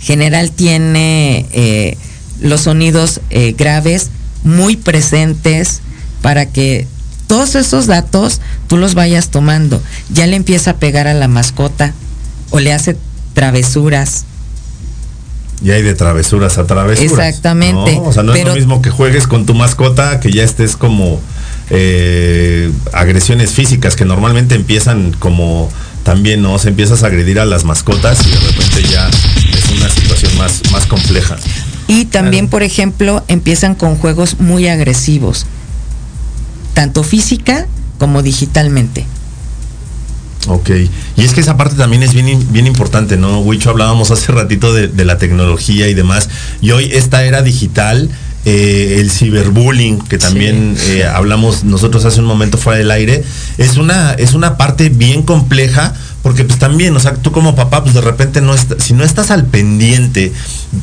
general 0.00 0.50
tiene 0.50 1.46
eh, 1.52 1.96
los 2.40 2.62
sonidos 2.62 3.20
eh, 3.30 3.54
graves 3.56 4.10
muy 4.42 4.76
presentes 4.76 5.80
para 6.22 6.46
que 6.46 6.86
todos 7.26 7.54
esos 7.54 7.86
datos 7.86 8.40
tú 8.66 8.76
los 8.76 8.94
vayas 8.94 9.28
tomando. 9.28 9.80
Ya 10.12 10.26
le 10.26 10.36
empieza 10.36 10.72
a 10.72 10.76
pegar 10.76 11.06
a 11.06 11.14
la 11.14 11.28
mascota 11.28 11.94
o 12.50 12.58
le 12.60 12.72
hace 12.72 12.96
travesuras. 13.34 14.24
Y 15.62 15.70
hay 15.72 15.82
de 15.82 15.94
travesuras 15.94 16.56
a 16.58 16.66
travesuras. 16.66 17.12
Exactamente. 17.12 17.96
¿no? 17.96 18.04
O 18.04 18.12
sea, 18.12 18.22
no 18.22 18.34
es 18.34 18.44
lo 18.44 18.54
mismo 18.54 18.80
que 18.80 18.90
juegues 18.90 19.26
con 19.26 19.44
tu 19.44 19.54
mascota 19.54 20.18
que 20.18 20.32
ya 20.32 20.42
estés 20.42 20.74
como 20.74 21.20
eh, 21.68 22.72
agresiones 22.92 23.52
físicas 23.52 23.94
que 23.94 24.04
normalmente 24.04 24.54
empiezan 24.54 25.12
como 25.12 25.70
también, 26.02 26.42
¿no? 26.42 26.58
Se 26.58 26.70
empiezas 26.70 27.04
a 27.04 27.08
agredir 27.08 27.38
a 27.38 27.44
las 27.44 27.64
mascotas 27.64 28.26
y 28.26 28.30
de 28.30 28.40
repente 28.40 28.82
ya 28.90 29.08
una 29.76 29.88
situación 29.88 30.36
más, 30.38 30.62
más 30.70 30.86
compleja. 30.86 31.36
Y 31.88 32.04
también, 32.04 32.48
por 32.48 32.62
ejemplo, 32.62 33.24
empiezan 33.28 33.74
con 33.74 33.96
juegos 33.96 34.38
muy 34.38 34.68
agresivos, 34.68 35.46
tanto 36.74 37.02
física 37.02 37.66
como 37.98 38.22
digitalmente. 38.22 39.06
Ok, 40.46 40.70
y 41.16 41.22
es 41.22 41.34
que 41.34 41.40
esa 41.40 41.56
parte 41.56 41.76
también 41.76 42.02
es 42.02 42.14
bien, 42.14 42.46
bien 42.50 42.66
importante, 42.66 43.16
¿no? 43.16 43.40
Wicho, 43.40 43.70
hablábamos 43.70 44.10
hace 44.10 44.32
ratito 44.32 44.72
de, 44.72 44.88
de 44.88 45.04
la 45.04 45.18
tecnología 45.18 45.88
y 45.88 45.94
demás, 45.94 46.30
y 46.62 46.70
hoy 46.70 46.90
esta 46.92 47.24
era 47.24 47.42
digital, 47.42 48.08
eh, 48.46 48.96
el 49.00 49.10
ciberbullying, 49.10 49.98
que 49.98 50.16
también 50.16 50.74
sí. 50.78 50.92
eh, 50.92 51.04
hablamos 51.04 51.62
nosotros 51.64 52.06
hace 52.06 52.20
un 52.20 52.26
momento 52.26 52.56
fuera 52.56 52.78
del 52.78 52.90
aire, 52.90 53.22
es 53.58 53.76
una, 53.76 54.12
es 54.12 54.32
una 54.32 54.56
parte 54.56 54.88
bien 54.88 55.22
compleja, 55.24 55.92
porque 56.22 56.44
pues 56.44 56.58
también, 56.58 56.94
o 56.94 57.00
sea, 57.00 57.14
tú 57.14 57.32
como 57.32 57.54
papá, 57.54 57.82
pues 57.82 57.94
de 57.94 58.02
repente 58.02 58.42
no 58.42 58.54
está, 58.54 58.78
si 58.78 58.92
no 58.92 59.04
estás 59.04 59.30
al 59.30 59.46
pendiente, 59.46 60.32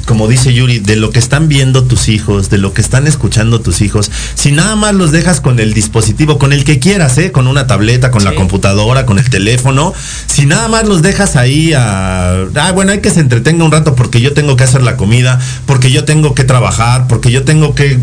como 0.05 0.27
dice 0.27 0.53
Yuri, 0.53 0.79
de 0.79 0.95
lo 0.95 1.11
que 1.11 1.19
están 1.19 1.47
viendo 1.47 1.83
tus 1.83 2.09
hijos, 2.09 2.49
de 2.49 2.57
lo 2.57 2.73
que 2.73 2.81
están 2.81 3.05
escuchando 3.05 3.61
tus 3.61 3.81
hijos, 3.81 4.09
si 4.33 4.51
nada 4.51 4.75
más 4.75 4.95
los 4.95 5.11
dejas 5.11 5.39
con 5.39 5.59
el 5.59 5.73
dispositivo, 5.73 6.39
con 6.39 6.53
el 6.53 6.63
que 6.63 6.79
quieras, 6.79 7.17
¿eh? 7.19 7.31
con 7.31 7.45
una 7.45 7.67
tableta, 7.67 8.09
con 8.09 8.21
sí. 8.21 8.25
la 8.27 8.33
computadora, 8.33 9.05
con 9.05 9.19
el 9.19 9.29
teléfono, 9.29 9.93
si 10.25 10.47
nada 10.47 10.67
más 10.69 10.88
los 10.88 11.03
dejas 11.03 11.35
ahí 11.35 11.73
a, 11.73 12.31
ah, 12.55 12.71
bueno, 12.73 12.91
hay 12.91 13.01
que 13.01 13.11
se 13.11 13.19
entretenga 13.19 13.63
un 13.63 13.71
rato 13.71 13.93
porque 13.93 14.21
yo 14.21 14.33
tengo 14.33 14.55
que 14.55 14.63
hacer 14.63 14.81
la 14.81 14.97
comida, 14.97 15.39
porque 15.67 15.91
yo 15.91 16.03
tengo 16.03 16.33
que 16.33 16.45
trabajar, 16.45 17.07
porque 17.07 17.31
yo 17.31 17.43
tengo 17.43 17.75
que, 17.75 17.99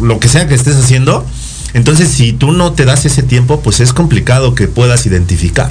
lo 0.00 0.18
que 0.18 0.28
sea 0.28 0.48
que 0.48 0.54
estés 0.54 0.76
haciendo, 0.76 1.26
entonces 1.74 2.08
si 2.08 2.32
tú 2.32 2.52
no 2.52 2.72
te 2.72 2.86
das 2.86 3.04
ese 3.04 3.22
tiempo, 3.22 3.60
pues 3.60 3.80
es 3.80 3.92
complicado 3.92 4.54
que 4.54 4.66
puedas 4.66 5.04
identificar. 5.04 5.70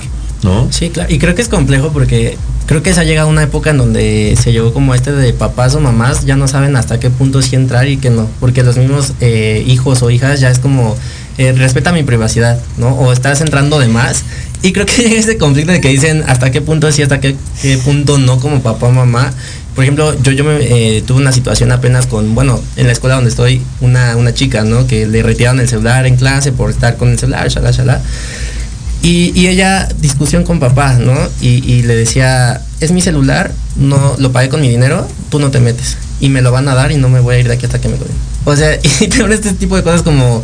Sí, 0.71 0.89
claro. 0.89 1.13
Y 1.13 1.19
creo 1.19 1.35
que 1.35 1.41
es 1.41 1.49
complejo 1.49 1.91
porque 1.91 2.37
creo 2.65 2.83
que 2.83 2.93
se 2.93 2.99
ha 2.99 3.03
llegado 3.03 3.27
una 3.27 3.43
época 3.43 3.69
en 3.69 3.77
donde 3.77 4.37
se 4.41 4.51
llegó 4.51 4.73
como 4.73 4.95
este 4.95 5.11
de 5.11 5.33
papás 5.33 5.75
o 5.75 5.79
mamás 5.79 6.25
ya 6.25 6.35
no 6.35 6.47
saben 6.47 6.75
hasta 6.75 6.99
qué 6.99 7.09
punto 7.09 7.41
sí 7.41 7.55
entrar 7.55 7.87
y 7.87 7.97
que 7.97 8.09
no. 8.09 8.27
Porque 8.39 8.63
los 8.63 8.77
mismos 8.77 9.13
eh, 9.21 9.63
hijos 9.67 10.01
o 10.03 10.09
hijas 10.09 10.39
ya 10.39 10.49
es 10.49 10.59
como, 10.59 10.95
eh, 11.37 11.51
respeta 11.53 11.91
mi 11.91 12.03
privacidad, 12.03 12.59
¿no? 12.77 12.89
O 12.89 13.11
estás 13.11 13.41
entrando 13.41 13.79
de 13.79 13.87
más. 13.87 14.23
Y 14.61 14.71
creo 14.71 14.85
que 14.85 14.93
llega 15.03 15.19
ese 15.19 15.37
conflicto 15.37 15.71
de 15.71 15.81
que 15.81 15.89
dicen 15.89 16.23
hasta 16.27 16.51
qué 16.51 16.61
punto 16.61 16.91
sí, 16.91 17.01
hasta 17.01 17.19
qué, 17.19 17.35
qué 17.61 17.77
punto 17.77 18.17
no 18.17 18.39
como 18.39 18.61
papá 18.61 18.87
o 18.87 18.91
mamá. 18.91 19.33
Por 19.75 19.83
ejemplo, 19.83 20.15
yo, 20.21 20.31
yo 20.31 20.43
me, 20.43 20.57
eh, 20.59 21.01
tuve 21.01 21.19
una 21.19 21.31
situación 21.31 21.71
apenas 21.71 22.05
con, 22.05 22.35
bueno, 22.35 22.61
en 22.75 22.85
la 22.85 22.93
escuela 22.93 23.15
donde 23.15 23.31
estoy, 23.31 23.63
una, 23.81 24.15
una 24.15 24.31
chica, 24.31 24.63
¿no? 24.63 24.85
Que 24.85 25.07
le 25.07 25.23
retiraron 25.23 25.59
el 25.59 25.67
celular 25.67 26.05
en 26.05 26.15
clase 26.15 26.51
por 26.51 26.69
estar 26.69 26.95
con 26.97 27.09
el 27.09 27.17
celular, 27.17 27.49
shalá, 27.49 27.71
shalá. 27.71 28.01
Y, 29.03 29.37
y, 29.37 29.47
ella, 29.47 29.89
discusión 29.99 30.45
con 30.45 30.61
papá, 30.61 30.93
¿no? 30.93 31.13
Y, 31.41 31.83
le 31.83 31.93
decía, 31.93 32.61
es 32.79 32.91
mi 32.91 33.01
celular, 33.01 33.51
no 33.75 34.15
lo 34.17 34.31
pagué 34.31 34.47
con 34.47 34.61
mi 34.61 34.69
dinero, 34.69 35.05
tú 35.29 35.39
no 35.39 35.51
te 35.51 35.59
metes. 35.59 35.97
Y 36.21 36.29
me 36.29 36.41
lo 36.41 36.53
van 36.53 36.69
a 36.69 36.73
dar 36.73 36.93
y 36.93 36.95
no 36.95 37.09
me 37.09 37.19
voy 37.19 37.35
a 37.35 37.39
ir 37.39 37.47
de 37.49 37.53
aquí 37.53 37.65
hasta 37.65 37.81
que 37.81 37.89
me 37.89 37.97
lo. 37.97 38.05
O 38.45 38.55
sea, 38.55 38.79
y 39.01 39.07
peor 39.09 39.33
este 39.33 39.51
tipo 39.53 39.75
de 39.75 39.83
cosas 39.83 40.03
como, 40.03 40.41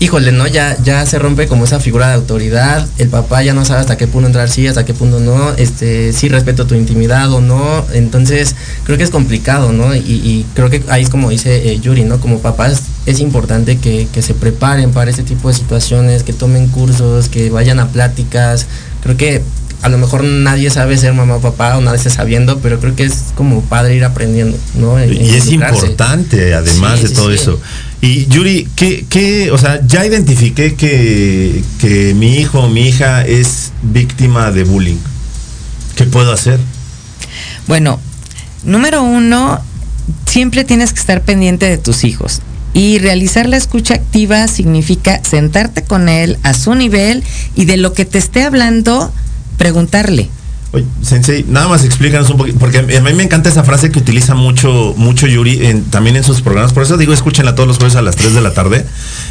híjole, 0.00 0.32
¿no? 0.32 0.46
Ya, 0.46 0.76
ya 0.82 1.04
se 1.06 1.18
rompe 1.18 1.48
como 1.48 1.64
esa 1.64 1.80
figura 1.80 2.08
de 2.08 2.14
autoridad. 2.14 2.86
El 2.98 3.08
papá 3.08 3.42
ya 3.42 3.54
no 3.54 3.64
sabe 3.64 3.80
hasta 3.80 3.96
qué 3.96 4.06
punto 4.06 4.26
entrar 4.26 4.48
sí, 4.48 4.66
hasta 4.66 4.84
qué 4.84 4.94
punto 4.94 5.18
no. 5.20 5.52
Este, 5.54 6.12
sí 6.12 6.28
respeto 6.28 6.66
tu 6.66 6.74
intimidad 6.74 7.32
o 7.32 7.40
no. 7.40 7.84
Entonces, 7.92 8.54
creo 8.84 8.96
que 8.96 9.04
es 9.04 9.10
complicado, 9.10 9.72
¿no? 9.72 9.94
Y, 9.94 9.98
y 9.98 10.46
creo 10.54 10.70
que 10.70 10.82
ahí 10.88 11.02
es 11.02 11.10
como 11.10 11.30
dice 11.30 11.70
eh, 11.70 11.80
Yuri, 11.80 12.04
¿no? 12.04 12.20
Como 12.20 12.40
papás 12.40 12.82
es 13.06 13.20
importante 13.20 13.78
que, 13.78 14.06
que, 14.12 14.22
se 14.22 14.34
preparen 14.34 14.92
para 14.92 15.10
este 15.10 15.22
tipo 15.22 15.48
de 15.48 15.54
situaciones, 15.54 16.22
que 16.22 16.32
tomen 16.32 16.68
cursos, 16.68 17.28
que 17.28 17.50
vayan 17.50 17.80
a 17.80 17.88
pláticas. 17.88 18.66
Creo 19.02 19.16
que 19.16 19.42
a 19.82 19.88
lo 19.88 19.98
mejor 19.98 20.24
nadie 20.24 20.70
sabe 20.70 20.96
ser 20.96 21.12
mamá 21.12 21.36
o 21.36 21.40
papá 21.40 21.76
o 21.78 21.80
nadie 21.80 21.98
está 21.98 22.10
sabiendo, 22.10 22.58
pero 22.58 22.80
creo 22.80 22.96
que 22.96 23.04
es 23.04 23.26
como 23.34 23.62
padre 23.62 23.94
ir 23.94 24.04
aprendiendo, 24.04 24.56
¿no? 24.74 24.98
En, 24.98 25.12
y 25.12 25.30
es 25.30 25.50
importante, 25.50 26.54
además 26.54 27.00
sí, 27.00 27.08
de 27.08 27.14
todo 27.14 27.28
sí, 27.28 27.36
eso. 27.36 27.60
Y 28.00 28.26
Yuri, 28.26 28.68
¿qué, 28.76 29.06
¿qué, 29.08 29.50
o 29.50 29.58
sea, 29.58 29.80
ya 29.86 30.06
identifiqué 30.06 30.74
que, 30.74 31.62
que 31.80 32.14
mi 32.14 32.36
hijo 32.36 32.60
o 32.60 32.68
mi 32.68 32.88
hija 32.88 33.26
es 33.26 33.72
víctima 33.82 34.50
de 34.52 34.64
bullying. 34.64 34.98
¿Qué 35.96 36.04
puedo 36.04 36.32
hacer? 36.32 36.60
Bueno, 37.66 38.00
número 38.62 39.02
uno, 39.02 39.60
siempre 40.26 40.64
tienes 40.64 40.92
que 40.92 41.00
estar 41.00 41.22
pendiente 41.22 41.66
de 41.66 41.78
tus 41.78 42.04
hijos. 42.04 42.40
Y 42.72 42.98
realizar 42.98 43.48
la 43.48 43.56
escucha 43.56 43.94
activa 43.94 44.46
significa 44.46 45.20
sentarte 45.24 45.82
con 45.82 46.08
él 46.08 46.38
a 46.44 46.54
su 46.54 46.74
nivel 46.74 47.24
y 47.56 47.64
de 47.64 47.76
lo 47.76 47.92
que 47.92 48.04
te 48.04 48.18
esté 48.18 48.44
hablando, 48.44 49.12
preguntarle. 49.56 50.30
Oye, 50.72 50.84
Sensei, 51.02 51.44
nada 51.48 51.66
más 51.68 51.84
explícanos 51.84 52.28
un 52.30 52.36
poquito, 52.36 52.58
porque 52.58 52.78
a 52.78 52.82
mí 52.82 53.12
me 53.14 53.22
encanta 53.22 53.48
esa 53.48 53.64
frase 53.64 53.90
que 53.90 53.98
utiliza 53.98 54.34
mucho, 54.34 54.94
mucho 54.96 55.26
Yuri 55.26 55.66
en, 55.66 55.84
también 55.84 56.16
en 56.16 56.24
sus 56.24 56.42
programas, 56.42 56.74
por 56.74 56.82
eso 56.82 56.98
digo, 56.98 57.14
escúchenla 57.14 57.54
todos 57.54 57.66
los 57.66 57.78
jueves 57.78 57.96
a 57.96 58.02
las 58.02 58.16
3 58.16 58.34
de 58.34 58.40
la 58.42 58.52
tarde. 58.52 58.84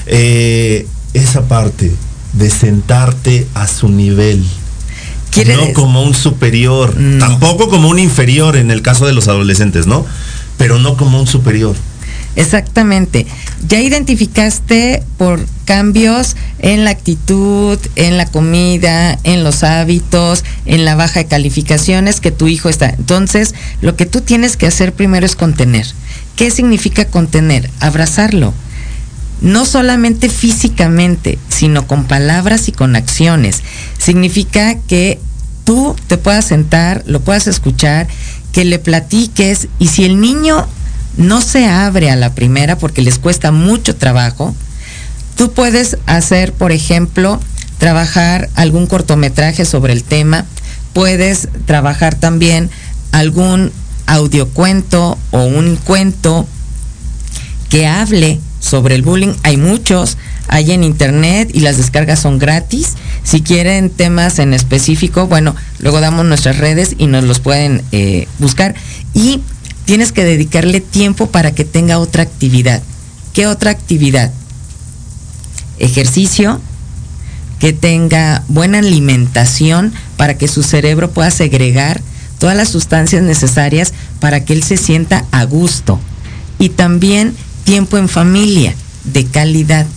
Eh, 0.08 0.88
esa 1.14 1.48
parte 1.48 1.92
de 2.34 2.50
sentarte 2.50 3.48
a 3.54 3.68
su 3.68 3.90
nivel. 3.90 4.44
No 5.46 5.74
como 5.74 6.02
un 6.02 6.16
superior, 6.16 6.96
no. 6.98 7.20
tampoco 7.20 7.70
como 7.70 7.90
un 7.90 8.00
inferior 8.00 8.56
en 8.56 8.72
el 8.72 8.82
caso 8.82 9.06
de 9.06 9.14
los 9.14 9.28
adolescentes, 9.28 9.86
¿no? 9.86 10.04
Pero 10.58 10.80
no 10.80 10.98
como 10.98 11.20
un 11.20 11.28
superior. 11.28 11.76
Exactamente. 12.38 13.26
Ya 13.68 13.82
identificaste 13.82 15.04
por 15.18 15.44
cambios 15.66 16.36
en 16.60 16.86
la 16.86 16.92
actitud, 16.92 17.80
en 17.96 18.16
la 18.16 18.28
comida, 18.28 19.18
en 19.24 19.44
los 19.44 19.64
hábitos, 19.64 20.44
en 20.66 20.86
la 20.86 20.96
baja 20.96 21.20
de 21.20 21.26
calificaciones 21.26 22.22
que 22.22 22.32
tu 22.32 22.48
hijo 22.48 22.70
está. 22.70 22.90
Entonces, 22.90 23.56
lo 23.82 23.96
que 23.96 24.06
tú 24.06 24.22
tienes 24.22 24.56
que 24.56 24.68
hacer 24.68 24.94
primero 24.94 25.26
es 25.26 25.36
contener. 25.36 25.88
¿Qué 26.36 26.52
significa 26.52 27.06
contener? 27.06 27.72
Abrazarlo. 27.80 28.54
No 29.42 29.66
solamente 29.66 30.30
físicamente, 30.30 31.40
sino 31.50 31.88
con 31.88 32.06
palabras 32.06 32.68
y 32.68 32.72
con 32.72 32.96
acciones. 32.96 33.64
Significa 33.98 34.76
que 34.88 35.20
tú 35.64 35.96
te 36.06 36.18
puedas 36.18 36.46
sentar, 36.46 37.04
lo 37.08 37.20
puedas 37.20 37.48
escuchar, 37.48 38.08
que 38.52 38.64
le 38.64 38.78
platiques 38.78 39.68
y 39.80 39.88
si 39.88 40.06
el 40.06 40.22
niño 40.22 40.68
no 41.18 41.42
se 41.42 41.66
abre 41.66 42.10
a 42.10 42.16
la 42.16 42.34
primera 42.34 42.78
porque 42.78 43.02
les 43.02 43.20
cuesta 43.20 43.52
mucho 43.52 43.96
trabajo, 43.96 44.56
tú 45.36 45.52
puedes 45.52 45.98
hacer, 46.06 46.54
por 46.54 46.72
ejemplo, 46.72 47.40
trabajar 47.78 48.50
algún 48.56 48.88
cortometraje 48.88 49.66
sobre 49.66 49.94
el 49.94 50.04
tema, 50.04 50.46
puedes 50.94 51.50
trabajar 51.66 52.16
también 52.16 52.70
algún 53.12 53.72
audiocuento 54.06 55.18
o 55.32 55.44
un 55.44 55.76
cuento 55.76 56.48
que 57.70 57.88
hable 57.88 58.40
sobre 58.60 58.96
el 58.96 59.02
bullying. 59.02 59.34
Hay 59.44 59.58
muchos, 59.58 60.18
hay 60.48 60.72
en 60.72 60.84
internet 60.84 61.50
y 61.54 61.60
las 61.60 61.78
descargas 61.78 62.20
son 62.20 62.40
gratis. 62.40 62.96
Si 63.24 63.42
quieren 63.42 63.90
temas 63.90 64.40
en 64.40 64.54
específico, 64.54 65.28
bueno, 65.28 65.56
luego 65.80 66.00
damos 66.00 66.26
nuestras 66.26 66.58
redes 66.58 66.96
y 66.98 67.08
nos 67.08 67.24
los 67.24 67.40
pueden 67.40 67.84
eh, 67.92 68.28
buscar. 68.40 68.76
Y 69.14 69.42
tienes 69.88 70.12
que 70.12 70.26
dedicarle 70.26 70.82
tiempo 70.82 71.28
para 71.28 71.56
que 71.56 71.64
tenga 71.64 71.98
otra 71.98 72.22
actividad. 72.22 72.84
¿Qué 73.32 73.48
otra 73.48 73.72
actividad? 73.72 74.34
Ejercicio, 75.80 76.60
que 77.60 77.72
tenga 77.72 78.44
buena 78.50 78.80
alimentación 78.80 79.94
para 80.18 80.38
que 80.38 80.50
su 80.50 80.62
cerebro 80.62 81.12
pueda 81.12 81.32
segregar 81.32 82.02
todas 82.38 82.58
las 82.58 82.68
sustancias 82.68 83.24
necesarias 83.24 83.94
para 84.20 84.44
que 84.44 84.52
él 84.52 84.62
se 84.62 84.76
sienta 84.76 85.24
a 85.32 85.46
gusto. 85.46 86.02
Y 86.60 86.68
también 86.68 87.34
tiempo 87.64 87.98
en 87.98 88.10
familia, 88.10 88.76
de 89.06 89.26
calidad. 89.26 89.88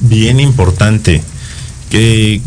Bien 0.00 0.38
importante. 0.38 1.22
¿Qué, 1.88 2.42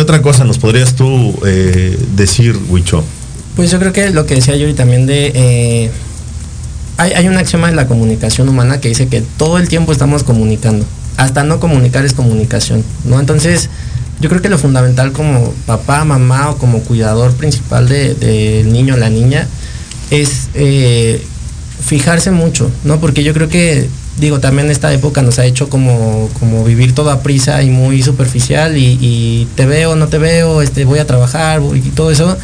otra 0.00 0.22
cosa 0.22 0.44
nos 0.44 0.56
podrías 0.56 0.96
tú 0.96 1.38
eh, 1.44 1.98
decir, 2.16 2.58
Huicho? 2.70 3.04
Pues 3.56 3.70
yo 3.70 3.78
creo 3.78 3.92
que 3.92 4.10
lo 4.10 4.26
que 4.26 4.36
decía 4.36 4.56
Yuri 4.56 4.74
también 4.74 5.06
de... 5.06 5.32
Eh, 5.34 5.90
hay, 6.96 7.12
hay 7.12 7.28
un 7.28 7.36
axioma 7.36 7.68
de 7.68 7.74
la 7.74 7.86
comunicación 7.86 8.48
humana 8.48 8.80
que 8.80 8.88
dice 8.88 9.08
que 9.08 9.22
todo 9.36 9.58
el 9.58 9.68
tiempo 9.68 9.92
estamos 9.92 10.22
comunicando. 10.22 10.84
Hasta 11.16 11.44
no 11.44 11.60
comunicar 11.60 12.04
es 12.04 12.14
comunicación, 12.14 12.84
¿no? 13.04 13.20
Entonces, 13.20 13.68
yo 14.20 14.28
creo 14.28 14.40
que 14.40 14.48
lo 14.48 14.58
fundamental 14.58 15.12
como 15.12 15.52
papá, 15.66 16.04
mamá 16.04 16.50
o 16.50 16.58
como 16.58 16.80
cuidador 16.80 17.32
principal 17.32 17.88
del 17.88 18.18
de, 18.18 18.62
de 18.62 18.64
niño 18.64 18.94
o 18.94 18.96
la 18.96 19.10
niña 19.10 19.46
es 20.10 20.48
eh, 20.54 21.22
fijarse 21.84 22.30
mucho, 22.30 22.70
¿no? 22.84 23.00
Porque 23.00 23.24
yo 23.24 23.34
creo 23.34 23.48
que 23.48 23.88
digo, 24.18 24.40
también 24.40 24.70
esta 24.70 24.92
época 24.92 25.22
nos 25.22 25.38
ha 25.38 25.44
hecho 25.44 25.68
como, 25.68 26.28
como 26.38 26.64
vivir 26.64 26.94
todo 26.94 27.10
a 27.10 27.22
prisa 27.22 27.62
y 27.62 27.70
muy 27.70 28.02
superficial 28.02 28.76
y, 28.76 28.98
y 29.00 29.48
te 29.54 29.66
veo, 29.66 29.96
no 29.96 30.08
te 30.08 30.18
veo, 30.18 30.62
este, 30.62 30.84
voy 30.84 30.98
a 30.98 31.06
trabajar 31.06 31.62
y 31.74 31.80
todo 31.90 32.10
eso 32.10 32.36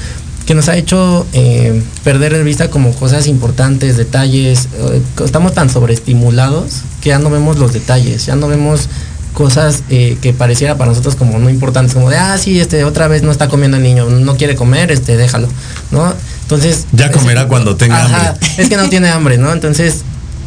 que 0.49 0.55
nos 0.55 0.71
ha 0.71 0.79
hecho 0.79 1.27
eh, 1.35 1.83
perder 2.05 2.33
de 2.33 2.43
vista 2.43 2.71
como 2.71 2.95
cosas 2.95 3.27
importantes, 3.27 3.99
detalles. 3.99 4.69
eh, 4.79 5.03
estamos 5.23 5.53
tan 5.53 5.69
sobreestimulados 5.69 6.85
que 7.03 7.11
ya 7.11 7.19
no 7.19 7.29
vemos 7.29 7.59
los 7.59 7.75
detalles, 7.75 8.25
ya 8.25 8.35
no 8.35 8.49
vemos 8.49 8.89
cosas 9.35 9.83
eh, 9.91 10.17
que 10.23 10.33
pareciera 10.33 10.79
para 10.79 10.89
nosotros 10.89 11.17
como 11.17 11.39
no 11.39 11.51
importantes, 11.51 11.93
como 11.93 12.09
de, 12.09 12.17
ah, 12.17 12.39
sí, 12.39 12.59
este, 12.59 12.85
otra 12.85 13.09
vez 13.09 13.23
no 13.23 13.31
está 13.31 13.49
comiendo 13.49 13.77
el 13.77 13.83
niño, 13.83 14.09
no 14.09 14.39
quiere 14.39 14.57
comer, 14.57 14.91
este, 14.91 15.19
déjalo, 15.19 15.49
¿no? 15.91 16.15
Entonces... 16.45 16.87
Ya 16.93 17.13
comerá 17.13 17.47
cuando 17.47 17.77
tenga 17.77 18.03
Ajá, 18.03 18.31
hambre. 18.31 18.49
Es 18.57 18.71
que 18.71 18.79
no 18.79 18.89
tiene 18.89 19.11
hambre, 19.11 19.37
¿no? 19.37 19.53
Entonces, 19.53 19.97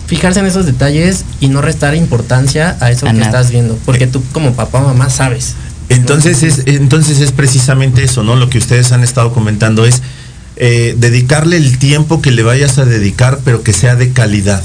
fijarse 0.07 0.39
en 0.39 0.47
esos 0.47 0.65
detalles 0.65 1.25
y 1.39 1.49
no 1.49 1.61
restar 1.61 1.93
importancia 1.93 2.75
a 2.79 2.89
eso 2.89 3.05
A 3.05 3.11
que 3.11 3.17
nada. 3.19 3.27
estás 3.27 3.51
viendo, 3.51 3.77
porque 3.85 4.07
tú 4.07 4.23
como 4.31 4.53
papá 4.53 4.79
o 4.79 4.87
mamá 4.87 5.11
sabes. 5.11 5.53
Entonces 5.95 6.43
es, 6.43 6.63
entonces 6.65 7.19
es 7.19 7.31
precisamente 7.31 8.03
eso, 8.03 8.23
¿no? 8.23 8.35
Lo 8.35 8.49
que 8.49 8.57
ustedes 8.57 8.91
han 8.91 9.03
estado 9.03 9.33
comentando 9.33 9.85
es 9.85 10.01
eh, 10.55 10.95
dedicarle 10.97 11.57
el 11.57 11.77
tiempo 11.77 12.21
que 12.21 12.31
le 12.31 12.43
vayas 12.43 12.77
a 12.77 12.85
dedicar, 12.85 13.39
pero 13.43 13.63
que 13.63 13.73
sea 13.73 13.95
de 13.95 14.11
calidad. 14.11 14.61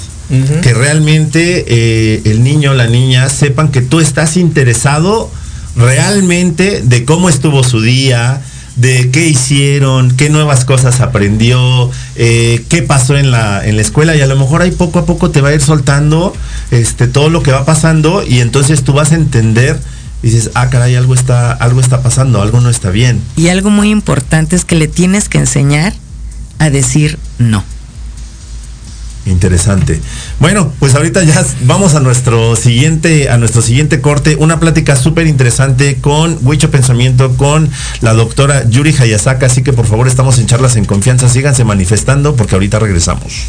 Que 0.61 0.75
realmente 0.75 1.65
eh, 1.69 2.23
el 2.25 2.43
niño 2.43 2.73
o 2.73 2.75
la 2.75 2.89
niña 2.89 3.29
sepan 3.29 3.71
que 3.71 3.81
tú 3.81 4.01
estás 4.01 4.37
interesado 4.37 5.31
realmente 5.77 6.83
de 6.83 7.05
cómo 7.05 7.29
estuvo 7.29 7.63
su 7.63 7.81
día, 7.81 8.43
de 8.75 9.11
qué 9.11 9.29
hicieron, 9.29 10.17
qué 10.17 10.29
nuevas 10.29 10.65
cosas 10.65 11.01
aprendió, 11.01 11.91
eh, 12.17 12.65
qué 12.69 12.83
pasó 12.83 13.17
en 13.17 13.31
la, 13.31 13.65
en 13.65 13.77
la 13.77 13.83
escuela 13.83 14.17
y 14.17 14.21
a 14.21 14.27
lo 14.27 14.37
mejor 14.37 14.63
ahí 14.63 14.73
poco 14.73 14.99
a 14.99 15.07
poco 15.07 15.31
te 15.31 15.41
va 15.41 15.51
a 15.51 15.55
ir 15.55 15.63
soltando 15.63 16.35
este, 16.71 17.07
todo 17.07 17.31
lo 17.31 17.43
que 17.43 17.53
va 17.53 17.65
pasando 17.65 18.25
y 18.27 18.41
entonces 18.41 18.83
tú 18.83 18.93
vas 18.93 19.13
a 19.13 19.15
entender 19.15 19.79
dices, 20.31 20.51
ah, 20.55 20.69
caray, 20.71 20.95
algo 20.97 21.15
está, 21.15 21.53
algo 21.53 21.81
está 21.81 22.03
pasando, 22.03 22.43
algo 22.43 22.61
no 22.61 22.69
está 22.69 22.91
bien. 22.91 23.21
Y 23.37 23.49
algo 23.49 23.71
muy 23.71 23.91
importante 23.91 24.57
es 24.57 24.65
que 24.65 24.77
le 24.77 24.89
tienes 24.89 25.29
que 25.29 25.39
enseñar 25.39 25.95
a 26.59 26.71
decir 26.71 27.19
no. 27.39 27.65
Interesante. 29.27 30.01
Bueno, 30.39 30.73
pues 30.79 30.95
ahorita 30.95 31.23
ya 31.25 31.45
vamos 31.63 31.95
a 31.97 32.01
nuestro 32.01 32.55
siguiente, 32.55 33.29
a 33.29 33.39
nuestro 33.39 33.61
siguiente 33.61 34.01
corte, 34.01 34.37
una 34.37 34.61
plática 34.61 34.95
súper 34.95 35.27
interesante 35.27 35.97
con 36.01 36.39
Huicho 36.43 36.71
Pensamiento, 36.71 37.37
con 37.37 37.69
la 38.03 38.15
doctora 38.15 38.69
Yuri 38.69 38.95
Hayasaka, 38.97 39.47
así 39.47 39.63
que 39.63 39.73
por 39.73 39.87
favor 39.87 40.07
estamos 40.07 40.39
en 40.39 40.47
charlas 40.47 40.77
en 40.77 40.85
confianza, 40.85 41.29
síganse 41.29 41.65
manifestando 41.65 42.37
porque 42.37 42.55
ahorita 42.55 42.79
regresamos. 42.79 43.49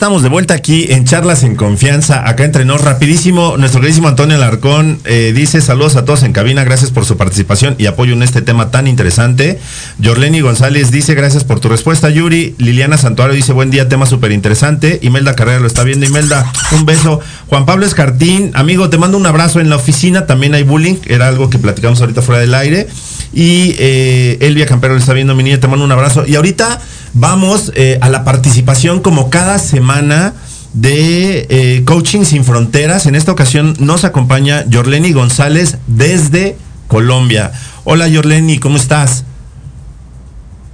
Estamos 0.00 0.22
de 0.22 0.30
vuelta 0.30 0.54
aquí 0.54 0.86
en 0.88 1.04
Charlas 1.04 1.42
en 1.42 1.56
Confianza, 1.56 2.26
acá 2.26 2.44
entre 2.44 2.64
rapidísimo, 2.64 3.58
nuestro 3.58 3.82
queridísimo 3.82 4.08
Antonio 4.08 4.34
Alarcón 4.36 4.98
eh, 5.04 5.34
dice 5.36 5.60
saludos 5.60 5.96
a 5.96 6.06
todos 6.06 6.22
en 6.22 6.32
cabina, 6.32 6.64
gracias 6.64 6.90
por 6.90 7.04
su 7.04 7.18
participación 7.18 7.74
y 7.76 7.84
apoyo 7.84 8.14
en 8.14 8.22
este 8.22 8.40
tema 8.40 8.70
tan 8.70 8.86
interesante. 8.86 9.60
Yorleni 9.98 10.40
González 10.40 10.90
dice 10.90 11.14
gracias 11.14 11.44
por 11.44 11.60
tu 11.60 11.68
respuesta, 11.68 12.08
Yuri. 12.08 12.54
Liliana 12.56 12.96
Santuario 12.96 13.34
dice 13.34 13.52
buen 13.52 13.70
día, 13.70 13.90
tema 13.90 14.06
súper 14.06 14.32
interesante. 14.32 15.00
Imelda 15.02 15.36
Carrera 15.36 15.60
lo 15.60 15.66
está 15.66 15.84
viendo, 15.84 16.06
Imelda, 16.06 16.50
un 16.72 16.86
beso. 16.86 17.20
Juan 17.48 17.66
Pablo 17.66 17.84
Escartín, 17.84 18.52
amigo, 18.54 18.88
te 18.88 18.96
mando 18.96 19.18
un 19.18 19.26
abrazo 19.26 19.60
en 19.60 19.68
la 19.68 19.76
oficina, 19.76 20.24
también 20.24 20.54
hay 20.54 20.62
bullying, 20.62 20.96
era 21.08 21.28
algo 21.28 21.50
que 21.50 21.58
platicamos 21.58 22.00
ahorita 22.00 22.22
fuera 22.22 22.40
del 22.40 22.54
aire. 22.54 22.88
Y 23.34 23.76
eh, 23.78 24.38
Elvia 24.40 24.64
Campero 24.64 24.94
lo 24.94 25.00
está 25.00 25.12
viendo, 25.12 25.34
mi 25.34 25.42
niña, 25.42 25.60
te 25.60 25.68
mando 25.68 25.84
un 25.84 25.92
abrazo. 25.92 26.24
Y 26.26 26.36
ahorita 26.36 26.80
vamos 27.14 27.72
eh, 27.74 27.98
a 28.00 28.08
la 28.08 28.24
participación 28.24 29.00
como 29.00 29.30
cada 29.30 29.58
semana 29.58 30.34
de 30.72 31.46
eh, 31.48 31.84
Coaching 31.84 32.24
Sin 32.24 32.44
Fronteras. 32.44 33.06
En 33.06 33.14
esta 33.14 33.32
ocasión 33.32 33.74
nos 33.78 34.04
acompaña 34.04 34.64
Yorleni 34.68 35.12
González 35.12 35.78
desde 35.86 36.56
Colombia. 36.86 37.52
Hola 37.84 38.08
Yorleni, 38.08 38.58
¿cómo 38.58 38.76
estás? 38.76 39.24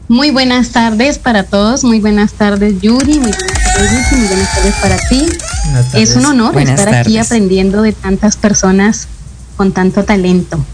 Muy 0.09 0.31
buenas 0.31 0.71
tardes 0.71 1.19
para 1.19 1.43
todos, 1.43 1.83
muy 1.83 2.01
buenas 2.01 2.35
tardes 2.35 2.81
Yuri, 2.81 3.19
muy 3.19 3.33
buenas 3.33 3.75
tardes, 3.75 4.13
muy 4.13 4.27
buenas 4.29 4.55
tardes 4.55 4.75
para 4.77 4.97
ti. 5.09 5.27
Es 5.95 6.15
un 6.15 6.27
honor 6.27 6.53
Buenas 6.53 6.79
estar 6.79 6.95
aquí 6.95 7.19
aprendiendo 7.19 7.83
de 7.83 7.93
tantas 7.93 8.37
personas 8.37 9.09
con 9.57 9.73
tanto 9.73 10.05
talento. 10.05 10.65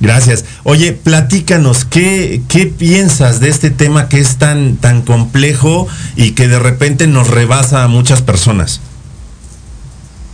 Gracias. 0.00 0.46
Oye, 0.64 0.92
platícanos, 0.92 1.84
¿qué, 1.84 2.42
qué 2.48 2.66
piensas 2.66 3.38
de 3.40 3.50
este 3.50 3.70
tema 3.70 4.08
que 4.08 4.18
es 4.18 4.36
tan, 4.36 4.76
tan 4.76 5.02
complejo 5.02 5.86
y 6.16 6.32
que 6.32 6.48
de 6.48 6.58
repente 6.58 7.06
nos 7.06 7.28
rebasa 7.28 7.84
a 7.84 7.88
muchas 7.88 8.22
personas? 8.22 8.80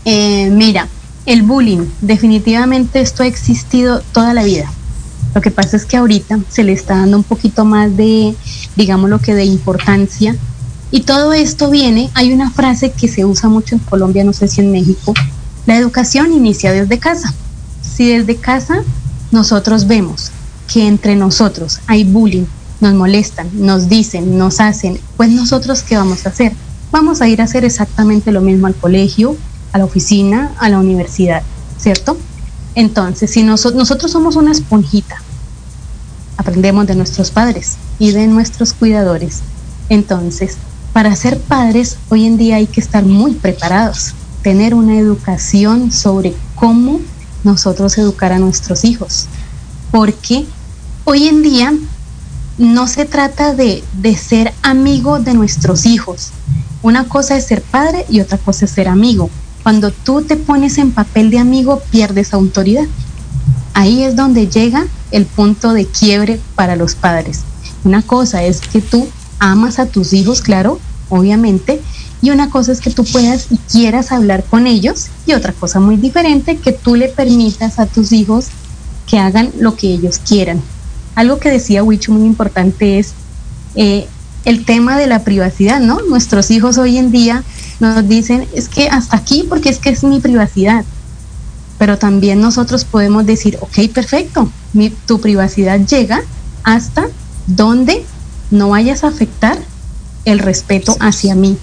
Eh, 0.04 0.50
mira, 0.52 0.86
el 1.26 1.42
bullying, 1.42 1.86
definitivamente 2.00 3.00
esto 3.00 3.24
ha 3.24 3.26
existido 3.26 4.02
toda 4.12 4.32
la 4.34 4.44
vida. 4.44 4.70
Lo 5.34 5.40
que 5.40 5.50
pasa 5.50 5.76
es 5.76 5.84
que 5.84 5.96
ahorita 5.96 6.38
se 6.48 6.62
le 6.62 6.72
está 6.72 6.98
dando 6.98 7.16
un 7.16 7.24
poquito 7.24 7.64
más 7.64 7.96
de, 7.96 8.36
digamos 8.76 9.10
lo 9.10 9.20
que 9.20 9.34
de 9.34 9.44
importancia. 9.44 10.36
Y 10.92 11.00
todo 11.00 11.32
esto 11.32 11.68
viene, 11.68 12.08
hay 12.14 12.32
una 12.32 12.52
frase 12.52 12.92
que 12.92 13.08
se 13.08 13.24
usa 13.24 13.48
mucho 13.48 13.74
en 13.74 13.80
Colombia, 13.80 14.22
no 14.22 14.32
sé 14.32 14.46
si 14.46 14.60
en 14.60 14.70
México, 14.70 15.12
la 15.66 15.76
educación 15.76 16.32
inicia 16.32 16.70
desde 16.70 17.00
casa. 17.00 17.34
Si 17.82 18.08
desde 18.08 18.36
casa 18.36 18.84
nosotros 19.30 19.86
vemos 19.86 20.30
que 20.72 20.86
entre 20.86 21.16
nosotros 21.16 21.80
hay 21.86 22.04
bullying, 22.04 22.46
nos 22.80 22.94
molestan, 22.94 23.48
nos 23.52 23.88
dicen, 23.88 24.36
nos 24.38 24.60
hacen, 24.60 25.00
pues 25.16 25.30
nosotros 25.30 25.82
qué 25.82 25.96
vamos 25.96 26.26
a 26.26 26.30
hacer? 26.30 26.52
Vamos 26.92 27.20
a 27.20 27.28
ir 27.28 27.40
a 27.40 27.44
hacer 27.44 27.64
exactamente 27.64 28.32
lo 28.32 28.40
mismo 28.40 28.66
al 28.66 28.74
colegio, 28.74 29.36
a 29.72 29.78
la 29.78 29.84
oficina, 29.84 30.54
a 30.58 30.68
la 30.68 30.78
universidad, 30.78 31.42
¿cierto? 31.78 32.18
Entonces, 32.74 33.30
si 33.30 33.42
noso- 33.42 33.72
nosotros 33.74 34.12
somos 34.12 34.36
una 34.36 34.52
esponjita, 34.52 35.16
aprendemos 36.36 36.86
de 36.86 36.94
nuestros 36.94 37.30
padres 37.30 37.76
y 37.98 38.12
de 38.12 38.26
nuestros 38.26 38.72
cuidadores. 38.74 39.40
Entonces, 39.88 40.56
para 40.92 41.14
ser 41.16 41.38
padres, 41.40 41.96
hoy 42.08 42.26
en 42.26 42.36
día 42.36 42.56
hay 42.56 42.66
que 42.66 42.80
estar 42.80 43.04
muy 43.04 43.32
preparados, 43.32 44.14
tener 44.42 44.74
una 44.74 44.98
educación 44.98 45.90
sobre 45.92 46.34
cómo 46.54 47.00
nosotros 47.46 47.96
educar 47.96 48.32
a 48.32 48.38
nuestros 48.38 48.84
hijos. 48.84 49.26
Porque 49.90 50.44
hoy 51.04 51.28
en 51.28 51.42
día 51.42 51.72
no 52.58 52.88
se 52.88 53.06
trata 53.06 53.54
de, 53.54 53.82
de 53.94 54.16
ser 54.16 54.52
amigo 54.62 55.18
de 55.18 55.32
nuestros 55.32 55.86
hijos. 55.86 56.32
Una 56.82 57.08
cosa 57.08 57.36
es 57.36 57.46
ser 57.46 57.62
padre 57.62 58.04
y 58.10 58.20
otra 58.20 58.36
cosa 58.36 58.66
es 58.66 58.72
ser 58.72 58.88
amigo. 58.88 59.30
Cuando 59.62 59.90
tú 59.90 60.22
te 60.22 60.36
pones 60.36 60.78
en 60.78 60.92
papel 60.92 61.30
de 61.30 61.38
amigo, 61.38 61.80
pierdes 61.90 62.34
autoridad. 62.34 62.86
Ahí 63.74 64.02
es 64.02 64.16
donde 64.16 64.48
llega 64.48 64.86
el 65.10 65.26
punto 65.26 65.72
de 65.72 65.86
quiebre 65.86 66.40
para 66.54 66.76
los 66.76 66.94
padres. 66.94 67.40
Una 67.84 68.02
cosa 68.02 68.42
es 68.42 68.60
que 68.60 68.80
tú 68.80 69.08
amas 69.38 69.78
a 69.78 69.86
tus 69.86 70.12
hijos, 70.12 70.40
claro, 70.40 70.78
obviamente, 71.08 71.80
y 72.22 72.30
una 72.30 72.50
cosa 72.50 72.72
es 72.72 72.80
que 72.80 72.90
tú 72.90 73.04
puedas 73.04 73.46
y 73.50 73.56
quieras 73.70 74.12
hablar 74.12 74.44
con 74.44 74.66
ellos, 74.66 75.06
y 75.26 75.34
otra 75.34 75.52
cosa 75.52 75.80
muy 75.80 75.96
diferente, 75.96 76.56
que 76.56 76.72
tú 76.72 76.94
le 76.94 77.08
permitas 77.08 77.78
a 77.78 77.86
tus 77.86 78.12
hijos 78.12 78.46
que 79.06 79.18
hagan 79.18 79.52
lo 79.58 79.76
que 79.76 79.88
ellos 79.88 80.18
quieran. 80.18 80.60
Algo 81.14 81.38
que 81.38 81.50
decía 81.50 81.82
Wicho 81.82 82.12
muy 82.12 82.26
importante 82.26 82.98
es 82.98 83.12
eh, 83.74 84.06
el 84.44 84.64
tema 84.64 84.96
de 84.96 85.06
la 85.06 85.24
privacidad, 85.24 85.80
¿no? 85.80 86.00
Nuestros 86.02 86.50
hijos 86.50 86.78
hoy 86.78 86.98
en 86.98 87.10
día 87.10 87.42
nos 87.80 88.08
dicen, 88.08 88.46
es 88.54 88.68
que 88.68 88.88
hasta 88.88 89.16
aquí 89.16 89.44
porque 89.48 89.68
es 89.68 89.78
que 89.78 89.90
es 89.90 90.04
mi 90.04 90.20
privacidad. 90.20 90.84
Pero 91.78 91.98
también 91.98 92.40
nosotros 92.40 92.84
podemos 92.84 93.26
decir, 93.26 93.58
ok, 93.60 93.90
perfecto, 93.92 94.50
mi, 94.72 94.90
tu 94.90 95.20
privacidad 95.20 95.80
llega 95.80 96.22
hasta 96.62 97.08
donde 97.46 98.04
no 98.50 98.70
vayas 98.70 99.04
a 99.04 99.08
afectar 99.08 99.58
el 100.24 100.38
respeto 100.38 100.96
hacia 101.00 101.34
mí, 101.34 101.58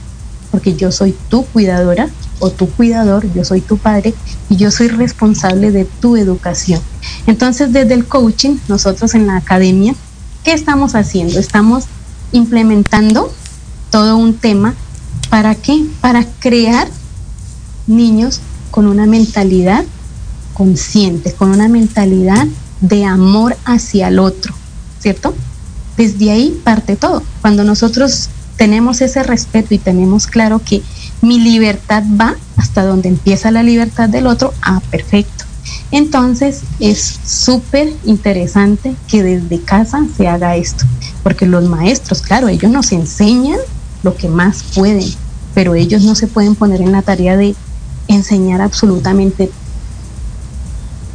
porque 0.54 0.76
yo 0.76 0.92
soy 0.92 1.16
tu 1.30 1.48
cuidadora 1.48 2.10
o 2.38 2.52
tu 2.52 2.70
cuidador, 2.70 3.26
yo 3.34 3.44
soy 3.44 3.60
tu 3.60 3.80
padre 3.80 4.14
y 4.52 4.56
yo 4.56 4.70
soy 4.70 4.88
responsable 4.88 5.72
de 5.72 5.84
tu 5.86 6.16
educación. 6.16 6.80
Entonces, 7.26 7.74
desde 7.74 7.96
el 7.96 8.06
coaching, 8.06 8.58
nosotros 8.68 9.16
en 9.16 9.26
la 9.26 9.38
academia, 9.38 9.96
¿qué 10.44 10.54
estamos 10.54 10.94
haciendo? 10.94 11.40
Estamos 11.40 11.86
implementando 12.34 13.34
todo 13.90 14.16
un 14.16 14.36
tema. 14.36 14.76
¿Para 15.32 15.56
qué? 15.56 15.88
Para 16.02 16.24
crear 16.24 16.88
niños 17.88 18.40
con 18.70 18.86
una 18.86 19.08
mentalidad 19.08 19.84
consciente, 20.54 21.34
con 21.34 21.50
una 21.50 21.68
mentalidad 21.68 22.46
de 22.80 23.06
amor 23.06 23.58
hacia 23.66 24.10
el 24.10 24.20
otro, 24.20 24.54
¿cierto? 25.00 25.34
Desde 25.98 26.30
ahí 26.30 26.62
parte 26.64 26.96
todo. 26.96 27.24
Cuando 27.42 27.64
nosotros 27.64 28.30
tenemos 28.64 29.02
ese 29.02 29.24
respeto 29.24 29.74
y 29.74 29.78
tenemos 29.78 30.26
claro 30.26 30.62
que 30.66 30.82
mi 31.22 31.38
libertad 31.38 32.02
va 32.18 32.38
hasta 32.56 32.86
donde 32.86 33.10
empieza 33.10 33.52
la 33.52 33.62
libertad 33.62 34.08
del 34.08 34.26
otro, 34.26 34.54
ah, 34.62 34.82
perfecto. 34.90 35.44
Entonces 35.92 36.62
es 36.80 37.20
súper 37.26 37.92
interesante 38.06 38.96
que 39.10 39.22
desde 39.22 39.60
casa 39.60 40.06
se 40.16 40.30
haga 40.30 40.56
esto, 40.56 40.86
porque 41.24 41.46
los 41.46 41.66
maestros, 41.66 42.22
claro, 42.22 42.48
ellos 42.48 42.72
nos 42.72 42.94
enseñan 42.94 43.60
lo 44.02 44.16
que 44.16 44.30
más 44.30 44.64
pueden, 44.74 45.12
pero 45.54 45.76
ellos 45.76 46.04
no 46.04 46.16
se 46.16 46.28
pueden 46.28 46.56
poner 46.56 46.80
en 46.80 46.94
la 46.94 47.02
tarea 47.02 47.36
de 47.36 47.56
enseñar 48.08 48.62
absolutamente 48.62 49.52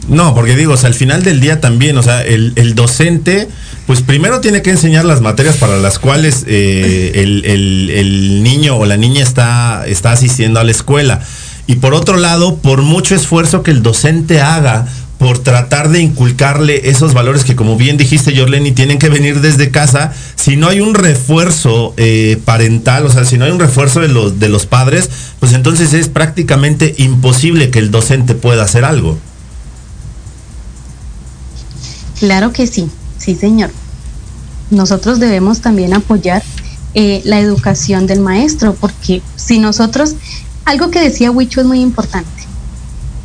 No, 0.07 0.35
porque 0.35 0.55
digo, 0.55 0.75
o 0.75 0.77
sea, 0.77 0.89
al 0.89 0.95
final 0.95 1.23
del 1.23 1.41
día 1.41 1.63
también, 1.63 1.97
o 1.97 2.03
sea, 2.03 2.21
el, 2.21 2.53
el 2.57 2.75
docente, 2.75 3.49
pues 3.89 4.03
primero 4.03 4.43
tiene 4.43 4.61
que 4.61 4.69
enseñar 4.69 5.07
las 5.07 5.23
materias 5.23 5.57
para 5.57 5.79
las 5.79 5.99
cuales 5.99 6.45
eh, 6.47 7.13
el, 7.15 7.43
el- 7.47 8.43
niño 8.43 8.77
o 8.77 8.85
la 8.85 8.99
niña 8.99 9.23
está, 9.23 9.87
está 9.87 10.13
asistiendo 10.13 10.61
a 10.61 10.65
la 10.65 10.73
escuela. 10.73 11.23
Y 11.67 11.77
por 11.77 11.95
otro 11.95 12.19
lado, 12.19 12.59
por 12.59 12.83
mucho 12.83 13.15
esfuerzo 13.15 13.63
que 13.63 13.71
el 13.71 13.83
docente 13.83 14.43
haga 14.43 14.87
por 15.17 15.39
tratar 15.39 15.89
de 15.89 16.03
inculcarle 16.03 16.91
esos 16.91 17.15
valores 17.15 17.45
que 17.45 17.57
como 17.57 17.77
bien 17.77 17.97
dijiste, 17.97 18.37
Jorleni, 18.39 18.73
tienen 18.73 18.99
que 18.99 19.09
venir 19.09 19.41
desde 19.41 19.71
casa, 19.71 20.13
si 20.37 20.57
no 20.57 20.69
hay 20.69 20.81
un 20.81 20.95
refuerzo 20.95 21.95
eh, 21.97 22.39
parental, 22.45 23.07
o 23.07 23.11
sea, 23.11 23.25
si 23.25 23.39
no 23.39 23.47
hay 23.47 23.53
un 23.53 23.59
refuerzo 23.59 24.01
de 24.01 24.09
los, 24.09 24.39
de 24.39 24.51
los 24.51 24.67
padres, 24.67 25.09
pues 25.41 25.55
entonces 25.55 25.95
es 25.95 26.09
prácticamente 26.09 26.95
imposible 26.99 27.71
que 27.71 27.79
el 27.79 27.91
docente 27.91 28.35
pueda 28.35 28.65
hacer 28.65 28.85
algo. 28.85 29.19
Claro 32.21 32.53
que 32.53 32.67
sí, 32.67 32.91
sí 33.29 33.35
señor. 33.35 33.71
Nosotros 34.71 35.21
debemos 35.21 35.61
también 35.61 35.93
apoyar 35.93 36.43
eh, 36.95 37.21
la 37.25 37.39
educación 37.39 38.07
del 38.07 38.21
maestro, 38.21 38.75
porque 38.75 39.21
si 39.37 39.59
nosotros, 39.59 40.15
algo 40.65 40.91
que 40.91 41.01
decía 41.01 41.31
Huicho 41.31 41.61
es 41.61 41.67
muy 41.67 41.81
importante, 41.81 42.31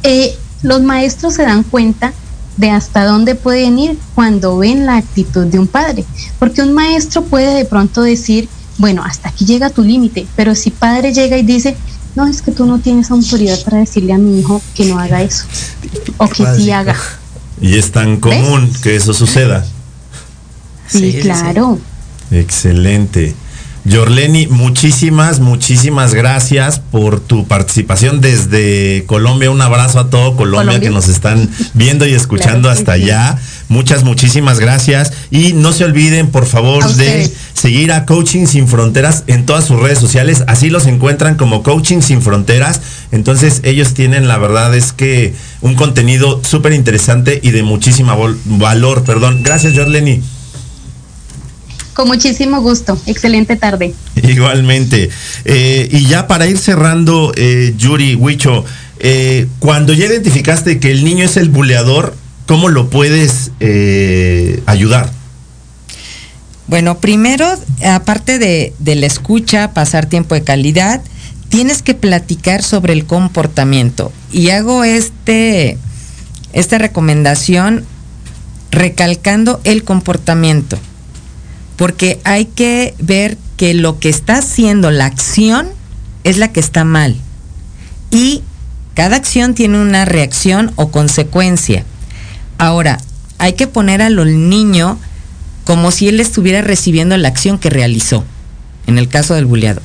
Eh, 0.06 0.36
los 0.64 0.82
maestros 0.82 1.36
se 1.36 1.44
dan 1.44 1.64
cuenta 1.64 2.12
de 2.58 2.70
hasta 2.70 3.06
dónde 3.06 3.36
pueden 3.36 3.80
ir 3.80 3.98
cuando 4.16 4.58
ven 4.58 4.86
la 4.86 4.98
actitud 4.98 5.46
de 5.46 5.58
un 5.58 5.68
padre, 5.68 6.04
porque 6.40 6.62
un 6.62 6.74
maestro 6.74 7.24
puede 7.24 7.56
de 7.56 7.64
pronto 7.64 8.02
decir, 8.02 8.50
bueno, 8.78 9.02
hasta 9.06 9.30
aquí 9.30 9.46
llega 9.46 9.70
tu 9.70 9.82
límite, 9.82 10.28
pero 10.36 10.56
si 10.56 10.72
padre 10.72 11.14
llega 11.14 11.38
y 11.38 11.44
dice, 11.44 11.78
no, 12.16 12.28
es 12.28 12.42
que 12.42 12.52
tú 12.52 12.66
no 12.66 12.80
tienes 12.80 13.12
autoridad 13.12 13.58
para 13.64 13.78
decirle 13.78 14.12
a 14.12 14.18
mi 14.18 14.40
hijo 14.40 14.62
que 14.76 14.84
no 14.86 15.00
haga 15.00 15.22
eso, 15.22 15.46
o 16.18 16.28
que 16.28 16.44
sí 16.58 16.70
haga. 16.72 16.98
Y 17.62 17.78
es 17.78 17.92
tan 17.92 18.20
común 18.20 18.70
que 18.84 18.98
eso 18.98 19.14
suceda. 19.14 19.66
Sí, 20.88 21.18
claro. 21.22 21.80
Excelente. 22.32 23.36
Yorleni, 23.86 24.48
muchísimas, 24.48 25.42
muchísimas 25.42 26.14
gracias 26.14 26.80
por 26.80 27.20
tu 27.20 27.46
participación 27.48 28.22
desde 28.22 29.04
Colombia. 29.08 29.52
Un 29.52 29.62
abrazo 29.62 30.00
a 30.00 30.10
todo 30.10 30.38
Colombia, 30.38 30.68
Colombia. 30.68 30.80
que 30.80 30.90
nos 30.90 31.10
están 31.10 31.50
viendo 31.74 32.06
y 32.08 32.14
escuchando 32.14 32.70
Claro 32.70 32.80
hasta 32.80 32.96
sí. 32.96 33.04
allá. 33.04 33.38
Muchas, 33.68 34.06
muchísimas 34.06 34.60
gracias. 34.62 35.12
Y 35.32 35.52
no 35.52 35.74
se 35.74 35.84
olviden, 35.84 36.28
por 36.32 36.46
favor, 36.46 36.94
de 36.96 37.30
seguir 37.54 37.92
a 37.92 38.06
Coaching 38.06 38.46
Sin 38.46 38.70
Fronteras 38.70 39.26
en 39.28 39.46
todas 39.46 39.66
sus 39.66 39.78
redes 39.82 40.00
sociales. 40.00 40.46
Así 40.48 40.70
los 40.70 40.88
encuentran 40.88 41.36
como 41.36 41.62
Coaching 41.62 42.00
Sin 42.00 42.22
Fronteras. 42.22 42.80
Entonces 43.12 43.60
ellos 43.66 43.94
tienen, 43.94 44.30
la 44.30 44.38
verdad 44.38 44.74
es 44.76 44.94
que 44.94 45.34
un 45.60 45.76
contenido 45.76 46.42
súper 46.46 46.72
interesante 46.72 47.42
y 47.44 47.52
de 47.52 47.64
muchísima 47.64 48.16
vol- 48.16 48.38
valor. 48.46 49.04
Perdón. 49.04 49.42
Gracias, 49.44 49.74
Yorleni. 49.74 50.22
Con 51.94 52.08
muchísimo 52.08 52.62
gusto. 52.62 52.98
Excelente 53.06 53.56
tarde. 53.56 53.94
Igualmente. 54.16 55.10
Eh, 55.46 55.90
y 55.92 56.08
ya 56.08 56.28
para 56.28 56.48
ir 56.48 56.58
cerrando, 56.58 57.32
eh, 57.36 57.74
Yuri, 57.78 58.16
Huicho, 58.16 58.66
eh, 59.00 59.48
cuando 59.60 59.94
ya 59.94 60.06
identificaste 60.06 60.80
que 60.80 60.92
el 60.92 61.04
niño 61.04 61.26
es 61.26 61.38
el 61.38 61.50
buleador, 61.50 62.16
¿cómo 62.48 62.70
lo 62.70 62.90
puedes 62.90 63.52
eh, 63.60 64.62
ayudar? 64.66 65.12
Bueno, 66.68 66.98
primero, 66.98 67.46
aparte 67.86 68.40
de, 68.40 68.74
de 68.80 68.96
la 68.96 69.06
escucha, 69.06 69.74
pasar 69.74 70.06
tiempo 70.08 70.34
de 70.34 70.44
calidad, 70.44 71.02
tienes 71.50 71.84
que 71.84 71.94
platicar 71.94 72.64
sobre 72.64 72.94
el 72.94 73.06
comportamiento. 73.06 74.12
Y 74.32 74.50
hago 74.50 74.84
este, 74.84 75.78
esta 76.54 76.80
recomendación 76.80 77.86
recalcando 78.72 79.62
el 79.64 79.84
comportamiento. 79.84 80.80
Porque 81.76 82.20
hay 82.24 82.46
que 82.46 82.96
ver 83.00 83.38
que 83.58 83.74
lo 83.74 84.00
que 84.00 84.10
está 84.10 84.38
haciendo 84.38 84.92
la 84.92 85.06
acción 85.06 85.68
es 86.24 86.38
la 86.38 86.52
que 86.52 86.60
está 86.60 86.84
mal. 86.84 87.16
Y 88.12 88.44
cada 88.94 89.16
acción 89.16 89.56
tiene 89.56 89.82
una 89.82 90.06
reacción 90.06 90.72
o 90.76 90.92
consecuencia. 90.92 91.84
Ahora, 92.58 93.00
hay 93.40 93.54
que 93.54 93.68
poner 93.68 94.02
al 94.02 94.50
niño 94.50 95.00
como 95.66 95.92
si 95.92 96.08
él 96.08 96.20
estuviera 96.20 96.62
recibiendo 96.62 97.18
la 97.18 97.30
acción 97.30 97.58
que 97.58 97.70
realizó. 97.70 98.24
En 98.86 98.98
el 98.98 99.08
caso 99.08 99.34
del 99.34 99.46
buleado. 99.46 99.82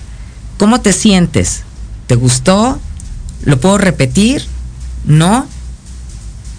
¿Cómo 0.59 0.80
te 0.80 0.93
sientes? 0.93 1.62
¿Te 2.07 2.16
gustó? 2.16 2.80
¿Lo 3.45 3.61
puedo 3.61 3.78
repetir? 3.78 4.45
¿No? 5.05 5.47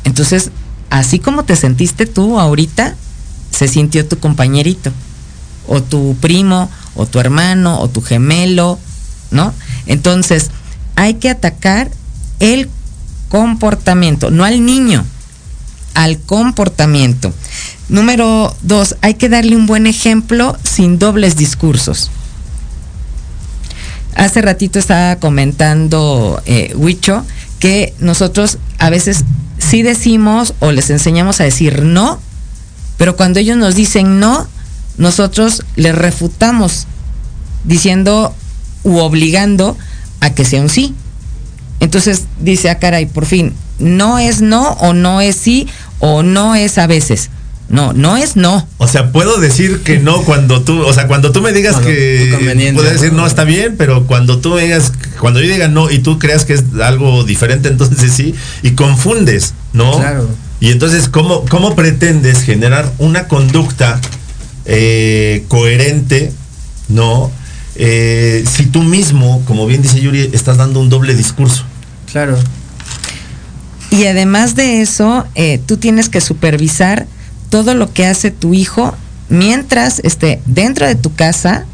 Entonces, 0.05 0.51
así 0.89 1.19
como 1.19 1.43
te 1.43 1.55
sentiste 1.55 2.05
tú 2.05 2.39
ahorita, 2.39 2.95
se 3.51 3.67
sintió 3.67 4.07
tu 4.07 4.17
compañerito, 4.19 4.91
o 5.69 5.81
tu 5.83 6.15
primo, 6.19 6.69
o 6.95 7.05
tu 7.05 7.19
hermano, 7.19 7.79
o 7.79 7.87
tu 7.87 8.01
gemelo, 8.01 8.79
¿no? 9.31 9.53
Entonces, 9.85 10.49
hay 10.95 11.13
que 11.13 11.29
atacar 11.29 11.91
el 12.39 12.69
comportamiento, 13.29 14.31
no 14.31 14.43
al 14.43 14.65
niño, 14.65 15.05
al 15.93 16.19
comportamiento. 16.19 17.31
Número 17.87 18.55
dos, 18.63 18.95
hay 19.01 19.13
que 19.13 19.29
darle 19.29 19.55
un 19.55 19.67
buen 19.67 19.85
ejemplo 19.85 20.57
sin 20.63 20.99
dobles 20.99 21.35
discursos. 21.35 22.09
Hace 24.15 24.41
ratito 24.41 24.79
estaba 24.79 25.17
comentando 25.17 26.41
eh, 26.45 26.73
Huicho 26.75 27.23
que 27.59 27.93
nosotros 27.99 28.57
a 28.79 28.89
veces 28.89 29.23
sí 29.59 29.83
decimos 29.83 30.55
o 30.59 30.71
les 30.71 30.89
enseñamos 30.89 31.39
a 31.39 31.43
decir 31.43 31.83
no, 31.83 32.19
pero 32.97 33.15
cuando 33.15 33.39
ellos 33.39 33.57
nos 33.57 33.75
dicen 33.75 34.19
no, 34.19 34.47
nosotros 34.99 35.63
les 35.77 35.95
refutamos 35.95 36.85
diciendo 37.63 38.35
u 38.83 38.97
obligando 38.97 39.77
a 40.19 40.29
que 40.31 40.45
sea 40.45 40.61
un 40.61 40.69
sí. 40.69 40.93
Entonces 41.79 42.25
dice, 42.41 42.69
ah, 42.69 42.77
caray, 42.77 43.05
por 43.05 43.25
fin, 43.25 43.53
no 43.79 44.19
es 44.19 44.41
no 44.41 44.73
o 44.73 44.93
no 44.93 45.21
es 45.21 45.37
sí 45.37 45.67
o 45.99 46.21
no 46.21 46.53
es 46.53 46.77
a 46.77 46.85
veces. 46.85 47.29
No, 47.69 47.93
no 47.93 48.17
es 48.17 48.35
no. 48.35 48.67
O 48.77 48.87
sea, 48.87 49.11
puedo 49.11 49.39
decir 49.39 49.83
que 49.83 49.99
no 49.99 50.23
cuando 50.23 50.63
tú, 50.63 50.81
o 50.81 50.91
sea, 50.91 51.07
cuando 51.07 51.31
tú 51.31 51.41
me 51.41 51.53
digas 51.53 51.75
que 51.77 52.73
puedes 52.73 52.93
decir 52.93 53.13
¿no? 53.13 53.21
no 53.21 53.27
está 53.27 53.43
bien, 53.43 53.75
pero 53.77 54.07
cuando 54.07 54.39
tú 54.39 54.55
me 54.55 54.63
digas, 54.63 54.91
cuando 55.19 55.39
yo 55.39 55.47
diga 55.47 55.67
no 55.67 55.89
y 55.89 55.99
tú 55.99 56.17
creas 56.17 56.45
que 56.45 56.55
es 56.55 56.63
algo 56.81 57.23
diferente, 57.23 57.69
entonces 57.69 58.11
sí, 58.11 58.33
y 58.63 58.71
confundes, 58.71 59.53
¿no? 59.71 59.97
Claro. 59.99 60.27
Y 60.59 60.71
entonces, 60.71 61.07
¿cómo, 61.07 61.45
cómo 61.45 61.75
pretendes 61.75 62.41
generar 62.41 62.91
una 62.97 63.27
conducta 63.27 64.01
eh, 64.71 65.45
coherente, 65.47 66.31
¿no? 66.89 67.31
Eh, 67.75 68.43
si 68.49 68.67
tú 68.67 68.83
mismo, 68.83 69.41
como 69.45 69.65
bien 69.65 69.81
dice 69.81 69.99
Yuri, 69.99 70.29
estás 70.31 70.57
dando 70.57 70.79
un 70.79 70.89
doble 70.89 71.15
discurso. 71.15 71.63
Claro. 72.11 72.37
Y 73.89 74.05
además 74.05 74.55
de 74.55 74.81
eso, 74.81 75.25
eh, 75.33 75.59
tú 75.65 75.77
tienes 75.77 76.09
que 76.09 76.21
supervisar 76.21 77.07
todo 77.49 77.73
lo 77.73 77.91
que 77.91 78.05
hace 78.05 78.29
tu 78.29 78.53
hijo 78.53 78.95
mientras 79.27 79.99
esté 79.99 80.39
dentro 80.45 80.85
de 80.85 80.95
tu 80.95 81.15
casa 81.15 81.65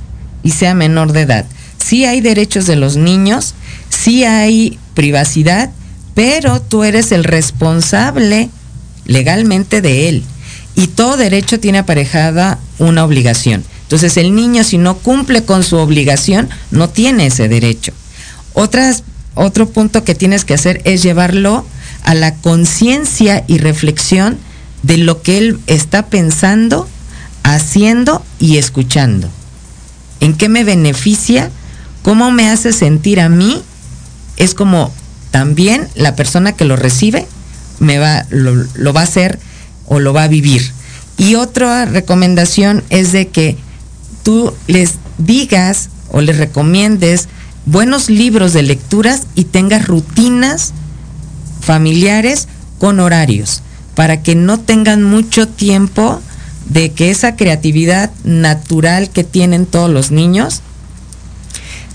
y 0.41 0.51
sea 0.51 0.73
menor 0.73 1.11
de 1.11 1.21
edad. 1.21 1.45
Sí 1.83 2.05
hay 2.05 2.21
derechos 2.21 2.65
de 2.65 2.77
los 2.77 2.95
niños, 2.95 3.55
sí 3.89 4.23
hay 4.23 4.79
privacidad, 4.93 5.69
pero 6.13 6.61
tú 6.61 6.85
eres 6.85 7.11
el 7.11 7.25
responsable 7.25 8.49
legalmente 9.05 9.81
de 9.81 10.07
él. 10.07 10.23
Y 10.75 10.87
todo 10.87 11.17
derecho 11.17 11.59
tiene 11.59 11.79
aparejada 11.79 12.59
una 12.79 13.03
obligación. 13.05 13.63
Entonces 13.83 14.17
el 14.17 14.35
niño 14.35 14.63
si 14.63 14.77
no 14.77 14.97
cumple 14.97 15.43
con 15.43 15.63
su 15.63 15.77
obligación, 15.77 16.49
no 16.71 16.89
tiene 16.89 17.27
ese 17.27 17.47
derecho. 17.47 17.93
Otro 18.53 19.69
punto 19.69 20.03
que 20.03 20.15
tienes 20.15 20.43
que 20.43 20.53
hacer 20.53 20.81
es 20.85 21.03
llevarlo 21.03 21.65
a 22.03 22.13
la 22.13 22.35
conciencia 22.35 23.43
y 23.47 23.57
reflexión 23.57 24.37
de 24.83 24.97
lo 24.97 25.21
que 25.21 25.37
él 25.37 25.59
está 25.67 26.07
pensando, 26.07 26.87
haciendo 27.43 28.23
y 28.39 28.57
escuchando. 28.57 29.29
¿En 30.19 30.35
qué 30.35 30.49
me 30.49 30.63
beneficia? 30.63 31.49
¿Cómo 32.01 32.31
me 32.31 32.49
hace 32.49 32.73
sentir 32.73 33.19
a 33.19 33.29
mí? 33.29 33.61
Es 34.37 34.53
como 34.53 34.93
también 35.31 35.87
la 35.95 36.15
persona 36.15 36.53
que 36.53 36.65
lo 36.65 36.75
recibe 36.75 37.27
me 37.79 37.97
va, 37.97 38.25
lo, 38.29 38.55
lo 38.75 38.93
va 38.93 39.01
a 39.01 39.05
hacer 39.05 39.39
o 39.87 39.99
lo 39.99 40.13
va 40.13 40.23
a 40.23 40.27
vivir. 40.27 40.71
Y 41.17 41.35
otra 41.35 41.85
recomendación 41.85 42.83
es 42.89 43.11
de 43.11 43.27
que 43.27 43.57
tú 44.23 44.53
les 44.67 44.95
digas 45.17 45.89
o 46.09 46.21
les 46.21 46.37
recomiendes 46.37 47.27
buenos 47.65 48.09
libros 48.09 48.53
de 48.53 48.63
lecturas 48.63 49.23
y 49.35 49.45
tengas 49.45 49.87
rutinas 49.87 50.73
familiares 51.61 52.47
con 52.79 52.99
horarios 52.99 53.61
para 53.95 54.21
que 54.21 54.35
no 54.35 54.59
tengan 54.59 55.03
mucho 55.03 55.47
tiempo 55.47 56.21
de 56.69 56.91
que 56.91 57.11
esa 57.11 57.35
creatividad 57.35 58.11
natural 58.23 59.09
que 59.09 59.23
tienen 59.23 59.65
todos 59.65 59.89
los 59.89 60.11
niños 60.11 60.61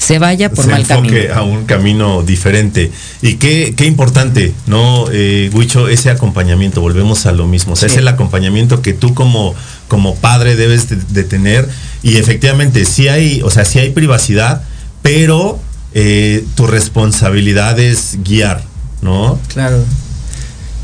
se 0.01 0.19
vaya 0.19 0.51
por 0.51 0.65
se 0.65 0.71
mal 0.71 0.81
enfoque 0.81 1.27
camino. 1.29 1.35
a 1.35 1.43
un 1.43 1.65
camino 1.67 2.23
diferente. 2.23 2.91
Y 3.21 3.35
qué, 3.35 3.75
qué 3.77 3.85
importante, 3.85 4.53
¿no, 4.67 5.05
eh, 5.13 5.51
Huicho? 5.53 5.89
Ese 5.89 6.09
acompañamiento, 6.11 6.81
volvemos 6.81 7.27
a 7.27 7.33
lo 7.33 7.47
mismo. 7.47 7.75
O 7.75 7.77
sea, 7.77 7.89
Sí. 7.89 7.95
es 7.97 7.99
el 8.01 8.09
acompañamiento 8.09 8.81
que 8.81 8.95
tú 8.95 9.13
como, 9.15 9.55
como 9.89 10.15
padre 10.17 10.57
debes 10.57 10.89
de, 10.89 10.97
de 10.97 11.25
tener. 11.25 11.69
Y 12.03 12.17
efectivamente, 12.17 12.87
sí 12.87 13.09
hay, 13.09 13.43
o 13.43 13.51
sea, 13.51 13.65
sí 13.67 13.79
hay 13.79 13.91
privacidad, 13.91 14.63
pero 15.03 15.59
eh, 15.93 16.45
tu 16.55 16.67
responsabilidad 16.67 17.79
es 17.79 18.17
guiar, 18.25 18.63
¿no? 19.03 19.39
Claro. 19.49 19.85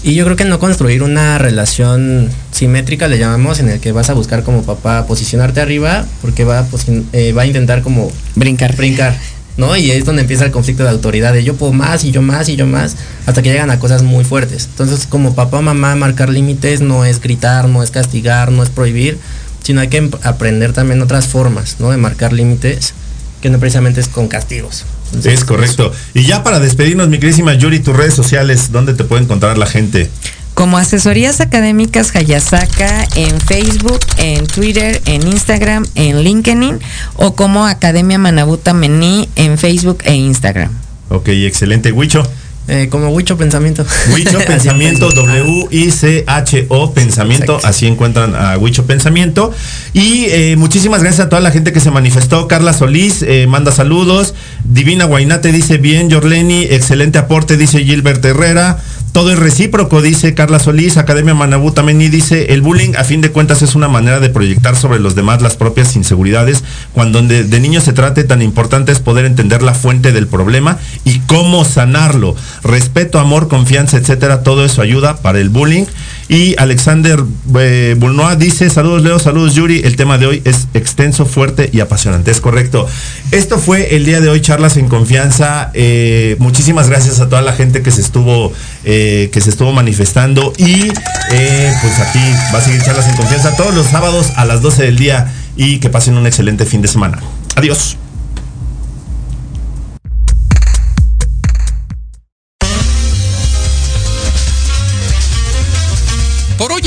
Y 0.06 0.14
yo 0.14 0.24
creo 0.24 0.36
que 0.36 0.44
no 0.44 0.60
construir 0.60 1.02
una 1.02 1.36
relación 1.36 2.30
simétrica, 2.52 3.08
le 3.08 3.18
llamamos, 3.18 3.58
en 3.58 3.68
el 3.68 3.80
que 3.80 3.90
vas 3.90 4.08
a 4.08 4.12
buscar 4.14 4.44
como 4.44 4.62
papá 4.62 5.04
posicionarte 5.08 5.60
arriba, 5.60 6.06
porque 6.22 6.44
va 6.44 6.60
a, 6.60 6.64
posi- 6.70 7.02
eh, 7.12 7.32
va 7.32 7.42
a 7.42 7.46
intentar 7.46 7.82
como 7.82 8.12
Brincar. 8.36 8.76
brincar, 8.76 9.18
¿no? 9.56 9.76
Y 9.76 9.90
es 9.90 10.04
donde 10.04 10.22
empieza 10.22 10.44
el 10.44 10.52
conflicto 10.52 10.84
de 10.84 10.90
autoridad, 10.90 11.32
de 11.32 11.42
yo 11.42 11.56
puedo 11.56 11.72
más 11.72 12.04
y 12.04 12.12
yo 12.12 12.22
más 12.22 12.48
y 12.48 12.54
yo 12.54 12.66
más, 12.68 12.94
hasta 13.26 13.42
que 13.42 13.50
llegan 13.50 13.70
a 13.72 13.80
cosas 13.80 14.04
muy 14.04 14.22
fuertes. 14.22 14.66
Entonces, 14.70 15.08
como 15.08 15.34
papá, 15.34 15.60
mamá, 15.60 15.96
marcar 15.96 16.28
límites 16.30 16.80
no 16.82 17.04
es 17.04 17.20
gritar, 17.20 17.68
no 17.68 17.82
es 17.82 17.90
castigar, 17.90 18.52
no 18.52 18.62
es 18.62 18.68
prohibir, 18.70 19.18
sino 19.64 19.80
hay 19.80 19.88
que 19.88 19.96
em- 19.96 20.10
aprender 20.22 20.72
también 20.72 21.02
otras 21.02 21.26
formas, 21.26 21.78
¿no? 21.80 21.90
De 21.90 21.96
marcar 21.96 22.32
límites, 22.32 22.94
que 23.42 23.50
no 23.50 23.58
precisamente 23.58 24.00
es 24.00 24.06
con 24.06 24.28
castigos. 24.28 24.84
Entonces, 25.06 25.34
Es 25.34 25.44
correcto. 25.44 25.92
Y 26.14 26.24
ya 26.24 26.42
para 26.42 26.60
despedirnos, 26.60 27.08
mi 27.08 27.18
queridísima 27.18 27.54
Yuri, 27.54 27.80
tus 27.80 27.96
redes 27.96 28.14
sociales, 28.14 28.72
¿dónde 28.72 28.94
te 28.94 29.04
puede 29.04 29.22
encontrar 29.22 29.58
la 29.58 29.66
gente? 29.66 30.10
Como 30.54 30.78
asesorías 30.78 31.40
académicas 31.40 32.16
Hayasaka 32.16 33.06
en 33.14 33.40
Facebook, 33.40 34.00
en 34.16 34.46
Twitter, 34.46 35.02
en 35.04 35.26
Instagram, 35.26 35.86
en 35.94 36.22
LinkedIn 36.22 36.78
o 37.16 37.34
como 37.34 37.66
Academia 37.66 38.18
Manabuta 38.18 38.72
Mení 38.72 39.28
en 39.36 39.58
Facebook 39.58 39.98
e 40.04 40.14
Instagram. 40.14 40.70
Ok, 41.10 41.28
excelente. 41.28 41.92
Huicho. 41.92 42.26
Eh, 42.68 42.88
como 42.90 43.10
Huicho 43.10 43.36
Pensamiento. 43.36 43.84
Huicho 44.12 44.38
Así 44.38 44.46
Pensamiento. 44.46 45.10
W-I-C-H-O 45.12 46.92
Pensamiento, 46.92 47.54
Exacto. 47.54 47.68
así 47.68 47.86
encuentran 47.86 48.34
a 48.34 48.58
Huicho 48.58 48.86
Pensamiento. 48.86 49.52
Y 49.92 50.24
eh, 50.26 50.56
muchísimas 50.56 51.02
gracias 51.02 51.26
a 51.26 51.28
toda 51.28 51.40
la 51.40 51.50
gente 51.50 51.72
que 51.72 51.80
se 51.80 51.90
manifestó. 51.90 52.48
Carla 52.48 52.72
Solís 52.72 53.22
eh, 53.22 53.46
manda 53.46 53.70
saludos. 53.70 54.34
Divina 54.64 55.04
Guainate 55.04 55.52
dice 55.52 55.78
bien, 55.78 56.10
Yorleni, 56.10 56.64
excelente 56.64 57.18
aporte, 57.18 57.56
dice 57.56 57.84
Gilbert 57.84 58.24
Herrera. 58.24 58.78
Todo 59.16 59.32
es 59.32 59.38
recíproco, 59.38 60.02
dice 60.02 60.34
Carla 60.34 60.58
Solís. 60.58 60.98
Academia 60.98 61.32
Manabú 61.32 61.72
también 61.72 62.02
y 62.02 62.08
dice, 62.10 62.52
el 62.52 62.60
bullying 62.60 62.96
a 62.98 63.02
fin 63.02 63.22
de 63.22 63.32
cuentas 63.32 63.62
es 63.62 63.74
una 63.74 63.88
manera 63.88 64.20
de 64.20 64.28
proyectar 64.28 64.76
sobre 64.76 65.00
los 65.00 65.14
demás 65.14 65.40
las 65.40 65.56
propias 65.56 65.96
inseguridades. 65.96 66.62
Cuando 66.92 67.22
de, 67.22 67.44
de 67.44 67.80
se 67.80 67.94
trate, 67.94 68.24
tan 68.24 68.42
importante 68.42 68.92
es 68.92 69.00
poder 69.00 69.24
entender 69.24 69.62
la 69.62 69.72
fuente 69.72 70.12
del 70.12 70.26
problema 70.26 70.76
y 71.06 71.20
cómo 71.20 71.64
sanarlo. 71.64 72.36
Respeto, 72.62 73.18
amor, 73.18 73.48
confianza, 73.48 73.96
etcétera, 73.96 74.42
todo 74.42 74.66
eso 74.66 74.82
ayuda 74.82 75.16
para 75.22 75.40
el 75.40 75.48
bullying. 75.48 75.86
Y 76.28 76.56
Alexander 76.58 77.22
eh, 77.56 77.94
Bulnoa 77.96 78.34
dice, 78.34 78.68
saludos 78.68 79.02
Leo, 79.02 79.18
saludos 79.18 79.54
Yuri, 79.54 79.82
el 79.84 79.94
tema 79.94 80.18
de 80.18 80.26
hoy 80.26 80.42
es 80.44 80.66
extenso, 80.74 81.24
fuerte 81.24 81.70
y 81.72 81.80
apasionante, 81.80 82.30
es 82.30 82.40
correcto. 82.40 82.86
Esto 83.30 83.58
fue 83.58 83.94
el 83.94 84.04
día 84.04 84.20
de 84.20 84.28
hoy, 84.28 84.40
charlas 84.40 84.76
en 84.76 84.88
confianza. 84.88 85.70
Eh, 85.74 86.36
muchísimas 86.40 86.88
gracias 86.88 87.20
a 87.20 87.28
toda 87.28 87.42
la 87.42 87.52
gente 87.52 87.82
que 87.82 87.90
se 87.90 88.00
estuvo, 88.00 88.52
eh, 88.84 89.30
que 89.32 89.40
se 89.40 89.50
estuvo 89.50 89.72
manifestando 89.72 90.52
y 90.56 90.88
eh, 91.32 91.74
pues 91.80 91.98
aquí 92.00 92.22
va 92.52 92.58
a 92.58 92.62
seguir 92.62 92.82
charlas 92.82 93.08
en 93.08 93.16
confianza 93.16 93.56
todos 93.56 93.74
los 93.74 93.86
sábados 93.86 94.32
a 94.36 94.44
las 94.44 94.62
12 94.62 94.82
del 94.82 94.96
día 94.96 95.32
y 95.56 95.78
que 95.78 95.90
pasen 95.90 96.16
un 96.16 96.26
excelente 96.26 96.66
fin 96.66 96.82
de 96.82 96.88
semana. 96.88 97.20
Adiós. 97.54 97.96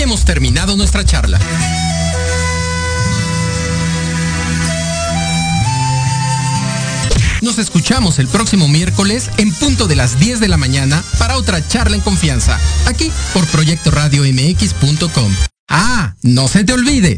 Hemos 0.01 0.23
terminado 0.23 0.75
nuestra 0.77 1.03
charla. 1.03 1.39
Nos 7.41 7.57
escuchamos 7.57 8.19
el 8.19 8.27
próximo 8.27 8.67
miércoles 8.67 9.29
en 9.37 9.53
punto 9.53 9.87
de 9.87 9.95
las 9.95 10.19
10 10.19 10.39
de 10.39 10.47
la 10.47 10.57
mañana 10.57 11.03
para 11.17 11.37
otra 11.37 11.65
charla 11.67 11.95
en 11.95 12.01
confianza, 12.01 12.59
aquí 12.85 13.11
por 13.33 13.45
Proyecto 13.47 13.91
Radio 13.91 14.23
MX.com. 14.23 15.33
Ah, 15.69 16.15
no 16.21 16.47
se 16.47 16.63
te 16.63 16.73
olvide. 16.73 17.17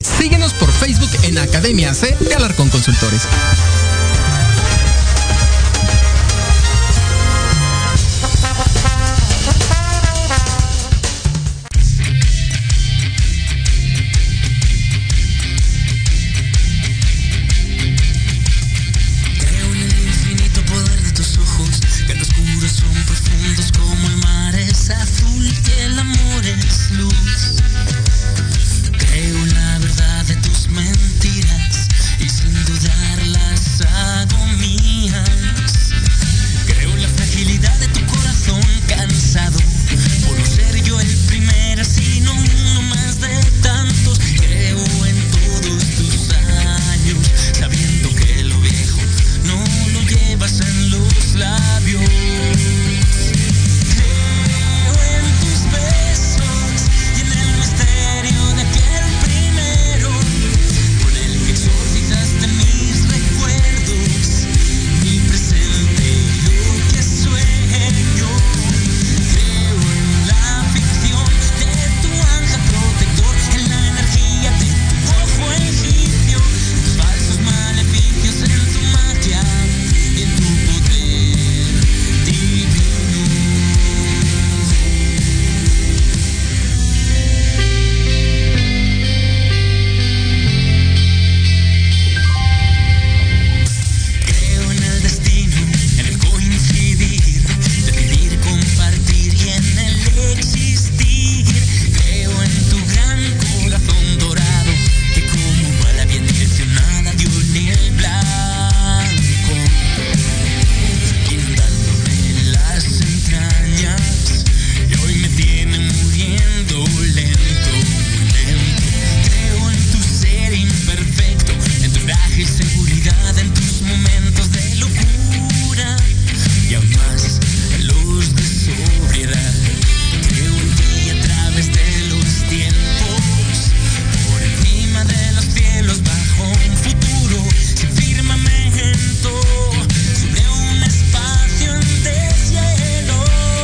Síguenos 0.00 0.52
por 0.54 0.70
Facebook 0.72 1.10
en 1.22 1.38
Academia 1.38 1.94
C 1.94 2.16
de 2.20 2.34
Alarcón 2.34 2.68
Consultores. 2.70 3.22